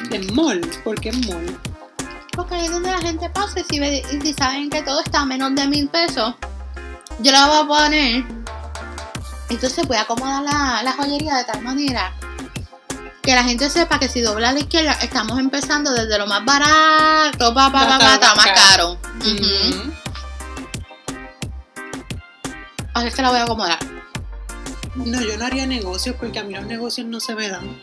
De 0.09 0.21
mall. 0.35 0.61
¿Por 0.85 1.01
qué 1.01 1.11
mall? 1.11 1.59
Porque 2.37 2.55
ahí 2.55 2.67
es 2.67 2.71
donde 2.71 2.93
la 2.93 2.99
gente 2.99 3.29
pasa 3.31 3.59
y 3.59 3.65
si, 3.65 3.81
ve- 3.81 4.05
y 4.13 4.21
si 4.21 4.33
saben 4.35 4.71
que 4.71 4.83
todo 4.83 5.01
está 5.01 5.23
a 5.23 5.27
menos 5.27 5.53
de 5.57 5.67
mil 5.67 5.89
pesos, 5.89 6.35
yo 7.19 7.33
la 7.33 7.47
voy 7.49 7.65
a 7.65 7.67
poner. 7.67 8.36
Entonces 9.49 9.87
voy 9.87 9.97
a 9.97 10.03
acomodar 10.03 10.43
la, 10.43 10.83
la 10.83 10.93
joyería 10.93 11.37
de 11.37 11.45
tal 11.45 11.63
manera 11.63 12.13
que 13.23 13.35
la 13.35 13.43
gente 13.43 13.69
sepa 13.69 13.99
que 13.99 14.09
si 14.09 14.21
dobla 14.21 14.51
a 14.51 14.53
la 14.53 14.61
izquierda 14.61 14.93
estamos 15.03 15.39
empezando 15.39 15.93
desde 15.93 16.17
lo 16.17 16.27
más 16.27 16.45
barato 16.45 17.53
pa, 17.53 17.73
pa, 17.73 17.99
pa, 17.99 18.15
lo 18.15 18.37
más 18.37 18.47
caro. 18.55 18.99
Ujú. 19.21 19.31
Ujú. 19.31 19.93
Así 22.95 23.09
es 23.09 23.15
que 23.15 23.23
la 23.23 23.31
voy 23.31 23.39
a 23.39 23.43
acomodar. 23.43 23.79
No, 24.95 25.21
yo 25.21 25.37
no 25.37 25.45
haría 25.45 25.67
negocios 25.67 26.17
porque 26.19 26.39
a 26.39 26.45
mí 26.45 26.55
los 26.55 26.65
negocios 26.67 27.07
no 27.07 27.21
se 27.21 27.35
me 27.35 27.49
dan. 27.49 27.79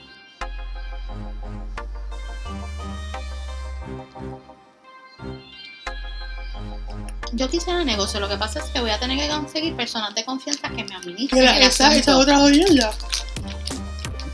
Yo 7.36 7.50
quisiera 7.50 7.84
negocio, 7.84 8.20
lo 8.20 8.30
que 8.30 8.38
pasa 8.38 8.60
es 8.60 8.66
que 8.66 8.80
voy 8.80 8.92
a 8.92 9.00
tener 9.00 9.18
que 9.18 9.28
conseguir 9.28 9.76
personas 9.76 10.14
de 10.14 10.24
confianza 10.24 10.70
que 10.70 10.84
me 10.84 10.96
administren 10.96 11.40
Mira, 11.40 11.58
el 11.58 11.64
esa, 11.64 11.96
esa 11.96 12.18
otra 12.18 12.38
jodienda. 12.38 12.94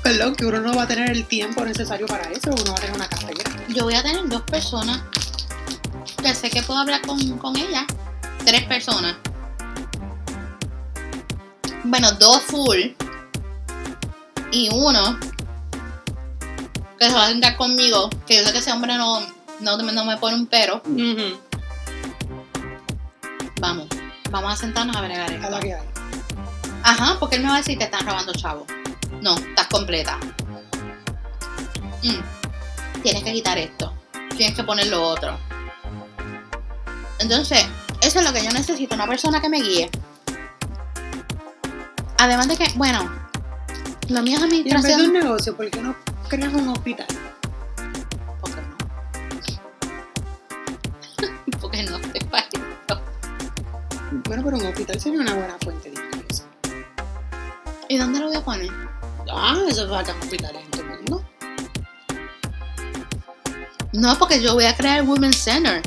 Perdón, 0.03 0.35
que 0.35 0.45
uno 0.45 0.59
no 0.59 0.73
va 0.75 0.83
a 0.83 0.87
tener 0.87 1.09
el 1.09 1.25
tiempo 1.25 1.63
necesario 1.63 2.07
para 2.07 2.29
eso, 2.29 2.51
uno 2.51 2.71
va 2.71 2.77
a 2.77 2.81
tener 2.81 2.95
una 2.95 3.07
cartera. 3.07 3.51
Yo 3.69 3.85
voy 3.85 3.95
a 3.95 4.03
tener 4.03 4.27
dos 4.27 4.41
personas 4.41 5.01
que 6.21 6.35
sé 6.35 6.49
que 6.49 6.61
puedo 6.61 6.79
hablar 6.79 7.01
con, 7.01 7.37
con 7.37 7.55
ellas. 7.55 7.85
Tres 8.45 8.63
personas. 8.63 9.15
Bueno, 11.85 12.11
dos 12.13 12.41
full. 12.41 12.79
Y 14.51 14.69
uno 14.73 15.19
que 16.97 17.05
se 17.05 17.13
va 17.13 17.25
a 17.25 17.29
sentar 17.29 17.55
conmigo. 17.55 18.09
Que 18.27 18.37
yo 18.37 18.45
sé 18.45 18.51
que 18.51 18.57
ese 18.59 18.73
hombre 18.73 18.97
no, 18.97 19.21
no, 19.61 19.77
no 19.77 20.05
me 20.05 20.17
pone 20.17 20.35
un 20.35 20.47
pero. 20.47 20.81
Vamos, 23.59 23.87
vamos 24.31 24.53
a 24.53 24.55
sentarnos 24.55 24.95
a 24.95 25.01
bregar 25.01 25.29
A 25.29 25.33
esto. 25.35 25.49
la 25.49 25.59
que 25.59 25.73
hay. 25.73 25.87
Ajá, 26.83 27.17
porque 27.19 27.35
él 27.35 27.41
me 27.43 27.49
va 27.49 27.55
a 27.55 27.57
decir 27.57 27.77
que 27.77 27.83
están 27.85 28.05
robando 28.05 28.31
chavo. 28.33 28.65
No, 29.21 29.35
estás 29.35 29.67
completa. 29.67 30.17
Mm, 32.03 33.01
Tienes 33.01 33.23
que 33.23 33.33
quitar 33.33 33.57
esto. 33.57 33.93
Tienes 34.37 34.55
que 34.55 34.63
poner 34.63 34.87
lo 34.87 35.01
otro. 35.03 35.37
Entonces, 37.19 37.65
eso 38.01 38.19
es 38.19 38.25
lo 38.25 38.31
que 38.33 38.43
yo 38.43 38.51
necesito, 38.51 38.95
una 38.95 39.07
persona 39.07 39.41
que 39.41 39.49
me 39.49 39.61
guíe. 39.61 39.89
Además 42.17 42.47
de 42.47 42.57
que, 42.57 42.65
bueno, 42.75 43.09
lo 44.09 44.21
mío 44.21 44.37
es 44.37 44.41
Y 44.41 44.43
en 44.43 44.49
vez 44.51 44.63
de 44.63 44.69
un 44.71 44.75
administración. 44.77 45.13
negocio, 45.13 45.55
¿por 45.55 45.69
qué 45.69 45.81
no 45.81 45.95
creas 46.27 46.53
un 46.53 46.69
hospital? 46.69 47.07
Bueno, 54.29 54.43
pero 54.43 54.57
un 54.57 54.65
hospital 54.67 54.99
sería 54.99 55.21
una 55.21 55.33
buena 55.33 55.57
fuente 55.57 55.89
de 55.89 55.95
ingreso. 55.99 56.43
¿Y 57.87 57.97
dónde 57.97 58.19
lo 58.19 58.27
voy 58.27 58.35
a 58.35 58.45
poner? 58.45 58.69
Ah, 59.27 59.57
eso 59.67 59.85
es 59.85 59.89
bacán 59.89 60.19
hospitales 60.19 60.63
en 60.65 60.69
todo 60.69 60.83
el 60.83 60.89
mundo. 60.89 61.25
No, 63.93 64.15
porque 64.19 64.39
yo 64.39 64.53
voy 64.53 64.65
a 64.65 64.77
crear 64.77 65.03
Women's 65.03 65.35
Center. 65.35 65.81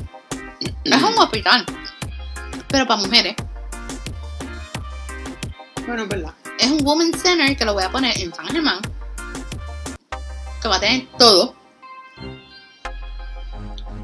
Es 0.83 1.03
un 1.05 1.17
hospital. 1.17 1.65
Pero 2.67 2.85
para 2.85 3.01
mujeres. 3.01 3.37
Bueno, 5.87 6.03
es 6.03 6.09
verdad. 6.09 6.35
Es 6.59 6.69
un 6.69 6.85
Women's 6.85 7.23
Center 7.23 7.57
que 7.57 7.65
lo 7.65 7.75
voy 7.75 7.85
a 7.85 7.93
poner 7.93 8.19
en 8.19 8.35
San 8.35 8.49
Germán. 8.49 8.81
Que 10.61 10.67
va 10.67 10.77
a 10.79 10.81
tener 10.81 11.07
todo. 11.17 11.55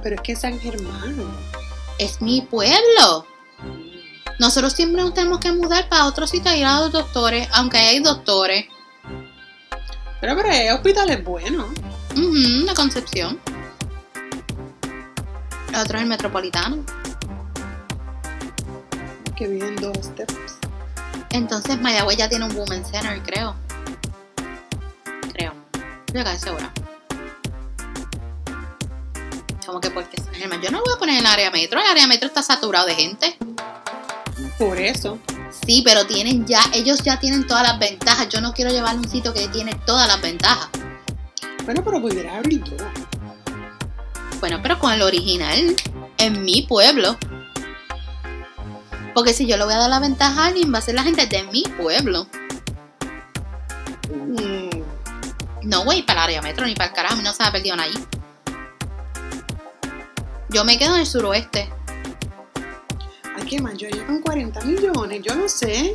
Pero 0.00 0.14
es 0.14 0.20
que 0.20 0.36
San 0.36 0.60
Germán. 0.60 1.26
Es 1.98 2.22
mi 2.22 2.42
pueblo. 2.42 3.26
Nosotros 4.38 4.72
siempre 4.72 5.02
nos 5.02 5.14
tenemos 5.14 5.40
que 5.40 5.50
mudar 5.52 5.88
para 5.88 6.06
otro 6.06 6.26
sitio 6.26 6.50
a 6.50 6.56
ir 6.56 6.64
a 6.64 6.80
los 6.80 6.92
doctores, 6.92 7.48
aunque 7.52 7.78
hay 7.78 7.98
doctores. 8.00 8.66
Pero, 10.20 10.36
pero 10.36 10.48
el 10.50 10.72
hospital 10.72 11.10
es 11.10 11.24
bueno. 11.24 11.66
Ujú, 12.12 12.64
la 12.64 12.74
Concepción. 12.74 13.38
El 15.68 15.74
otro 15.76 15.98
es 15.98 16.02
el 16.02 16.08
Metropolitano. 16.08 16.84
Que 19.36 19.48
viven 19.48 19.76
dos 19.76 19.96
steps. 20.02 20.58
Entonces 21.30 21.80
Mayagüez 21.80 22.16
ya 22.16 22.28
tiene 22.28 22.46
un 22.46 22.56
Women's 22.56 22.90
Center, 22.90 23.22
creo. 23.22 23.54
Creo. 25.32 25.52
Estoy 26.06 26.24
casi 26.24 26.38
segura. 26.38 26.72
Como 29.66 29.80
que 29.80 29.90
porque 29.90 30.20
San 30.20 30.34
Germán. 30.34 30.62
Yo 30.62 30.70
no 30.70 30.78
lo 30.78 30.84
voy 30.84 30.94
a 30.94 30.98
poner 30.98 31.14
en 31.16 31.20
el 31.20 31.26
área 31.26 31.50
metro. 31.50 31.80
El 31.80 31.86
área 31.86 32.06
metro 32.06 32.26
está 32.28 32.42
saturado 32.42 32.86
de 32.86 32.94
gente. 32.94 33.36
Por 34.58 34.78
eso. 34.78 35.18
Sí, 35.66 35.82
pero 35.84 36.06
tienen 36.06 36.46
ya, 36.46 36.60
ellos 36.74 37.02
ya 37.02 37.18
tienen 37.18 37.46
todas 37.46 37.62
las 37.62 37.78
ventajas. 37.78 38.28
Yo 38.28 38.40
no 38.40 38.52
quiero 38.52 38.70
llevar 38.70 38.96
un 38.96 39.08
sitio 39.08 39.32
que 39.32 39.48
tiene 39.48 39.74
todas 39.86 40.08
las 40.08 40.20
ventajas. 40.20 40.68
Bueno, 41.64 41.82
pero 41.84 42.00
pudieras 42.00 42.34
abrir 42.36 42.62
dos. 42.64 42.82
Bueno, 44.40 44.58
pero 44.62 44.78
con 44.78 44.92
el 44.92 45.02
original, 45.02 45.76
en 46.18 46.44
mi 46.44 46.62
pueblo, 46.62 47.16
Porque 49.14 49.34
si 49.34 49.46
yo 49.46 49.56
le 49.56 49.64
voy 49.64 49.74
a 49.74 49.78
dar 49.78 49.90
la 49.90 49.98
ventaja 49.98 50.44
a 50.44 50.46
alguien, 50.46 50.72
va 50.72 50.78
a 50.78 50.82
ser 50.82 50.94
la 50.94 51.02
gente 51.02 51.26
de 51.26 51.42
mi 51.44 51.62
pueblo. 51.62 52.28
Mm, 54.10 54.82
No, 55.64 55.82
güey, 55.84 56.02
para 56.02 56.20
el 56.20 56.24
área 56.24 56.42
metro 56.42 56.66
ni 56.66 56.74
para 56.74 56.90
el 56.90 56.94
carajo, 56.94 57.20
no 57.22 57.32
se 57.32 57.42
ha 57.42 57.50
perdido 57.50 57.74
allí. 57.80 57.98
Yo 60.50 60.64
me 60.64 60.78
quedo 60.78 60.94
en 60.94 61.00
el 61.00 61.06
suroeste. 61.06 61.68
Qué 63.48 63.62
mayoría 63.62 64.06
con 64.06 64.20
40 64.20 64.60
millones, 64.60 65.22
yo 65.22 65.34
no 65.34 65.48
sé. 65.48 65.94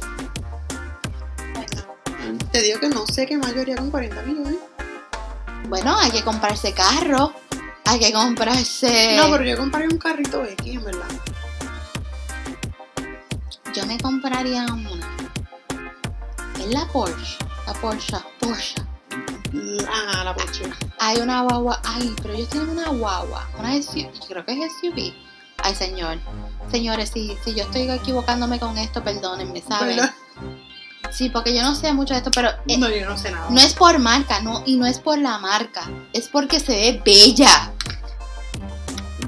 Te 2.51 2.61
digo 2.63 2.79
que 2.79 2.89
no 2.89 3.05
sé 3.05 3.27
qué 3.27 3.37
mayoría 3.37 3.75
con 3.75 3.91
40 3.91 4.23
millones. 4.23 4.55
Bueno, 5.69 5.95
hay 5.95 6.09
que 6.09 6.23
comprarse 6.23 6.73
carro. 6.73 7.31
Hay 7.85 7.99
que 7.99 8.11
comprarse. 8.11 9.17
No, 9.17 9.29
pero 9.29 9.43
yo 9.43 9.57
compraría 9.57 9.89
un 9.89 9.99
carrito 9.99 10.43
X, 10.43 10.73
en 10.73 10.83
verdad. 10.83 11.07
Yo 13.75 13.85
me 13.85 13.99
compraría 13.99 14.65
una. 14.65 14.89
Es 16.59 16.67
la 16.67 16.87
Porsche. 16.87 17.37
La 17.67 17.73
Porsche. 17.73 18.17
Porsche. 18.39 18.81
Ah, 19.87 20.23
la 20.23 20.35
Porsche. 20.35 20.63
Hay 20.99 21.17
una 21.19 21.43
guagua. 21.43 21.79
Ay, 21.83 22.15
pero 22.19 22.33
ellos 22.33 22.49
tienen 22.49 22.69
una 22.69 22.89
guagua. 22.89 23.47
Una 23.59 23.79
SUV. 23.79 24.11
Creo 24.27 24.43
que 24.43 24.63
es 24.63 24.71
SUV. 24.79 25.13
Ay, 25.63 25.75
señor. 25.75 26.17
Señores, 26.71 27.09
si, 27.13 27.35
si 27.43 27.53
yo 27.55 27.63
estoy 27.63 27.89
equivocándome 27.89 28.59
con 28.59 28.77
esto, 28.77 29.03
perdónenme, 29.03 29.61
¿saben? 29.61 29.95
¿Verdad? 29.97 30.13
Sí, 31.11 31.29
porque 31.29 31.55
yo 31.55 31.61
no 31.61 31.75
sé 31.75 31.93
mucho 31.93 32.13
de 32.13 32.19
esto, 32.19 32.31
pero 32.33 32.49
eh, 32.67 32.77
No, 32.77 32.89
yo 32.89 33.05
no 33.07 33.17
sé 33.17 33.31
nada. 33.31 33.47
no 33.49 33.59
es 33.61 33.73
por 33.73 33.99
marca, 33.99 34.41
no, 34.41 34.63
y 34.65 34.77
no 34.77 34.85
es 34.87 34.99
por 34.99 35.17
la 35.19 35.37
marca, 35.37 35.89
es 36.11 36.27
porque 36.27 36.59
se 36.59 36.71
ve 36.71 37.01
bella. 37.05 37.71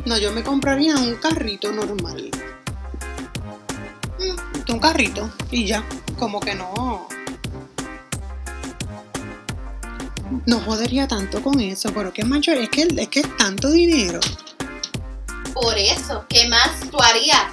No, 0.06 0.18
yo 0.18 0.32
me 0.32 0.44
compraría 0.44 0.96
un 0.96 1.16
carrito 1.16 1.72
normal. 1.72 2.32
Mm, 4.20 4.72
Un 4.72 4.80
carrito 4.80 5.30
y 5.52 5.66
ya. 5.66 5.84
Como 6.18 6.40
que 6.40 6.56
no. 6.56 7.08
No 10.48 10.60
jodería 10.62 11.08
tanto 11.08 11.42
con 11.42 11.60
eso, 11.60 11.92
pero 11.94 12.12
que 12.12 12.24
macho, 12.24 12.52
es 12.52 12.70
que, 12.70 12.84
es 12.98 13.08
que 13.10 13.20
es 13.22 13.38
tanto 13.38 13.70
dinero. 13.72 14.20
Por 15.56 15.78
eso, 15.78 16.26
¿qué 16.28 16.50
más 16.50 16.82
tú 16.92 16.98
harías? 17.02 17.46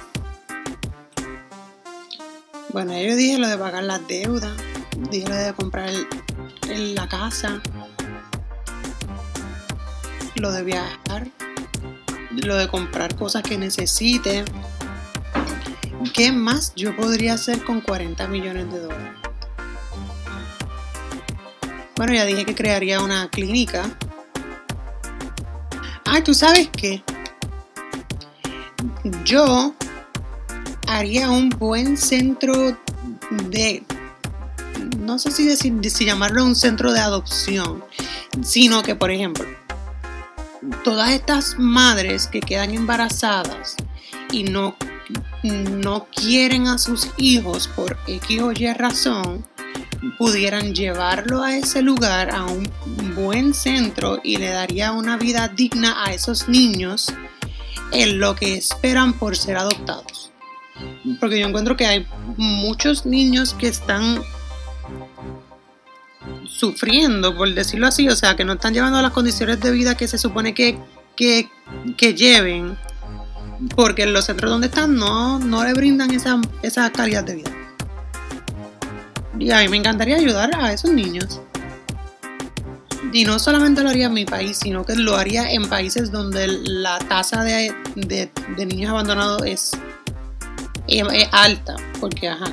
Bueno, 2.73 2.91
yo 2.99 3.15
dije 3.15 3.37
lo 3.37 3.47
de 3.47 3.57
pagar 3.57 3.85
las 3.85 4.05
deudas, 4.09 4.51
dije 5.09 5.29
lo 5.29 5.35
de 5.35 5.53
comprar 5.53 5.89
la 6.67 7.07
casa, 7.07 7.61
lo 10.35 10.51
de 10.51 10.63
viajar, 10.63 11.29
lo 12.31 12.57
de 12.57 12.67
comprar 12.67 13.15
cosas 13.15 13.41
que 13.41 13.57
necesite. 13.57 14.43
¿Qué 16.13 16.33
más 16.33 16.73
yo 16.75 16.93
podría 16.97 17.35
hacer 17.35 17.63
con 17.63 17.79
40 17.79 18.27
millones 18.27 18.69
de 18.69 18.79
dólares? 18.81 19.13
Bueno, 21.95 22.13
ya 22.13 22.25
dije 22.25 22.43
que 22.43 22.53
crearía 22.53 22.99
una 22.99 23.29
clínica. 23.29 23.83
Ay, 26.03 26.21
¿tú 26.21 26.33
sabes 26.33 26.67
qué? 26.67 27.01
Yo 29.25 29.73
haría 30.87 31.29
un 31.29 31.49
buen 31.49 31.97
centro 31.97 32.77
de, 33.49 33.83
no 34.99 35.19
sé 35.19 35.31
si 35.31 35.45
decir, 35.45 35.73
si 35.89 36.05
llamarlo 36.05 36.45
un 36.45 36.55
centro 36.55 36.93
de 36.93 36.99
adopción, 36.99 37.83
sino 38.41 38.81
que, 38.81 38.95
por 38.95 39.11
ejemplo, 39.11 39.45
todas 40.83 41.11
estas 41.11 41.55
madres 41.57 42.27
que 42.27 42.39
quedan 42.39 42.73
embarazadas 42.73 43.75
y 44.31 44.45
no, 44.45 44.75
no 45.43 46.05
quieren 46.05 46.67
a 46.67 46.77
sus 46.77 47.09
hijos 47.17 47.67
por 47.67 47.97
X 48.07 48.41
o 48.41 48.51
Y 48.53 48.71
razón, 48.73 49.45
pudieran 50.17 50.73
llevarlo 50.73 51.43
a 51.43 51.57
ese 51.57 51.81
lugar, 51.81 52.33
a 52.33 52.45
un 52.45 52.69
buen 53.15 53.53
centro 53.53 54.19
y 54.23 54.37
le 54.37 54.49
daría 54.49 54.91
una 54.91 55.17
vida 55.17 55.49
digna 55.49 56.03
a 56.05 56.13
esos 56.13 56.47
niños 56.47 57.13
en 57.91 58.19
lo 58.19 58.35
que 58.35 58.55
esperan 58.55 59.13
por 59.13 59.35
ser 59.37 59.57
adoptados. 59.57 60.31
Porque 61.19 61.39
yo 61.39 61.47
encuentro 61.47 61.77
que 61.77 61.85
hay 61.85 62.07
muchos 62.37 63.05
niños 63.05 63.53
que 63.53 63.67
están 63.67 64.21
sufriendo, 66.47 67.35
por 67.35 67.53
decirlo 67.53 67.87
así, 67.87 68.07
o 68.07 68.15
sea, 68.15 68.35
que 68.35 68.45
no 68.45 68.53
están 68.53 68.73
llevando 68.73 69.01
las 69.01 69.11
condiciones 69.11 69.59
de 69.59 69.71
vida 69.71 69.95
que 69.95 70.07
se 70.07 70.17
supone 70.17 70.53
que, 70.53 70.77
que, 71.15 71.49
que 71.97 72.13
lleven, 72.13 72.77
porque 73.75 74.05
los 74.05 74.25
centros 74.25 74.51
donde 74.51 74.67
están 74.67 74.95
no, 74.95 75.39
no 75.39 75.63
le 75.63 75.73
brindan 75.73 76.11
esa, 76.11 76.39
esa 76.61 76.91
calidad 76.91 77.23
de 77.23 77.35
vida. 77.35 77.51
Y 79.39 79.51
a 79.51 79.59
mí 79.59 79.67
me 79.67 79.77
encantaría 79.77 80.15
ayudar 80.15 80.51
a 80.55 80.71
esos 80.71 80.91
niños. 80.91 81.41
Y 83.11 83.25
no 83.25 83.37
solamente 83.37 83.83
lo 83.83 83.89
haría 83.89 84.05
en 84.07 84.13
mi 84.13 84.25
país, 84.25 84.57
sino 84.61 84.85
que 84.85 84.95
lo 84.95 85.15
haría 85.15 85.51
en 85.51 85.67
países 85.67 86.11
donde 86.11 86.47
la 86.47 86.97
tasa 86.99 87.43
de, 87.43 87.73
de- 87.95 88.31
niños 88.65 88.91
abandonados 88.91 89.43
es, 89.45 89.71
es- 90.87 91.05
es 91.11 91.27
alta. 91.31 91.75
Porque, 91.99 92.29
ajá, 92.29 92.45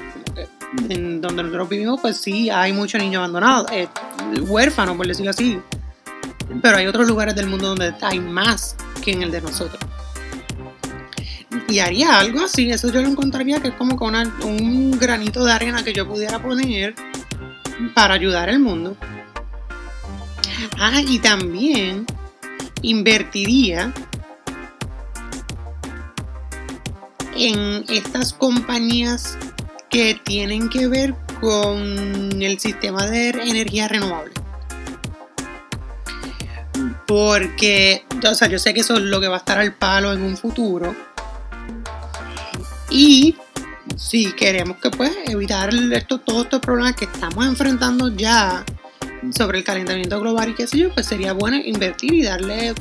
en 0.88 1.20
donde 1.20 1.42
nosotros 1.44 1.68
vivimos, 1.68 2.00
pues 2.00 2.16
sí, 2.18 2.50
hay 2.50 2.72
muchos 2.72 3.00
niños 3.00 3.18
abandonados, 3.18 3.70
eh, 3.72 3.88
huérfanos, 4.40 4.96
por 4.96 5.06
decirlo 5.06 5.30
así. 5.30 5.58
Pero 6.62 6.78
hay 6.78 6.86
otros 6.86 7.06
lugares 7.06 7.34
del 7.36 7.46
mundo 7.46 7.68
donde 7.68 7.94
hay 8.02 8.18
más 8.18 8.76
que 9.02 9.12
en 9.12 9.22
el 9.22 9.30
de 9.30 9.40
nosotros. 9.40 9.80
Y 11.68 11.78
haría 11.78 12.18
algo 12.18 12.44
así, 12.44 12.70
eso 12.70 12.90
yo 12.92 13.00
lo 13.02 13.08
encontraría 13.08 13.60
que 13.60 13.68
es 13.68 13.74
como 13.74 13.96
una- 14.04 14.32
un 14.44 14.98
granito 14.98 15.44
de 15.44 15.52
arena 15.52 15.82
que 15.84 15.92
yo 15.92 16.06
pudiera 16.06 16.40
poner 16.40 16.94
para 17.94 18.14
ayudar 18.14 18.48
al 18.50 18.58
mundo. 18.60 18.96
Y 21.06 21.18
también 21.18 22.06
invertiría 22.82 23.92
en 27.34 27.84
estas 27.88 28.32
compañías 28.32 29.36
que 29.88 30.14
tienen 30.24 30.68
que 30.68 30.86
ver 30.86 31.14
con 31.40 32.40
el 32.40 32.58
sistema 32.60 33.06
de 33.06 33.30
energía 33.30 33.88
renovable. 33.88 34.34
Porque, 37.06 38.04
o 38.28 38.34
sea, 38.34 38.48
yo 38.48 38.58
sé 38.58 38.72
que 38.72 38.80
eso 38.80 38.94
es 38.94 39.00
lo 39.00 39.20
que 39.20 39.28
va 39.28 39.36
a 39.36 39.38
estar 39.38 39.58
al 39.58 39.74
palo 39.74 40.12
en 40.12 40.22
un 40.22 40.36
futuro. 40.36 40.94
Y 42.88 43.36
si 43.96 44.32
queremos 44.32 44.76
que 44.78 44.90
pues 44.90 45.12
evitar 45.26 45.74
esto, 45.92 46.18
todos 46.18 46.44
estos 46.44 46.60
problemas 46.60 46.94
que 46.94 47.06
estamos 47.06 47.46
enfrentando 47.46 48.08
ya 48.14 48.64
sobre 49.34 49.58
el 49.58 49.64
calentamiento 49.64 50.18
global 50.20 50.50
y 50.50 50.54
qué 50.54 50.66
sé 50.66 50.78
yo, 50.78 50.94
pues 50.94 51.06
sería 51.06 51.32
bueno 51.32 51.56
invertir 51.56 52.14
y 52.14 52.22
darle 52.22 52.74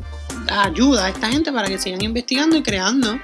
ayuda 0.47 1.05
a 1.05 1.09
esta 1.09 1.29
gente 1.29 1.51
para 1.51 1.67
que 1.67 1.77
sigan 1.77 2.01
investigando 2.01 2.55
y 2.55 2.63
creando 2.63 3.19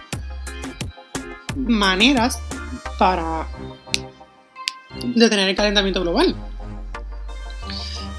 maneras 1.56 2.40
para 3.00 3.48
detener 5.04 5.50
el 5.50 5.56
calentamiento 5.56 6.02
global. 6.02 6.36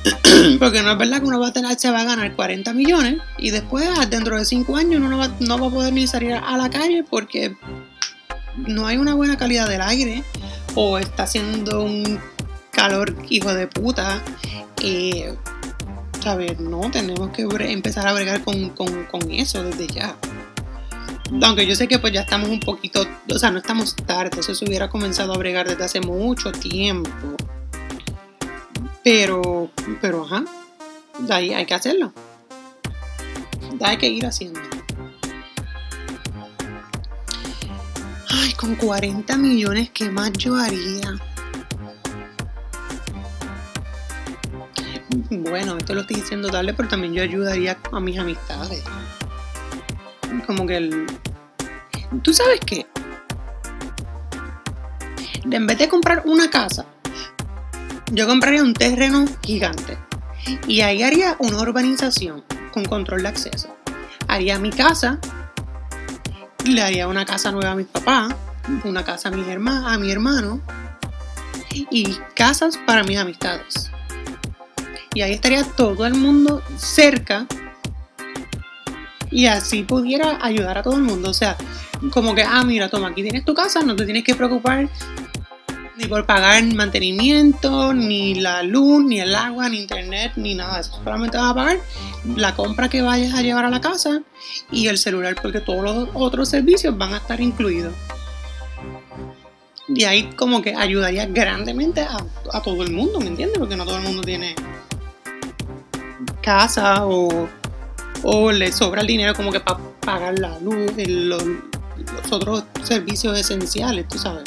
Porque 0.59 0.83
no 0.83 0.93
es 0.93 0.99
verdad 0.99 1.21
que 1.21 1.27
uno 1.27 1.41
va 1.41 1.49
a 1.49 1.53
tener, 1.53 1.79
se 1.79 1.91
va 1.91 2.01
a 2.01 2.05
ganar 2.05 2.35
40 2.35 2.73
millones 2.73 3.19
y 3.39 3.51
después 3.51 3.89
dentro 4.09 4.39
de 4.39 4.45
5 4.45 4.77
años 4.77 5.01
uno 5.01 5.09
no 5.09 5.19
va, 5.19 5.31
no 5.41 5.59
va 5.59 5.67
a 5.67 5.71
poder 5.71 5.93
ni 5.93 6.07
salir 6.07 6.35
a 6.35 6.57
la 6.57 6.71
calle 6.71 7.05
porque 7.09 7.57
no 8.57 8.87
hay 8.87 8.97
una 8.97 9.15
buena 9.15 9.37
calidad 9.37 9.69
del 9.69 9.83
aire 9.83 10.23
o 10.75 10.99
está 10.99 11.25
haciendo 11.25 11.83
un 11.83 12.21
calor 12.77 13.17
hijo 13.31 13.53
de 13.55 13.67
puta. 13.67 14.23
Eh, 14.83 15.35
¿sabes? 16.23 16.61
No, 16.61 16.91
tenemos 16.91 17.31
que 17.31 17.43
empezar 17.73 18.07
a 18.07 18.13
bregar 18.13 18.43
con, 18.45 18.71
con- 18.71 19.05
con 19.05 19.31
eso 19.31 19.63
desde 19.65 19.87
ya. 19.89 20.17
Aunque 21.43 21.67
yo 21.67 21.75
sé 21.75 21.89
que 21.89 21.99
pues 21.99 22.13
ya 22.13 22.21
estamos 22.21 22.49
un 22.51 22.61
poquito, 22.61 23.05
o 23.35 23.39
sea, 23.39 23.51
no 23.51 23.59
estamos 23.59 23.97
tarde, 23.97 24.39
eso 24.41 24.55
se 24.55 24.65
hubiera 24.65 24.89
comenzado 24.89 25.33
a 25.35 25.39
bregar 25.39 25.67
desde 25.69 25.85
hace 25.85 26.01
mucho 26.01 26.53
tiempo. 26.53 27.11
Pero, 29.03 29.71
pero 30.01 30.25
ajá, 30.25 30.45
de 31.21 31.35
ahí 31.35 31.53
hay 31.53 31.67
que 31.67 31.75
hacerlo. 31.75 32.13
Hay 33.81 33.97
que 33.99 34.09
ir 34.09 34.25
haciendo. 34.27 34.61
Ay, 38.31 38.53
con 38.55 38.75
40 38.77 39.37
millones, 39.37 39.91
¿qué 39.93 40.11
más 40.11 40.33
yo 40.33 40.55
haría? 40.57 41.19
Bueno, 45.49 45.77
esto 45.77 45.95
lo 45.95 46.01
estoy 46.01 46.17
diciendo 46.17 46.49
tarde, 46.49 46.75
pero 46.75 46.89
también 46.89 47.15
yo 47.15 47.23
ayudaría 47.23 47.79
a 47.93 48.01
mis 48.01 48.19
amistades. 48.19 48.83
Como 50.47 50.67
que 50.67 50.77
el... 50.77 51.07
¿Tú 52.23 52.35
sabes 52.35 52.61
qué? 52.67 52.87
En 55.51 55.67
vez 55.67 55.79
de 55.79 55.89
comprar 55.89 56.23
una 56.25 56.51
casa, 56.51 56.87
yo 58.13 58.27
compraría 58.27 58.63
un 58.63 58.75
terreno 58.75 59.25
gigante. 59.43 59.97
Y 60.67 60.81
ahí 60.81 61.03
haría 61.03 61.37
una 61.39 61.61
urbanización 61.61 62.45
con 62.73 62.85
control 62.85 63.23
de 63.23 63.29
acceso. 63.29 63.69
Haría 64.27 64.59
mi 64.59 64.71
casa, 64.71 65.21
le 66.65 66.83
haría 66.83 67.07
una 67.07 67.25
casa 67.25 67.53
nueva 67.53 67.73
a 67.73 67.77
mis 67.77 67.87
papás, 67.87 68.35
una 68.85 69.05
casa 69.05 69.29
a 69.29 69.33
mi, 69.33 69.49
herma, 69.49 69.93
a 69.93 69.99
mi 69.99 70.11
hermano 70.11 70.61
y 71.91 72.15
casas 72.35 72.79
para 72.85 73.05
mis 73.05 73.19
amistades. 73.19 73.86
Y 75.17 75.23
ahí 75.23 75.33
estaría 75.33 75.65
todo 75.65 76.05
el 76.05 76.13
mundo 76.13 76.63
cerca 76.77 77.47
y 79.31 79.47
así 79.47 79.83
pudiera 79.83 80.39
ayudar 80.45 80.77
a 80.77 80.83
todo 80.83 80.97
el 80.97 81.05
mundo. 81.05 81.31
O 81.31 81.33
sea, 81.33 81.57
como 82.13 82.35
que, 82.35 82.43
ah, 82.43 82.63
mira, 82.65 82.91
toma, 82.91 83.09
aquí 83.09 83.23
tienes 83.23 83.43
tu 83.43 83.55
casa, 83.55 83.81
no 83.81 83.97
te 83.97 84.05
tienes 84.05 84.25
que 84.25 84.35
preocupar 84.35 84.91
ni 85.97 86.05
por 86.05 86.27
pagar 86.27 86.63
mantenimiento, 86.75 87.95
ni 87.95 88.35
la 88.35 88.63
luz, 88.63 89.07
ni 89.07 89.19
el 89.19 89.35
agua, 89.35 89.71
ni 89.71 89.81
internet, 89.81 90.33
ni 90.37 90.55
nada 90.55 90.81
eso. 90.81 91.01
Solamente 91.03 91.39
vas 91.39 91.51
a 91.51 91.55
pagar 91.55 91.81
la 92.37 92.55
compra 92.55 92.91
que 92.91 93.01
vayas 93.01 93.33
a 93.33 93.41
llevar 93.41 93.65
a 93.65 93.71
la 93.71 93.81
casa 93.81 94.21
y 94.71 94.89
el 94.89 94.99
celular, 94.99 95.35
porque 95.41 95.61
todos 95.61 95.83
los 95.83 96.11
otros 96.13 96.51
servicios 96.51 96.99
van 96.99 97.15
a 97.15 97.17
estar 97.17 97.41
incluidos. 97.41 97.95
Y 99.89 100.05
ahí 100.05 100.25
como 100.37 100.61
que 100.61 100.75
ayudaría 100.75 101.25
grandemente 101.25 102.03
a 102.03 102.61
todo 102.63 102.83
el 102.83 102.93
mundo, 102.93 103.19
¿me 103.19 103.29
entiendes? 103.29 103.59
Porque 103.59 103.77
no 103.77 103.87
todo 103.87 103.97
el 103.97 104.03
mundo 104.03 104.21
tiene 104.21 104.55
casa 106.47 107.05
o, 107.05 107.49
o 108.23 108.53
le 108.53 108.71
sobra 108.71 109.01
el 109.01 109.09
dinero 109.09 109.35
como 109.35 109.51
que 109.51 109.59
para 109.59 109.81
pagar 110.01 110.39
la 110.39 110.57
luz, 110.61 110.93
el- 110.97 111.29
los, 111.29 111.43
otros 112.31 112.63
servicios 112.85 113.37
esenciales, 113.37 114.07
tú 114.09 114.17
sabes. 114.17 114.45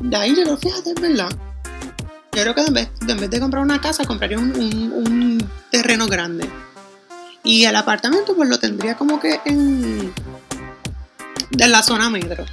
De 0.00 0.16
ahí 0.16 0.34
yo 0.34 0.42
creo, 0.42 0.56
fíjate, 0.56 0.90
es 0.90 1.00
verdad. 1.00 1.28
Yo 2.32 2.42
creo 2.42 2.54
que 2.56 2.64
en 2.64 2.74
vez, 2.74 3.30
de 3.30 3.40
comprar 3.40 3.62
una 3.62 3.80
casa, 3.80 4.04
compraría 4.04 4.36
un, 4.38 4.50
un- 4.50 4.92
un 4.92 5.48
terreno 5.70 6.06
grande. 6.08 6.48
Y 7.44 7.64
el 7.64 7.76
apartamento 7.76 8.34
pues 8.34 8.48
lo 8.48 8.58
tendría 8.58 8.96
como 8.96 9.20
que 9.20 9.40
en... 9.44 10.12
de 11.50 11.68
la 11.68 11.82
zona 11.84 12.10
metro. 12.10 12.44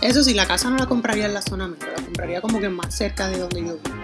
Eso 0.00 0.22
sí, 0.22 0.34
la 0.34 0.46
casa 0.46 0.70
no 0.70 0.76
la 0.76 0.86
compraría 0.86 1.26
en 1.26 1.34
la 1.34 1.42
zona 1.42 1.66
metro, 1.66 1.88
la 1.96 2.02
compraría 2.04 2.40
como 2.40 2.60
que 2.60 2.68
más 2.68 2.94
cerca 2.94 3.26
de 3.28 3.38
donde 3.38 3.60
yo 3.60 3.76
vivo. 3.82 4.03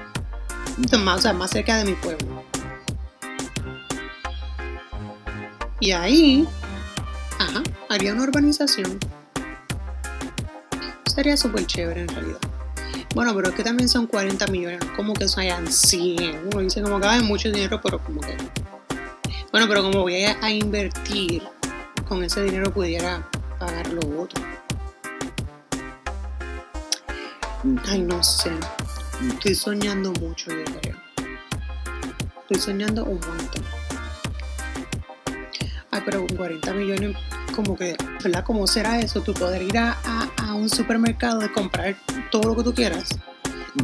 Más, 0.99 1.19
o 1.19 1.23
sea, 1.23 1.33
más 1.33 1.51
cerca 1.51 1.77
de 1.77 1.85
mi 1.85 1.95
pueblo. 1.95 2.45
Y 5.81 5.93
ahí, 5.93 6.47
ajá, 7.39 7.63
haría 7.89 8.13
una 8.13 8.25
urbanización. 8.25 8.99
Sería 11.07 11.37
súper 11.37 11.67
chévere 11.67 12.03
en 12.03 12.09
realidad. 12.09 12.39
Bueno, 13.15 13.35
pero 13.35 13.49
es 13.49 13.55
que 13.55 13.65
también 13.65 13.89
son 13.89 14.07
40 14.07 14.47
millones, 14.49 14.81
como 14.95 15.15
que 15.15 15.27
hayan 15.37 15.71
100. 15.71 16.49
Uno 16.53 16.61
dice 16.61 16.83
como 16.83 17.01
que 17.01 17.07
hay 17.07 17.23
mucho 17.23 17.51
dinero, 17.51 17.81
pero 17.83 17.99
como 17.99 18.21
que... 18.21 18.37
Bueno, 19.51 19.67
pero 19.69 19.83
como 19.83 20.03
voy 20.03 20.25
a, 20.25 20.37
a 20.41 20.51
invertir, 20.53 21.43
con 22.09 22.23
ese 22.23 22.45
dinero 22.45 22.73
pudiera 22.73 23.29
pagar 23.59 23.89
lo 23.89 24.23
otro. 24.23 24.43
Ay, 27.89 28.01
no 28.01 28.23
sé. 28.23 28.53
Estoy 29.29 29.55
soñando 29.55 30.13
mucho, 30.21 30.51
yo 30.51 30.65
creo. 30.81 30.97
Estoy 32.43 32.61
soñando 32.61 33.05
un 33.05 33.21
montón. 33.21 33.65
Ay, 35.91 36.03
pero 36.05 36.27
con 36.27 36.37
40 36.37 36.73
millones, 36.73 37.17
como 37.55 37.77
que, 37.77 37.97
¿verdad? 38.23 38.45
¿Cómo 38.45 38.67
será 38.67 39.01
eso? 39.01 39.21
Tú 39.23 39.35
poder 39.35 39.63
ir 39.63 39.77
a, 39.79 39.93
a- 40.39 40.55
un 40.55 40.69
supermercado 40.69 41.45
y 41.45 41.49
comprar 41.51 41.97
todo 42.31 42.43
lo 42.43 42.57
que 42.57 42.63
tú 42.63 42.75
quieras. 42.75 43.09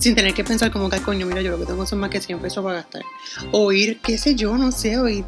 Sin 0.00 0.14
tener 0.14 0.34
que 0.34 0.44
pensar 0.44 0.70
como 0.70 0.90
que, 0.90 0.96
"Ay, 0.96 1.02
coño, 1.02 1.26
mira, 1.26 1.40
yo 1.42 1.52
lo 1.52 1.58
que 1.58 1.64
tengo 1.66 1.86
son 1.86 2.00
más 2.00 2.10
que 2.10 2.20
100 2.20 2.38
pesos 2.40 2.62
para 2.62 2.76
gastar. 2.78 3.02
O 3.52 3.72
ir, 3.72 4.00
qué 4.00 4.18
sé 4.18 4.34
yo, 4.34 4.56
no 4.58 4.72
sé, 4.72 4.98
o 4.98 5.08
ir 5.08 5.24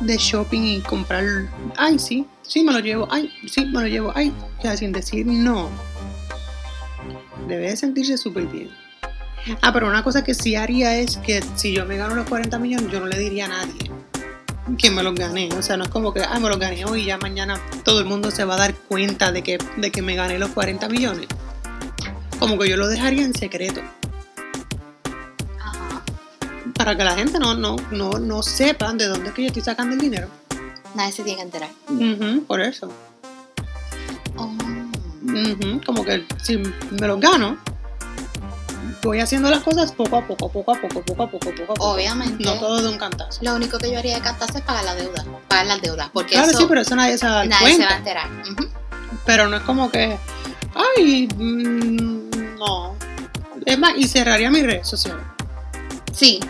de 0.00 0.16
shopping 0.16 0.60
y 0.62 0.80
comprar, 0.80 1.24
ay, 1.76 1.98
sí, 1.98 2.26
sí, 2.42 2.64
me 2.64 2.72
lo 2.72 2.80
llevo, 2.80 3.08
ay, 3.10 3.32
sí, 3.48 3.64
me 3.66 3.80
lo 3.82 3.86
llevo, 3.86 4.12
ay, 4.14 4.32
sea, 4.60 4.76
sin 4.76 4.92
decir 4.92 5.24
no. 5.26 5.70
Debe 7.48 7.70
de 7.70 7.76
sentirse 7.76 8.18
súper 8.18 8.46
bien. 8.46 8.70
Ah, 9.62 9.72
pero 9.72 9.86
una 9.88 10.02
cosa 10.02 10.24
que 10.24 10.34
sí 10.34 10.56
haría 10.56 10.96
es 10.98 11.18
que 11.18 11.42
si 11.56 11.72
yo 11.72 11.84
me 11.86 11.96
gano 11.96 12.14
los 12.14 12.28
40 12.28 12.58
millones, 12.58 12.90
yo 12.90 13.00
no 13.00 13.06
le 13.06 13.18
diría 13.18 13.44
a 13.46 13.48
nadie 13.48 13.90
que 14.78 14.90
me 14.90 15.02
los 15.02 15.14
gané. 15.14 15.48
O 15.56 15.62
sea, 15.62 15.76
no 15.76 15.84
es 15.84 15.90
como 15.90 16.12
que, 16.14 16.22
ah, 16.22 16.38
me 16.40 16.48
los 16.48 16.58
gané 16.58 16.84
hoy 16.84 17.02
y 17.02 17.04
ya 17.06 17.18
mañana 17.18 17.60
todo 17.84 18.00
el 18.00 18.06
mundo 18.06 18.30
se 18.30 18.44
va 18.44 18.54
a 18.54 18.58
dar 18.58 18.74
cuenta 18.74 19.32
de 19.32 19.42
que, 19.42 19.58
de 19.76 19.90
que 19.90 20.02
me 20.02 20.14
gané 20.14 20.38
los 20.38 20.50
40 20.50 20.88
millones. 20.88 21.26
Como 22.38 22.58
que 22.58 22.68
yo 22.68 22.76
lo 22.76 22.88
dejaría 22.88 23.24
en 23.24 23.34
secreto. 23.34 23.80
Ajá. 25.60 26.02
Para 26.74 26.96
que 26.96 27.04
la 27.04 27.14
gente 27.14 27.38
no, 27.38 27.54
no, 27.54 27.76
no, 27.90 28.12
no 28.12 28.42
sepa 28.42 28.92
de 28.94 29.06
dónde 29.06 29.28
es 29.28 29.34
que 29.34 29.42
yo 29.42 29.48
estoy 29.48 29.62
sacando 29.62 29.94
el 29.94 30.00
dinero. 30.00 30.28
Nadie 30.94 31.12
se 31.12 31.22
tiene 31.22 31.36
que 31.38 31.44
enterar. 31.44 31.70
Ujú, 31.88 32.44
por 32.46 32.60
eso. 32.60 32.90
Oh. 34.36 34.50
Ujú, 35.22 35.80
Como 35.84 36.04
que 36.04 36.24
si 36.42 36.58
me 36.58 37.06
los 37.06 37.20
gano, 37.20 37.58
voy 39.04 39.20
haciendo 39.20 39.50
las 39.50 39.60
cosas 39.60 39.92
poco 39.92 40.16
a 40.16 40.26
poco, 40.26 40.48
poco 40.48 40.72
a 40.72 40.80
poco, 40.80 41.00
poco 41.02 41.22
a 41.22 41.30
poco, 41.30 41.50
poco 41.50 41.62
a 41.62 41.66
poco. 41.66 41.92
Obviamente. 41.92 42.42
No 42.42 42.54
todo 42.54 42.82
de 42.82 42.88
un 42.88 42.98
cantazo. 42.98 43.40
Lo 43.42 43.54
único 43.54 43.78
que 43.78 43.92
yo 43.92 43.98
haría 43.98 44.16
de 44.16 44.22
cantarse 44.22 44.58
es 44.58 44.64
pagar 44.64 44.84
la 44.84 44.94
deuda. 44.94 45.24
Pagar 45.48 45.66
las 45.66 45.80
deudas. 45.82 46.10
Porque 46.12 46.34
Claro, 46.34 46.50
eso 46.50 46.58
sí, 46.58 46.66
pero 46.68 46.80
eso 46.80 46.96
nadie 46.96 47.18
se 47.18 47.26
va 47.26 47.32
a 47.32 47.34
dar 47.36 47.48
nadie 47.48 47.76
se 47.76 47.84
va 47.84 47.90
a 47.90 47.96
enterar. 47.98 48.28
Pero 49.26 49.48
no 49.48 49.56
es 49.56 49.62
como 49.62 49.90
que, 49.90 50.18
ay, 50.74 51.28
mm, 51.36 52.58
no. 52.58 52.96
Es 53.64 53.78
más, 53.78 53.92
y 53.96 54.08
cerraría 54.08 54.50
mis 54.50 54.64
redes 54.64 54.88
sociales. 54.88 55.24
Sí. 56.12 56.40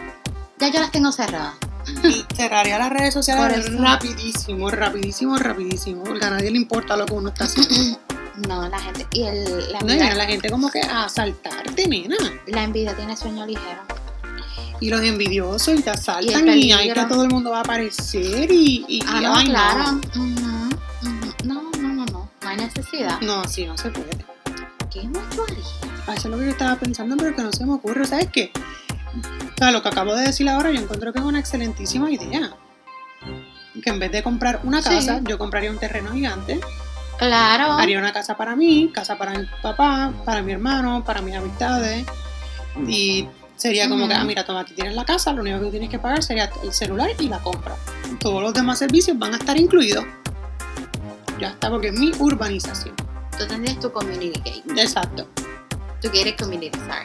Ya 0.58 0.68
yo 0.68 0.80
las 0.80 0.90
tengo 0.90 1.12
cerradas. 1.12 1.54
Y 2.02 2.24
cerraría 2.34 2.78
las 2.78 2.90
redes 2.90 3.12
sociales 3.12 3.70
rapidísimo, 3.78 4.70
rapidísimo, 4.70 5.36
rapidísimo. 5.36 6.04
Porque 6.04 6.24
a 6.24 6.30
nadie 6.30 6.50
le 6.50 6.56
importa 6.56 6.96
lo 6.96 7.04
que 7.06 7.14
uno 7.14 7.28
está 7.28 7.44
haciendo. 7.44 7.98
No, 8.48 8.68
la 8.68 8.78
gente. 8.80 9.06
Y 9.12 9.22
el, 9.22 9.72
la, 9.72 9.80
No, 9.80 9.86
y 9.88 9.92
envidia, 9.92 9.96
viene 10.04 10.14
la 10.16 10.26
gente 10.26 10.50
como 10.50 10.70
que 10.70 10.80
a 10.82 11.04
asaltarte, 11.04 11.86
nena. 11.88 12.16
la 12.46 12.64
envidia 12.64 12.94
tiene 12.96 13.16
sueño 13.16 13.46
ligero. 13.46 13.82
Y 14.80 14.90
los 14.90 15.00
envidiosos 15.02 15.78
y 15.78 15.82
te 15.82 15.90
asaltan 15.90 16.48
Y 16.58 16.72
ahí 16.72 16.92
que 16.92 17.04
todo 17.04 17.22
el 17.22 17.30
mundo 17.30 17.50
va 17.50 17.58
a 17.58 17.60
aparecer 17.60 18.50
y, 18.50 18.84
y 18.88 19.00
Ah, 19.06 19.20
no, 19.20 19.36
ay, 19.36 19.46
claro. 19.46 20.00
No, 21.44 21.62
no, 21.62 21.70
no, 21.78 22.04
no. 22.06 22.30
No 22.42 22.48
hay 22.48 22.56
necesidad. 22.56 23.20
No, 23.20 23.40
así 23.42 23.66
no 23.66 23.78
se 23.78 23.90
puede. 23.90 24.10
¿Qué 24.92 25.04
más 25.08 25.22
yo 25.34 25.44
haría? 25.44 25.64
Ah, 26.06 26.14
Eso 26.14 26.28
es 26.28 26.32
lo 26.32 26.38
que 26.38 26.44
yo 26.46 26.50
estaba 26.50 26.76
pensando, 26.76 27.16
pero 27.16 27.34
que 27.34 27.42
no 27.42 27.52
se 27.52 27.64
me 27.64 27.72
ocurre. 27.74 28.04
¿Sabes 28.04 28.28
qué? 28.32 28.50
O 28.56 29.56
sea, 29.56 29.70
lo 29.70 29.80
que 29.82 29.88
acabo 29.88 30.14
de 30.16 30.26
decir 30.26 30.48
ahora, 30.48 30.70
yo 30.72 30.80
encuentro 30.80 31.12
que 31.12 31.20
es 31.20 31.24
una 31.24 31.38
excelentísima 31.38 32.10
idea. 32.10 32.52
Que 33.82 33.90
en 33.90 33.98
vez 33.98 34.10
de 34.12 34.22
comprar 34.22 34.60
una 34.64 34.82
Sí. 34.82 34.88
casa, 34.90 35.20
yo 35.22 35.38
compraría 35.38 35.70
un 35.70 35.78
terreno 35.78 36.12
gigante, 36.12 36.60
Claro. 37.18 37.72
haría 37.72 37.98
una 37.98 38.12
casa 38.12 38.36
para 38.36 38.56
mí, 38.56 38.90
casa 38.92 39.16
para 39.16 39.38
mi 39.38 39.46
papá, 39.62 40.12
para 40.24 40.42
mi 40.42 40.52
hermano, 40.52 41.04
para 41.04 41.22
mis 41.22 41.34
amistades. 41.36 42.04
Y 42.86 43.28
sería 43.56 43.88
como 43.88 44.08
que, 44.08 44.14
ah, 44.14 44.24
mira, 44.24 44.44
toma, 44.44 44.60
aquí 44.60 44.74
tienes 44.74 44.94
la 44.94 45.04
casa, 45.04 45.32
lo 45.32 45.42
único 45.42 45.60
que 45.60 45.70
tienes 45.70 45.88
que 45.90 45.98
pagar 45.98 46.22
sería 46.22 46.50
el 46.62 46.72
celular 46.72 47.10
y 47.18 47.28
la 47.28 47.38
compra. 47.38 47.76
Todos 48.18 48.42
los 48.42 48.52
demás 48.54 48.78
servicios 48.78 49.18
van 49.18 49.34
a 49.34 49.36
estar 49.36 49.56
incluidos. 49.58 50.04
Ya 51.38 51.48
está, 51.48 51.70
porque 51.70 51.88
es 51.88 51.94
mi 51.98 52.12
urbanización. 52.18 52.94
Tú 53.38 53.46
tendrías 53.46 53.78
tu 53.80 53.90
community 53.92 54.38
gate. 54.44 54.80
Exacto. 54.80 55.26
Tu 56.00 56.08
gated 56.08 56.36
community, 56.38 56.78
sorry. 56.78 57.04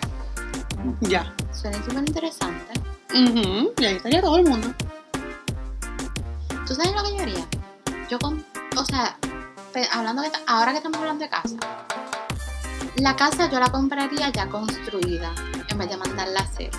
Ya. 1.02 1.34
Suena 1.54 1.78
súper 1.84 2.04
interesante. 2.08 2.74
Ujú, 3.14 3.74
Y 3.80 3.86
ahí 3.86 3.96
estaría 3.96 4.22
todo 4.22 4.38
el 4.38 4.46
mundo. 4.46 4.68
¿Tú 6.68 6.76
sabes 6.76 6.92
lo 6.94 7.04
que 7.04 7.16
yo 7.18 7.22
haría? 7.24 7.48
Yo 8.10 8.20
con, 8.20 8.46
o 8.78 8.86
sea, 8.86 9.18
hablando 9.92 10.22
que, 10.24 10.32
ahora 10.48 10.72
que 10.72 10.78
estamos 10.78 10.98
hablando 11.00 11.24
de 11.24 11.30
casa, 11.30 11.56
la 12.98 13.16
casa 13.16 13.50
yo 13.50 13.60
la 13.60 13.70
compraría 13.72 14.30
ya 14.30 14.48
construida 14.48 15.32
en 15.70 15.78
vez 15.78 15.90
de 15.90 15.98
mandarla 15.98 16.40
a 16.40 16.44
hacer. 16.44 16.72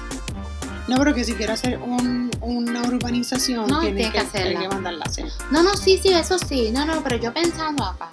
No, 0.89 0.97
pero 0.97 1.15
que 1.15 1.25
si 1.25 1.35
quiero 1.35 1.53
hacer 1.53 1.79
un- 1.79 2.31
una 2.41 2.83
urbanización, 2.83 3.69
No, 3.69 3.81
tienes 3.81 4.07
que 4.07 4.13
que, 4.13 4.19
hacerla. 4.19 4.61
que 4.61 4.69
mandarla 4.69 5.05
a 5.05 5.09
hacer. 5.09 5.27
No, 5.51 5.63
no, 5.63 5.77
sí, 5.77 5.99
sí, 6.03 6.09
eso 6.13 6.37
sí. 6.39 6.71
No, 6.73 6.85
no, 6.85 7.01
pero 7.03 7.17
yo 7.17 7.33
pensando 7.33 7.85
acá. 7.85 8.09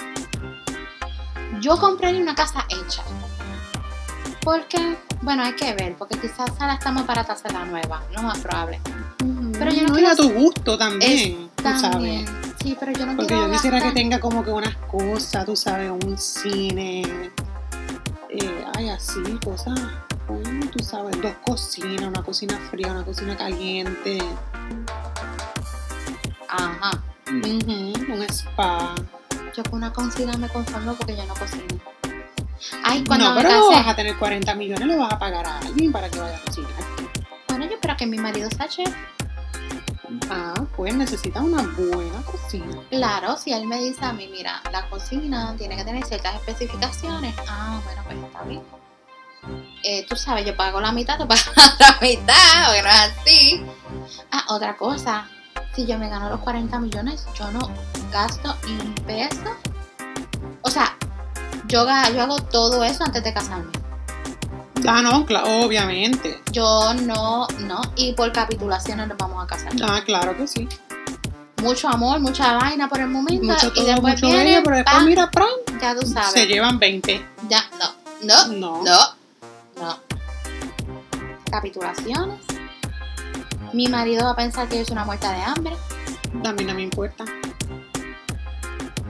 Yo 1.60 1.78
compraría 1.80 2.22
una 2.22 2.36
casa 2.36 2.66
hecha. 2.70 3.02
Porque, 4.42 4.98
bueno, 5.22 5.44
hay 5.44 5.54
que 5.54 5.74
ver, 5.74 5.96
porque 5.98 6.18
quizás 6.20 6.52
está 6.52 6.92
más 6.92 7.06
barata 7.06 7.34
hacer 7.34 7.52
la 7.52 7.66
nueva, 7.66 8.04
lo 8.16 8.22
más 8.22 8.38
probable. 8.40 8.80
Pero 9.58 9.72
yo 9.72 9.84
no 9.84 9.90
y 9.90 9.98
quiero 9.98 10.10
a 10.12 10.16
tu 10.16 10.30
gusto 10.32 10.78
también, 10.78 11.50
tú 11.56 11.64
También. 11.64 12.26
sabes. 12.28 12.47
Sí, 12.62 12.76
pero 12.80 12.92
yo 12.92 13.06
no 13.06 13.16
Porque 13.16 13.28
quiero 13.34 13.48
yo 13.48 13.54
quisiera 13.54 13.78
que 13.80 13.84
gastar- 13.86 13.94
tenga 13.94 14.20
como 14.20 14.44
que 14.44 14.52
unas 14.52 14.76
cosas, 14.88 15.46
tú 15.46 15.56
sabes, 15.56 15.92
un 15.92 16.18
cine, 16.18 17.02
eh, 18.30 18.66
ay, 18.76 18.90
así, 18.90 19.20
cosas, 19.44 19.80
bueno, 20.28 20.68
tú 20.72 20.84
sabes, 20.84 21.22
dos 21.22 21.34
cocinas, 21.46 22.02
una 22.08 22.24
cocina 22.24 22.58
fría, 22.70 22.92
una 22.92 23.06
cocina 23.06 23.38
caliente, 23.38 24.18
Ajá. 26.50 26.92
ujú, 27.28 28.14
un 28.14 28.22
spa. 28.30 28.96
Yo 29.56 29.64
con 29.64 29.76
una 29.76 29.92
cocina 29.94 30.34
me 30.38 30.50
conformo 30.50 30.94
porque 30.96 31.16
yo 31.16 31.26
no 31.26 31.34
cocino. 31.36 31.64
Ay, 32.84 33.04
cuando 33.06 33.30
no, 33.30 33.36
me 33.36 33.42
pero 33.44 33.68
casé. 33.68 33.76
vas 33.82 33.88
a 33.88 33.96
tener 33.96 34.18
40 34.18 34.56
millones, 34.56 34.88
lo 34.88 34.98
vas 34.98 35.14
a 35.14 35.20
pagar 35.20 35.46
a 35.46 35.60
alguien 35.60 35.92
para 35.92 36.10
que 36.10 36.20
vaya 36.20 36.38
a 36.38 36.42
cocinar. 36.42 36.72
Bueno, 37.48 37.66
yo 37.66 37.72
espero 37.74 37.96
que 37.98 38.06
mi 38.08 38.18
marido 38.18 38.50
sea 38.50 38.68
chef. 38.68 38.94
Ah, 40.30 40.66
pues 40.76 40.96
necesita 40.96 41.42
una 41.42 41.64
buena 41.64 42.22
cocina. 42.24 42.82
Claro, 42.90 43.38
si 43.38 43.52
él 43.52 43.68
me 43.68 43.78
dice 43.82 44.06
a 44.06 44.14
mí, 44.14 44.28
mira, 44.32 44.62
la 44.72 44.90
cocina 44.90 45.56
tiene 45.58 45.76
que 45.76 45.84
tener 45.84 46.06
ciertas 46.06 46.36
especificaciones, 46.36 47.36
ah, 47.48 47.82
bueno, 47.84 48.04
pues 48.06 48.18
está 48.18 48.44
bien. 48.44 48.64
Eh, 49.84 50.06
tú 50.08 50.16
sabes, 50.16 50.46
yo 50.46 50.56
pago 50.56 50.82
la 50.82 50.92
mitad, 50.92 51.18
tú 51.18 51.28
pagas 51.28 51.52
la 51.80 51.98
mitad, 52.02 52.66
porque 52.66 52.82
no 52.84 52.90
es 52.90 52.96
así. 52.96 53.66
Ah, 54.32 54.46
otra 54.50 54.78
cosa, 54.78 55.30
si 55.74 55.86
yo 55.86 55.98
me 55.98 56.10
gano 56.10 56.30
los 56.30 56.40
40 56.40 56.80
millones, 56.80 57.26
yo 57.36 57.52
no 57.52 57.60
gasto 58.12 58.56
ni 58.66 58.74
un 58.74 58.96
peso. 58.96 59.56
O 60.62 60.70
sea, 60.70 60.96
yo, 61.68 61.86
yo 62.14 62.22
hago 62.22 62.40
todo 62.44 62.84
eso 62.84 63.04
antes 63.04 63.24
de 63.24 63.34
casarme. 63.34 63.72
Ah, 64.88 65.02
no, 65.02 65.26
obviamente. 65.64 66.42
Yo 66.52 66.94
no, 66.94 67.48
no, 67.62 67.82
y 67.96 68.14
por 68.14 68.32
capitulaciones 68.32 69.08
nos 69.08 69.18
vamos 69.18 69.44
a 69.44 69.48
casar. 69.48 69.72
Ah, 69.84 70.02
claro 70.06 70.36
que 70.38 70.48
sí. 70.48 70.68
Mucho 71.64 71.88
amor, 71.90 72.20
mucha 72.20 72.54
vaina 72.58 72.88
por 72.88 73.00
el 73.00 73.08
momento. 73.08 73.46
Mucho 73.46 73.68
y 73.68 73.74
todo, 73.74 73.86
después 73.86 74.14
mucho 74.16 74.28
viene, 74.28 74.44
bello, 74.46 74.62
pero 74.64 74.76
después 74.78 75.04
mira, 75.04 75.32
pran, 75.32 75.48
ya 75.82 75.96
tú 75.96 76.06
sabes. 76.06 76.32
se 76.32 76.46
llevan 76.46 76.78
20. 76.80 77.26
Ya, 77.50 77.64
no, 77.80 78.48
no, 78.48 78.48
No. 78.54 78.84
no, 78.84 79.00
no. 79.82 80.00
Capitulaciones. 81.50 82.40
Mi 83.74 83.88
marido 83.88 84.26
va 84.26 84.32
a 84.32 84.36
pensar 84.36 84.68
que 84.70 84.78
yo 84.78 84.86
soy 84.86 84.94
una 84.94 85.06
muerta 85.06 85.32
de 85.32 85.42
hambre. 85.42 85.76
A 86.46 86.52
mí 86.54 86.64
no 86.64 86.74
me 86.74 86.84
importa. 86.84 87.26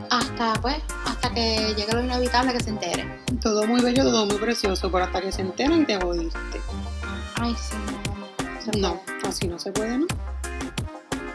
Hasta, 0.09 0.53
pues, 0.61 0.77
hasta 1.05 1.29
que 1.33 1.73
llegue 1.75 1.93
lo 1.93 2.03
inevitable 2.03 2.53
que 2.53 2.61
se 2.61 2.69
entere. 2.69 3.21
Todo 3.41 3.65
muy 3.67 3.81
bello, 3.81 4.03
todo 4.03 4.25
muy 4.25 4.37
precioso, 4.37 4.91
pero 4.91 5.05
hasta 5.05 5.21
que 5.21 5.31
se 5.31 5.41
enteran 5.41 5.81
y 5.81 5.85
te 5.85 5.99
jodiste. 5.99 6.61
Ay, 7.35 7.55
sí, 7.55 8.79
no, 8.79 9.01
así 9.27 9.47
no 9.47 9.59
se 9.59 9.71
puede, 9.71 9.97
¿no? 9.99 10.07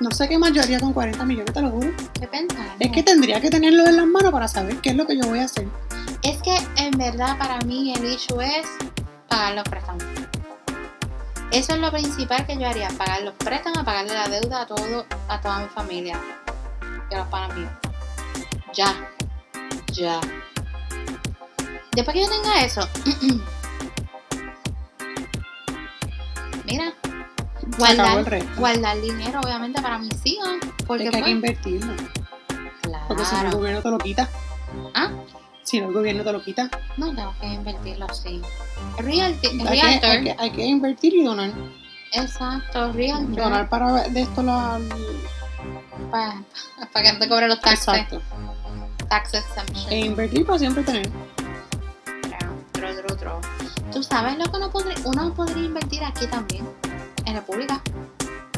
No 0.01 0.11
sé 0.11 0.29
qué 0.29 0.37
más 0.37 0.53
yo 0.53 0.63
haría 0.63 0.81
con 0.81 0.93
40 0.93 1.25
millones, 1.25 1.55
te 1.55 1.63
lo 1.63 1.71
juro. 1.71 1.91
¿Qué 2.15 2.27
pensar? 2.27 2.67
Es 2.81 2.91
que 2.91 3.03
tendría 3.03 3.41
que 3.41 3.51
tenerlo 3.51 3.87
en 3.87 3.97
las 3.97 4.07
manos 4.07 4.33
para 4.33 4.49
saber 4.49 4.77
qué 4.79 4.91
es 4.91 4.97
lo 4.97 5.07
que 5.07 5.17
yo 5.17 5.29
voy 5.29 5.39
a 5.39 5.45
hacer. 5.45 5.69
Es 6.23 6.43
que 6.43 6.57
en 6.77 6.91
verdad 6.99 7.39
para 7.39 7.59
mí 7.61 7.93
el 7.95 8.05
issue 8.05 8.41
es 8.41 8.67
pagar 9.29 9.55
los 9.55 9.65
préstamos. 9.65 10.05
Eso 11.53 11.75
es 11.75 11.81
lo 11.81 11.93
principal 11.93 12.47
que 12.47 12.57
yo 12.57 12.67
haría, 12.67 12.89
pagar 12.97 13.23
los 13.23 13.35
préstamos, 13.35 13.85
pagarle 13.85 14.15
la 14.15 14.29
deuda 14.29 14.63
a 14.63 14.67
todo, 14.67 15.07
a 15.29 15.41
toda 15.41 15.59
mi 15.61 15.69
familia. 15.69 16.19
Que 17.09 17.17
los 17.17 17.27
pagan 17.29 17.61
míos. 17.61 17.71
Ya. 18.75 18.95
Ya. 19.93 20.21
Después 21.95 22.15
que 22.15 22.23
yo 22.23 22.29
tenga 22.29 22.65
eso, 22.65 22.89
mira, 26.65 26.95
guardar, 27.77 28.45
guardar 28.57 29.01
dinero 29.01 29.41
obviamente 29.45 29.83
para 29.83 29.99
mis 29.99 30.15
hijos. 30.25 30.49
Porque 30.87 31.05
es 31.05 31.11
que 31.11 31.17
hay 31.17 31.23
que 31.23 31.41
pues, 31.41 31.53
invertirlo. 31.53 31.93
Porque 33.09 33.25
si 33.25 33.33
no 33.33 33.41
el 33.41 33.45
claro, 33.45 33.59
gobierno 33.59 33.83
te 33.83 33.91
lo 33.91 33.99
quita. 33.99 34.29
¿Ah? 34.95 35.11
Si 35.65 35.81
no 35.81 35.89
el 35.89 35.95
gobierno 35.95 36.25
te 36.25 36.33
lo 36.33 36.43
quita. 36.43 36.71
no 36.97 37.15
tengo 37.15 37.35
que 37.41 37.47
invertirlo 37.47 38.07
así. 38.07 38.41
Real, 38.99 39.33
Hay 39.33 39.39
que, 39.39 39.65
realtor. 39.65 40.11
hay, 40.11 40.25
que, 40.25 40.37
hay 40.39 40.51
que 40.51 40.65
invertir 40.65 41.15
y 41.15 41.25
donar. 41.25 41.53
Exacto, 42.13 42.93
realtor. 42.93 43.37
Donar 43.37 43.69
para 43.69 44.09
de 44.09 44.23
esto 44.23 44.43
la. 44.43 44.81
Para 46.93 47.07
que 47.07 47.13
no 47.13 47.19
te 47.19 47.29
cobren 47.29 47.49
los 47.49 47.61
taxes. 47.61 47.89
Exacto. 47.89 48.21
Tax 49.09 49.35
exemption. 49.35 49.93
E 49.93 50.01
invertir 50.07 50.45
para 50.47 50.59
siempre 50.59 50.83
tener. 50.83 51.11
Tú 53.93 54.03
sabes 54.03 54.39
lo 54.39 54.45
que 54.51 54.57
uno 54.57 54.71
podría, 54.71 54.95
uno 55.05 55.35
podría 55.35 55.65
invertir 55.65 56.03
aquí 56.03 56.27
también. 56.27 56.67
En 57.27 57.35
República. 57.35 57.81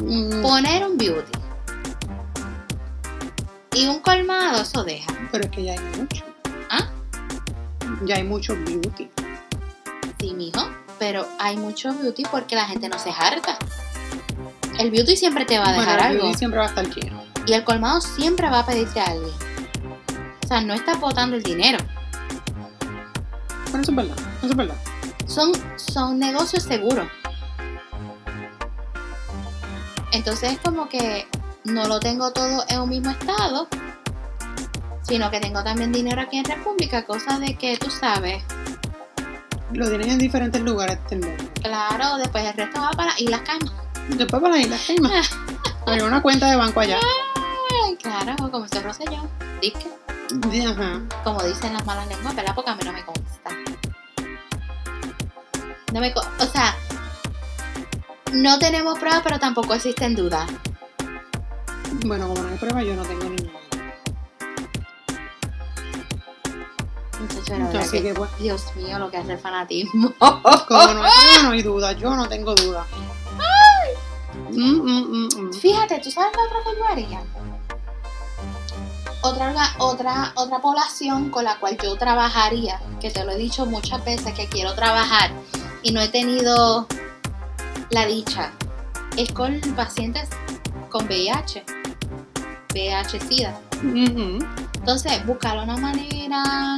Mm, 0.01 0.41
Poner 0.41 0.85
un 0.85 0.97
beauty. 0.97 1.31
Y 3.73 3.87
un 3.87 3.99
colmado, 3.99 4.61
eso 4.61 4.83
deja. 4.83 5.07
pero 5.31 5.43
es 5.43 5.51
que 5.51 5.63
ya 5.65 5.73
hay 5.73 5.79
mucho. 5.97 6.23
¿Ah? 6.71 6.87
Ya 8.05 8.15
hay 8.15 8.23
mucho 8.23 8.55
beauty. 8.65 9.09
Sí, 10.19 10.33
mijo. 10.33 10.65
Pero 10.99 11.27
hay 11.39 11.57
mucho 11.57 11.93
beauty 11.93 12.23
porque 12.31 12.55
la 12.55 12.65
gente 12.65 12.87
no 12.87 12.97
se 12.97 13.09
harta. 13.11 13.57
El 14.79 14.89
beauty 14.91 15.17
siempre 15.17 15.43
te 15.45 15.57
va 15.59 15.67
a 15.69 15.73
dejar 15.73 15.85
bueno, 15.85 15.99
el 15.99 16.07
algo. 16.07 16.23
beauty 16.23 16.37
siempre 16.37 16.59
va 16.59 16.65
a 16.65 16.69
estar 16.69 16.89
lleno. 16.89 17.23
Y 17.45 17.53
el 17.53 17.63
colmado 17.65 17.99
siempre 17.99 18.49
va 18.49 18.59
a 18.59 18.65
pedirte 18.65 19.01
a 19.01 19.05
alguien. 19.07 19.33
O 20.45 20.47
sea, 20.47 20.61
no 20.61 20.75
estás 20.75 20.99
botando 20.99 21.35
el 21.35 21.41
dinero. 21.41 21.79
Bueno, 23.71 23.81
eso 23.81 23.91
es 23.91 23.95
verdad. 23.95 24.15
Eso 24.37 24.47
es 24.51 24.55
verdad. 24.55 24.75
son, 25.25 25.51
son 25.75 26.19
negocios 26.19 26.61
seguros. 26.61 27.07
Entonces 30.11 30.53
es 30.53 30.59
como 30.59 30.87
que 30.87 31.27
no 31.63 31.87
lo 31.87 31.99
tengo 31.99 32.31
todo 32.31 32.63
en 32.69 32.79
un 32.79 32.89
mismo 32.89 33.09
estado, 33.09 33.67
sino 35.01 35.31
que 35.31 35.39
tengo 35.39 35.63
también 35.63 35.91
dinero 35.91 36.21
aquí 36.21 36.37
en 36.37 36.45
República, 36.45 37.05
cosa 37.05 37.39
de 37.39 37.55
que 37.55 37.75
tú 37.77 37.89
sabes, 37.89 38.43
Lo 39.73 39.89
tienen 39.89 40.11
en 40.11 40.19
diferentes 40.19 40.61
lugares 40.61 40.99
del 41.09 41.21
mundo. 41.21 41.43
claro, 41.63 42.17
después 42.17 42.45
el 42.45 42.53
resto 42.53 42.79
va 42.79 42.91
para 42.91 43.19
Islas 43.19 43.41
Caimán. 43.41 43.73
Después 44.09 44.41
para 44.43 44.55
las 44.55 44.65
Islas 44.65 44.83
Caimán. 44.85 45.11
Hay 45.87 46.01
una 46.01 46.21
cuenta 46.21 46.51
de 46.51 46.55
banco 46.55 46.81
allá. 46.81 46.99
Ay, 47.83 47.95
claro, 47.97 48.35
como 48.51 48.67
se 48.67 48.79
yo, 48.79 49.27
disque, 49.59 49.89
Ajá. 50.31 51.01
como 51.23 51.41
dicen 51.43 51.73
las 51.73 51.85
malas 51.85 52.07
lenguas, 52.07 52.35
¿verdad? 52.35 52.53
Porque 52.55 52.71
a 52.71 52.75
mí 52.75 52.81
no 52.83 52.93
me 52.93 53.05
consta. 53.05 53.49
No 55.93 56.01
me 56.01 56.13
o 56.13 56.45
sea, 56.45 56.75
no 58.33 58.59
tenemos 58.59 58.99
pruebas, 58.99 59.21
pero 59.23 59.39
tampoco 59.39 59.73
existen 59.75 60.15
dudas. 60.15 60.49
Bueno, 62.05 62.27
como 62.27 62.41
no 62.41 62.49
hay 62.49 62.57
prueba, 62.57 62.83
yo 62.83 62.95
no 62.95 63.03
tengo 63.03 63.23
ninguna. 63.23 63.59
Muchacho, 67.19 67.57
la 67.73 67.89
que- 67.89 68.13
pues, 68.13 68.29
Dios 68.39 68.75
mío, 68.75 68.99
lo 68.99 69.09
que 69.09 69.17
hace 69.17 69.33
el 69.33 69.39
fanatismo. 69.39 70.13
como 70.67 70.93
no 70.93 71.03
hay 71.03 71.43
no 71.43 71.51
hay 71.51 71.61
duda. 71.63 71.93
Yo 71.93 72.15
no 72.15 72.27
tengo 72.27 72.55
duda. 72.55 72.85
Mm, 74.51 74.81
mm, 74.81 75.27
mm, 75.27 75.29
mm. 75.47 75.53
Fíjate, 75.53 75.99
¿tú 75.99 76.11
sabes 76.11 76.31
la 76.35 76.43
otra 76.43 76.59
que 76.71 76.77
yo 76.77 76.85
haría? 76.87 77.21
Otra, 79.25 79.73
otra, 79.79 80.33
otra 80.35 80.61
población 80.61 81.31
con 81.31 81.45
la 81.45 81.57
cual 81.57 81.79
yo 81.81 81.97
trabajaría, 81.97 82.79
que 83.01 83.09
te 83.09 83.25
lo 83.25 83.31
he 83.31 83.37
dicho 83.37 83.65
muchas 83.65 84.05
veces 84.05 84.35
que 84.35 84.47
quiero 84.47 84.75
trabajar 84.75 85.31
y 85.81 85.91
no 85.91 85.99
he 85.99 86.09
tenido 86.09 86.85
la 87.89 88.05
dicha, 88.05 88.51
es 89.17 89.31
con 89.31 89.59
pacientes 89.75 90.29
con 90.91 91.07
VIH, 91.07 91.63
VIH-Sida. 92.71 93.59
Entonces, 93.81 95.25
buscar 95.25 95.57
una 95.57 95.77
manera, 95.77 96.77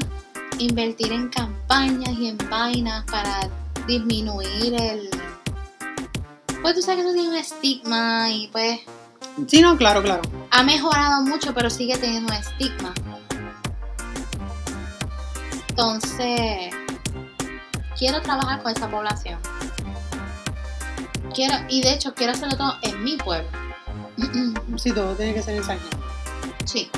invertir 0.58 1.12
en 1.12 1.28
campañas 1.28 2.18
y 2.18 2.30
en 2.30 2.38
vainas 2.50 3.04
para 3.12 3.42
disminuir 3.88 4.74
el... 4.74 5.10
Pues 6.62 6.76
tú 6.76 6.82
sabes 6.82 7.04
que 7.04 7.10
eso 7.10 7.14
tiene 7.14 7.28
un 7.28 7.36
estigma 7.36 8.30
y 8.32 8.48
pues 8.54 8.80
Sí, 9.48 9.62
no, 9.62 9.78
claro, 9.78 10.02
claro. 10.02 10.22
ha 10.52 10.64
mejorado 10.64 11.22
mucho, 11.24 11.54
pero 11.54 11.70
sigue 11.70 11.98
teniendo 11.98 12.34
un 12.34 12.40
estigma. 12.40 12.94
Entonces, 15.70 16.74
quiero 17.98 18.22
trabajar 18.22 18.64
con 18.64 18.72
esa 18.72 18.90
población. 18.90 19.40
Quiero, 21.34 21.56
y 21.70 21.82
de 21.84 21.94
hecho 21.94 22.16
quiero 22.16 22.34
hacerlo 22.34 22.58
todo 22.58 22.74
en 22.82 23.04
mi 23.04 23.18
pueblo. 23.18 23.48
Sí, 24.78 24.92
todo 24.92 25.16
tiene 25.16 25.34
que 25.34 25.42
ser 25.42 25.56
en 25.56 25.64
San. 25.64 25.80
Sí. 26.66 26.90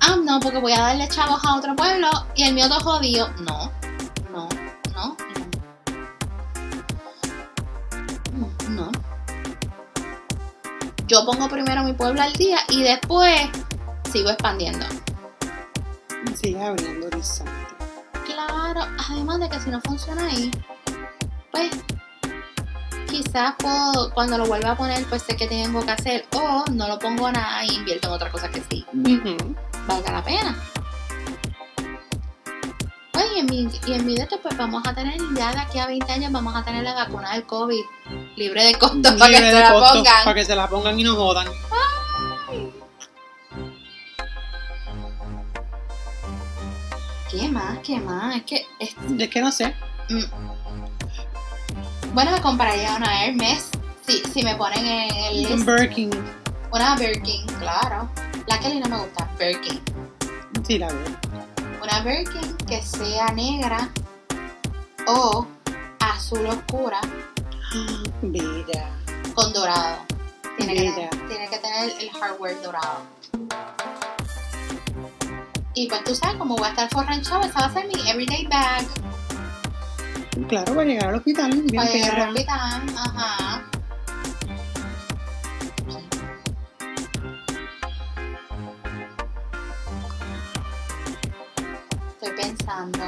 Ah, 0.00 0.16
no, 0.22 0.40
porque 0.40 0.58
voy 0.58 0.72
a 0.72 0.80
darle 0.80 1.06
chavos 1.08 1.44
a 1.44 1.56
otro 1.56 1.76
pueblo 1.76 2.08
y 2.34 2.44
el 2.44 2.54
mío 2.54 2.66
todo 2.68 2.80
jodido. 2.80 3.28
No, 3.40 3.70
no, 4.32 4.48
no. 4.94 5.16
No, 8.32 8.50
no. 8.70 9.07
Yo 11.08 11.24
pongo 11.24 11.48
primero 11.48 11.82
mi 11.84 11.94
pueblo 11.94 12.20
al 12.20 12.34
día 12.34 12.58
y 12.68 12.82
después 12.82 13.48
sigo 14.12 14.28
expandiendo. 14.28 14.84
Sigue 16.34 16.62
abriendo 16.62 17.06
horizonte. 17.06 17.50
Claro, 18.26 18.82
además 19.08 19.40
de 19.40 19.48
que 19.48 19.58
si 19.58 19.70
no 19.70 19.80
funciona 19.80 20.26
ahí, 20.26 20.50
pues 21.50 21.70
quizás 23.08 23.54
puedo, 23.58 24.12
cuando 24.12 24.36
lo 24.36 24.46
vuelva 24.46 24.72
a 24.72 24.76
poner, 24.76 25.02
pues 25.06 25.22
sé 25.22 25.34
que 25.34 25.46
tengo 25.46 25.80
que 25.80 25.92
hacer. 25.92 26.26
O 26.34 26.64
no 26.72 26.86
lo 26.86 26.98
pongo 26.98 27.32
nada 27.32 27.64
y 27.64 27.76
invierto 27.76 28.08
en 28.08 28.14
otra 28.14 28.30
cosa 28.30 28.50
que 28.50 28.62
sí 28.70 28.84
Ujú. 28.92 29.56
valga 29.86 30.12
la 30.12 30.22
pena. 30.22 30.62
Oye, 33.14 33.36
y 33.36 33.38
en 33.40 33.46
mi, 33.46 33.70
y 33.86 33.92
en 33.94 34.04
mi 34.04 34.14
de 34.14 34.24
esto, 34.24 34.38
pues 34.42 34.58
vamos 34.58 34.86
a 34.86 34.94
tener, 34.94 35.18
ya 35.34 35.52
de 35.52 35.58
aquí 35.58 35.78
a 35.78 35.86
20 35.86 36.12
años, 36.12 36.32
vamos 36.32 36.54
a 36.54 36.62
tener 36.62 36.84
la 36.84 36.92
vacuna 36.92 37.32
del 37.32 37.44
COVID 37.46 37.82
libre 38.38 38.64
de 38.64 38.74
costo 38.76 39.16
para 39.18 39.30
que 39.30 39.40
de 39.42 39.52
la 39.52 39.72
pongan. 39.72 40.04
Para 40.24 40.34
que 40.34 40.44
se 40.44 40.56
la 40.56 40.68
pongan 40.68 40.98
y 40.98 41.04
no 41.04 41.14
jodan. 41.16 41.46
¿Qué 47.30 47.48
más? 47.48 47.78
¿Qué 47.84 47.98
más? 48.00 48.36
Es 48.36 48.42
que. 48.44 48.66
es- 48.78 48.96
Es 49.18 49.28
que 49.28 49.40
no 49.40 49.52
sé. 49.52 49.74
mm. 50.08 52.14
Bueno, 52.14 52.30
me 52.32 52.40
compraría 52.40 52.94
una 52.96 53.26
Hermes. 53.26 53.68
Si, 54.06 54.22
si 54.32 54.42
me 54.42 54.54
ponen 54.56 54.86
en 54.86 55.14
el 55.46 55.52
Un. 55.52 55.66
Birkin. 55.66 56.10
Una 56.72 56.96
Birkin, 56.96 57.44
claro. 57.58 58.08
La 58.46 58.58
Kelly 58.58 58.80
no 58.80 58.88
me 58.88 58.98
gusta, 58.98 59.28
Birkin. 59.38 59.80
Sí, 60.66 60.78
la 60.78 60.88
veo. 60.88 60.98
Una 61.82 62.00
Birkin 62.00 62.56
que 62.66 62.80
sea 62.82 63.28
negra 63.28 63.90
o 65.06 65.46
azul 66.00 66.46
oscura 66.46 67.00
Bella. 68.22 68.90
con 69.34 69.52
dorado. 69.52 69.98
Tiene 70.56 70.74
que, 70.74 70.90
tener, 70.90 71.10
tiene 71.28 71.48
que 71.48 71.58
tener 71.58 71.92
el 72.00 72.10
hardware 72.10 72.60
dorado. 72.62 73.02
Y 75.74 75.86
pues 75.88 76.02
tú 76.04 76.14
sabes, 76.14 76.36
como 76.36 76.56
voy 76.56 76.66
a 76.66 76.70
estar 76.70 76.88
forranchado, 76.90 77.42
esa 77.42 77.60
va 77.60 77.66
a 77.66 77.72
ser 77.72 77.86
mi 77.86 78.08
everyday 78.10 78.46
bag 78.48 78.84
Claro, 80.48 80.74
para 80.74 80.84
llegar 80.86 81.08
al 81.10 81.14
hospital, 81.16 81.50
bien 81.50 81.76
para 81.76 81.90
llegar 81.90 82.10
perra. 82.10 82.24
al 82.24 82.30
hospital. 82.34 82.82
Ajá. 82.96 83.64
Estoy 92.20 92.30
pensando. 92.36 93.04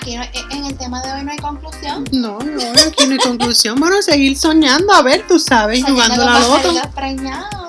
Aquí 0.00 0.16
no- 0.16 0.24
en 0.56 0.64
el 0.64 0.76
tema 0.76 1.02
de 1.02 1.12
hoy 1.12 1.24
no 1.24 1.32
hay 1.32 1.38
conclusión. 1.38 2.04
No, 2.12 2.38
no, 2.38 2.62
aquí 2.86 3.06
no 3.06 3.12
hay 3.12 3.18
conclusión. 3.18 3.78
Bueno, 3.78 4.00
seguir 4.02 4.36
soñando, 4.36 4.92
a 4.92 5.02
ver, 5.02 5.26
tú 5.26 5.38
sabes, 5.38 5.84
jugando 5.84 6.24
la 6.24 6.38
loto. 6.40 6.72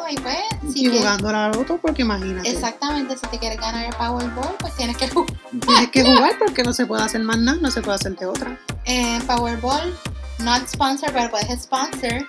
y 0.10 0.16
pues, 0.16 0.36
si 0.62 0.70
Y 0.70 0.74
quieres- 0.84 1.00
jugando 1.00 1.32
la 1.32 1.48
loto, 1.50 1.78
porque 1.82 2.02
imagínate. 2.02 2.50
Exactamente, 2.50 3.16
si 3.18 3.28
te 3.28 3.40
quieres 3.40 3.60
ganar 3.60 3.86
el 3.86 3.94
Powerball, 3.96 4.56
pues 4.60 4.76
tienes 4.76 4.98
que 4.98 5.08
jugar. 5.10 5.32
Tienes 5.66 5.90
que 5.92 6.04
jugar 6.04 6.32
porque 6.38 6.64
no 6.64 6.74
se 6.74 6.86
puede 6.86 7.04
hacer 7.04 7.22
más 7.24 7.38
nada, 7.38 7.58
no 7.62 7.72
se 7.72 7.82
puede 7.82 7.96
hacer 7.96 8.16
de 8.18 8.26
otra. 8.26 8.60
Eh, 8.86 9.20
Powerball, 9.26 9.94
not 10.40 10.68
sponsor, 10.68 11.12
pero 11.14 11.30
puedes 11.30 11.62
sponsor. 11.64 12.28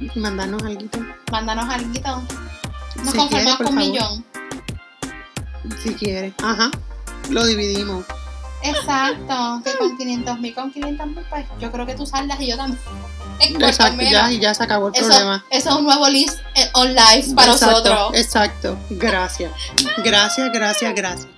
Y 0.00 0.18
mandarnos 0.18 0.62
algo. 0.64 0.82
Mándanos 1.32 1.68
algo. 1.70 1.88
Nos 2.96 3.10
Si 3.12 3.16
conformamos 3.16 3.56
con 3.56 3.66
un 3.68 3.74
millón. 3.76 4.24
Si 5.82 5.94
quieres. 5.94 6.34
Ajá. 6.42 6.70
Lo 7.30 7.46
dividimos. 7.46 8.04
Exacto, 8.64 9.60
que 9.64 9.76
con 9.78 9.96
500 9.96 10.38
mil, 10.40 10.54
con 10.54 10.72
500 10.72 11.06
mil, 11.08 11.24
pues 11.30 11.46
yo 11.60 11.70
creo 11.70 11.86
que 11.86 11.94
tú 11.94 12.06
saldas 12.06 12.40
y 12.40 12.48
yo 12.48 12.56
también. 12.56 12.78
Exacto, 13.40 14.00
ya, 14.02 14.30
y 14.30 14.38
ya 14.38 14.54
se 14.54 14.62
acabó 14.62 14.88
el 14.88 14.94
eso, 14.94 15.06
problema. 15.08 15.44
eso 15.50 15.70
es 15.70 15.76
un 15.76 15.84
nuevo 15.84 16.08
list 16.08 16.38
eh, 16.54 16.68
on 16.74 16.88
live 16.94 17.34
para 17.34 17.52
exacto, 17.52 17.66
nosotros. 17.76 18.10
Exacto. 18.14 18.78
Gracias. 18.90 19.50
Gracias, 20.04 20.50
gracias, 20.52 20.94
gracias. 20.94 21.28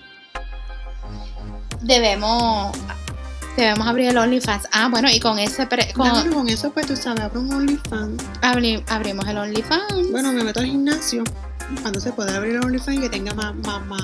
Debemos, 1.81 2.77
debemos 3.57 3.87
abrir 3.87 4.09
el 4.11 4.19
OnlyFans. 4.19 4.69
Ah, 4.73 4.89
bueno, 4.91 5.09
y 5.11 5.21
con 5.21 5.39
ese, 5.39 5.67
pre- 5.67 5.93
con- 5.93 6.33
con 6.33 6.49
eso, 6.49 6.71
pues 6.71 6.87
tú 6.87 6.97
sabes, 6.97 7.21
abro 7.25 7.41
un 7.41 7.53
OnlyFans. 7.53 8.23
abri- 8.43 8.83
abrimos 8.89 9.27
el 9.29 9.39
OnlyFans. 9.39 10.11
Bueno, 10.11 10.33
me 10.33 10.43
meto 10.45 10.61
al 10.61 10.67
gimnasio. 10.67 11.23
Cuando 11.83 11.99
se 12.01 12.13
puede 12.13 12.37
abrir 12.37 12.57
el 12.57 12.65
OnlyFans 12.65 12.99
y 12.99 13.01
que 13.01 13.09
tenga 13.09 13.35
más, 13.35 13.55
más, 13.57 13.85
más, 13.87 14.03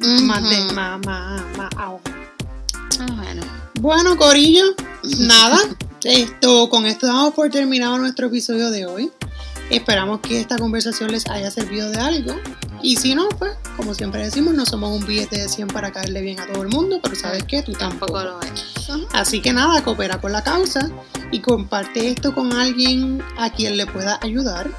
más, 0.00 0.48
de, 0.48 0.72
más, 0.74 1.00
más, 1.04 1.42
más 1.56 1.70
auge. 1.76 2.12
Ah, 3.00 3.06
bueno. 3.16 3.42
Bueno, 3.80 4.16
Corillo, 4.16 4.64
nada. 5.18 5.58
Esto, 6.04 6.68
con 6.68 6.86
esto 6.86 7.06
damos 7.06 7.34
por 7.34 7.50
terminado 7.50 7.98
nuestro 7.98 8.28
episodio 8.28 8.70
de 8.70 8.86
hoy. 8.86 9.10
Esperamos 9.70 10.20
que 10.20 10.40
esta 10.40 10.56
conversación 10.56 11.10
les 11.12 11.28
haya 11.28 11.50
servido 11.50 11.90
de 11.90 11.98
algo. 11.98 12.34
Y 12.82 12.96
si 12.96 13.14
no, 13.14 13.28
pues, 13.38 13.52
como 13.76 13.92
siempre 13.94 14.24
decimos, 14.24 14.54
no 14.54 14.64
somos 14.64 14.98
un 14.98 15.06
billete 15.06 15.38
de 15.38 15.48
100 15.48 15.68
para 15.68 15.90
caerle 15.90 16.22
bien 16.22 16.38
a 16.40 16.46
todo 16.46 16.62
el 16.62 16.68
mundo, 16.68 17.00
pero 17.02 17.16
sabes 17.16 17.44
qué, 17.44 17.62
tú 17.62 17.72
tampoco. 17.72 17.98
Tampoco 18.14 18.22
lo 18.22 18.40
es. 18.42 18.68
Así 19.12 19.40
que 19.40 19.52
nada, 19.52 19.82
coopera 19.82 20.20
con 20.20 20.32
la 20.32 20.42
causa 20.42 20.90
y 21.30 21.40
comparte 21.40 22.08
esto 22.08 22.34
con 22.34 22.52
alguien 22.52 23.22
a 23.36 23.50
quien 23.50 23.76
le 23.76 23.86
pueda 23.86 24.18
ayudar. 24.22 24.70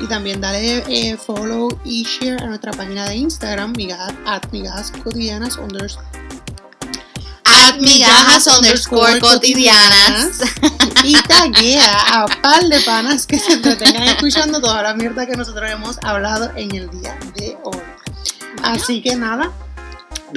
Y 0.00 0.06
también 0.06 0.40
dale 0.40 0.82
eh, 0.88 1.16
follow 1.16 1.78
y 1.84 2.04
share 2.04 2.42
a 2.42 2.46
nuestra 2.46 2.72
página 2.72 3.06
de 3.08 3.16
Instagram, 3.16 3.72
migajas, 3.76 4.14
at 4.26 4.42
migajas 4.52 4.90
cotidianas 4.90 5.56
unders- 5.58 5.98
At 7.46 7.76
migajas 7.78 8.46
underscore 8.48 9.20
cotidianas. 9.20 10.40
y 11.04 11.12
taguea 11.22 12.00
a 12.22 12.26
par 12.42 12.64
de 12.64 12.80
panas 12.80 13.26
que 13.26 13.38
se 13.38 13.52
entretengan 13.54 14.02
escuchando 14.04 14.60
toda 14.60 14.82
la 14.82 14.94
mierda 14.94 15.26
que 15.26 15.36
nosotros 15.36 15.70
hemos 15.70 15.98
hablado 16.02 16.50
en 16.56 16.74
el 16.74 16.90
día 16.90 17.16
de 17.36 17.56
hoy. 17.62 17.78
Así 18.62 19.00
que 19.02 19.14
nada, 19.14 19.52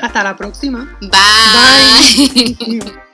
hasta 0.02 0.24
la 0.24 0.36
próxima. 0.38 0.98
Bye. 1.02 2.58
Bye. 2.60 2.94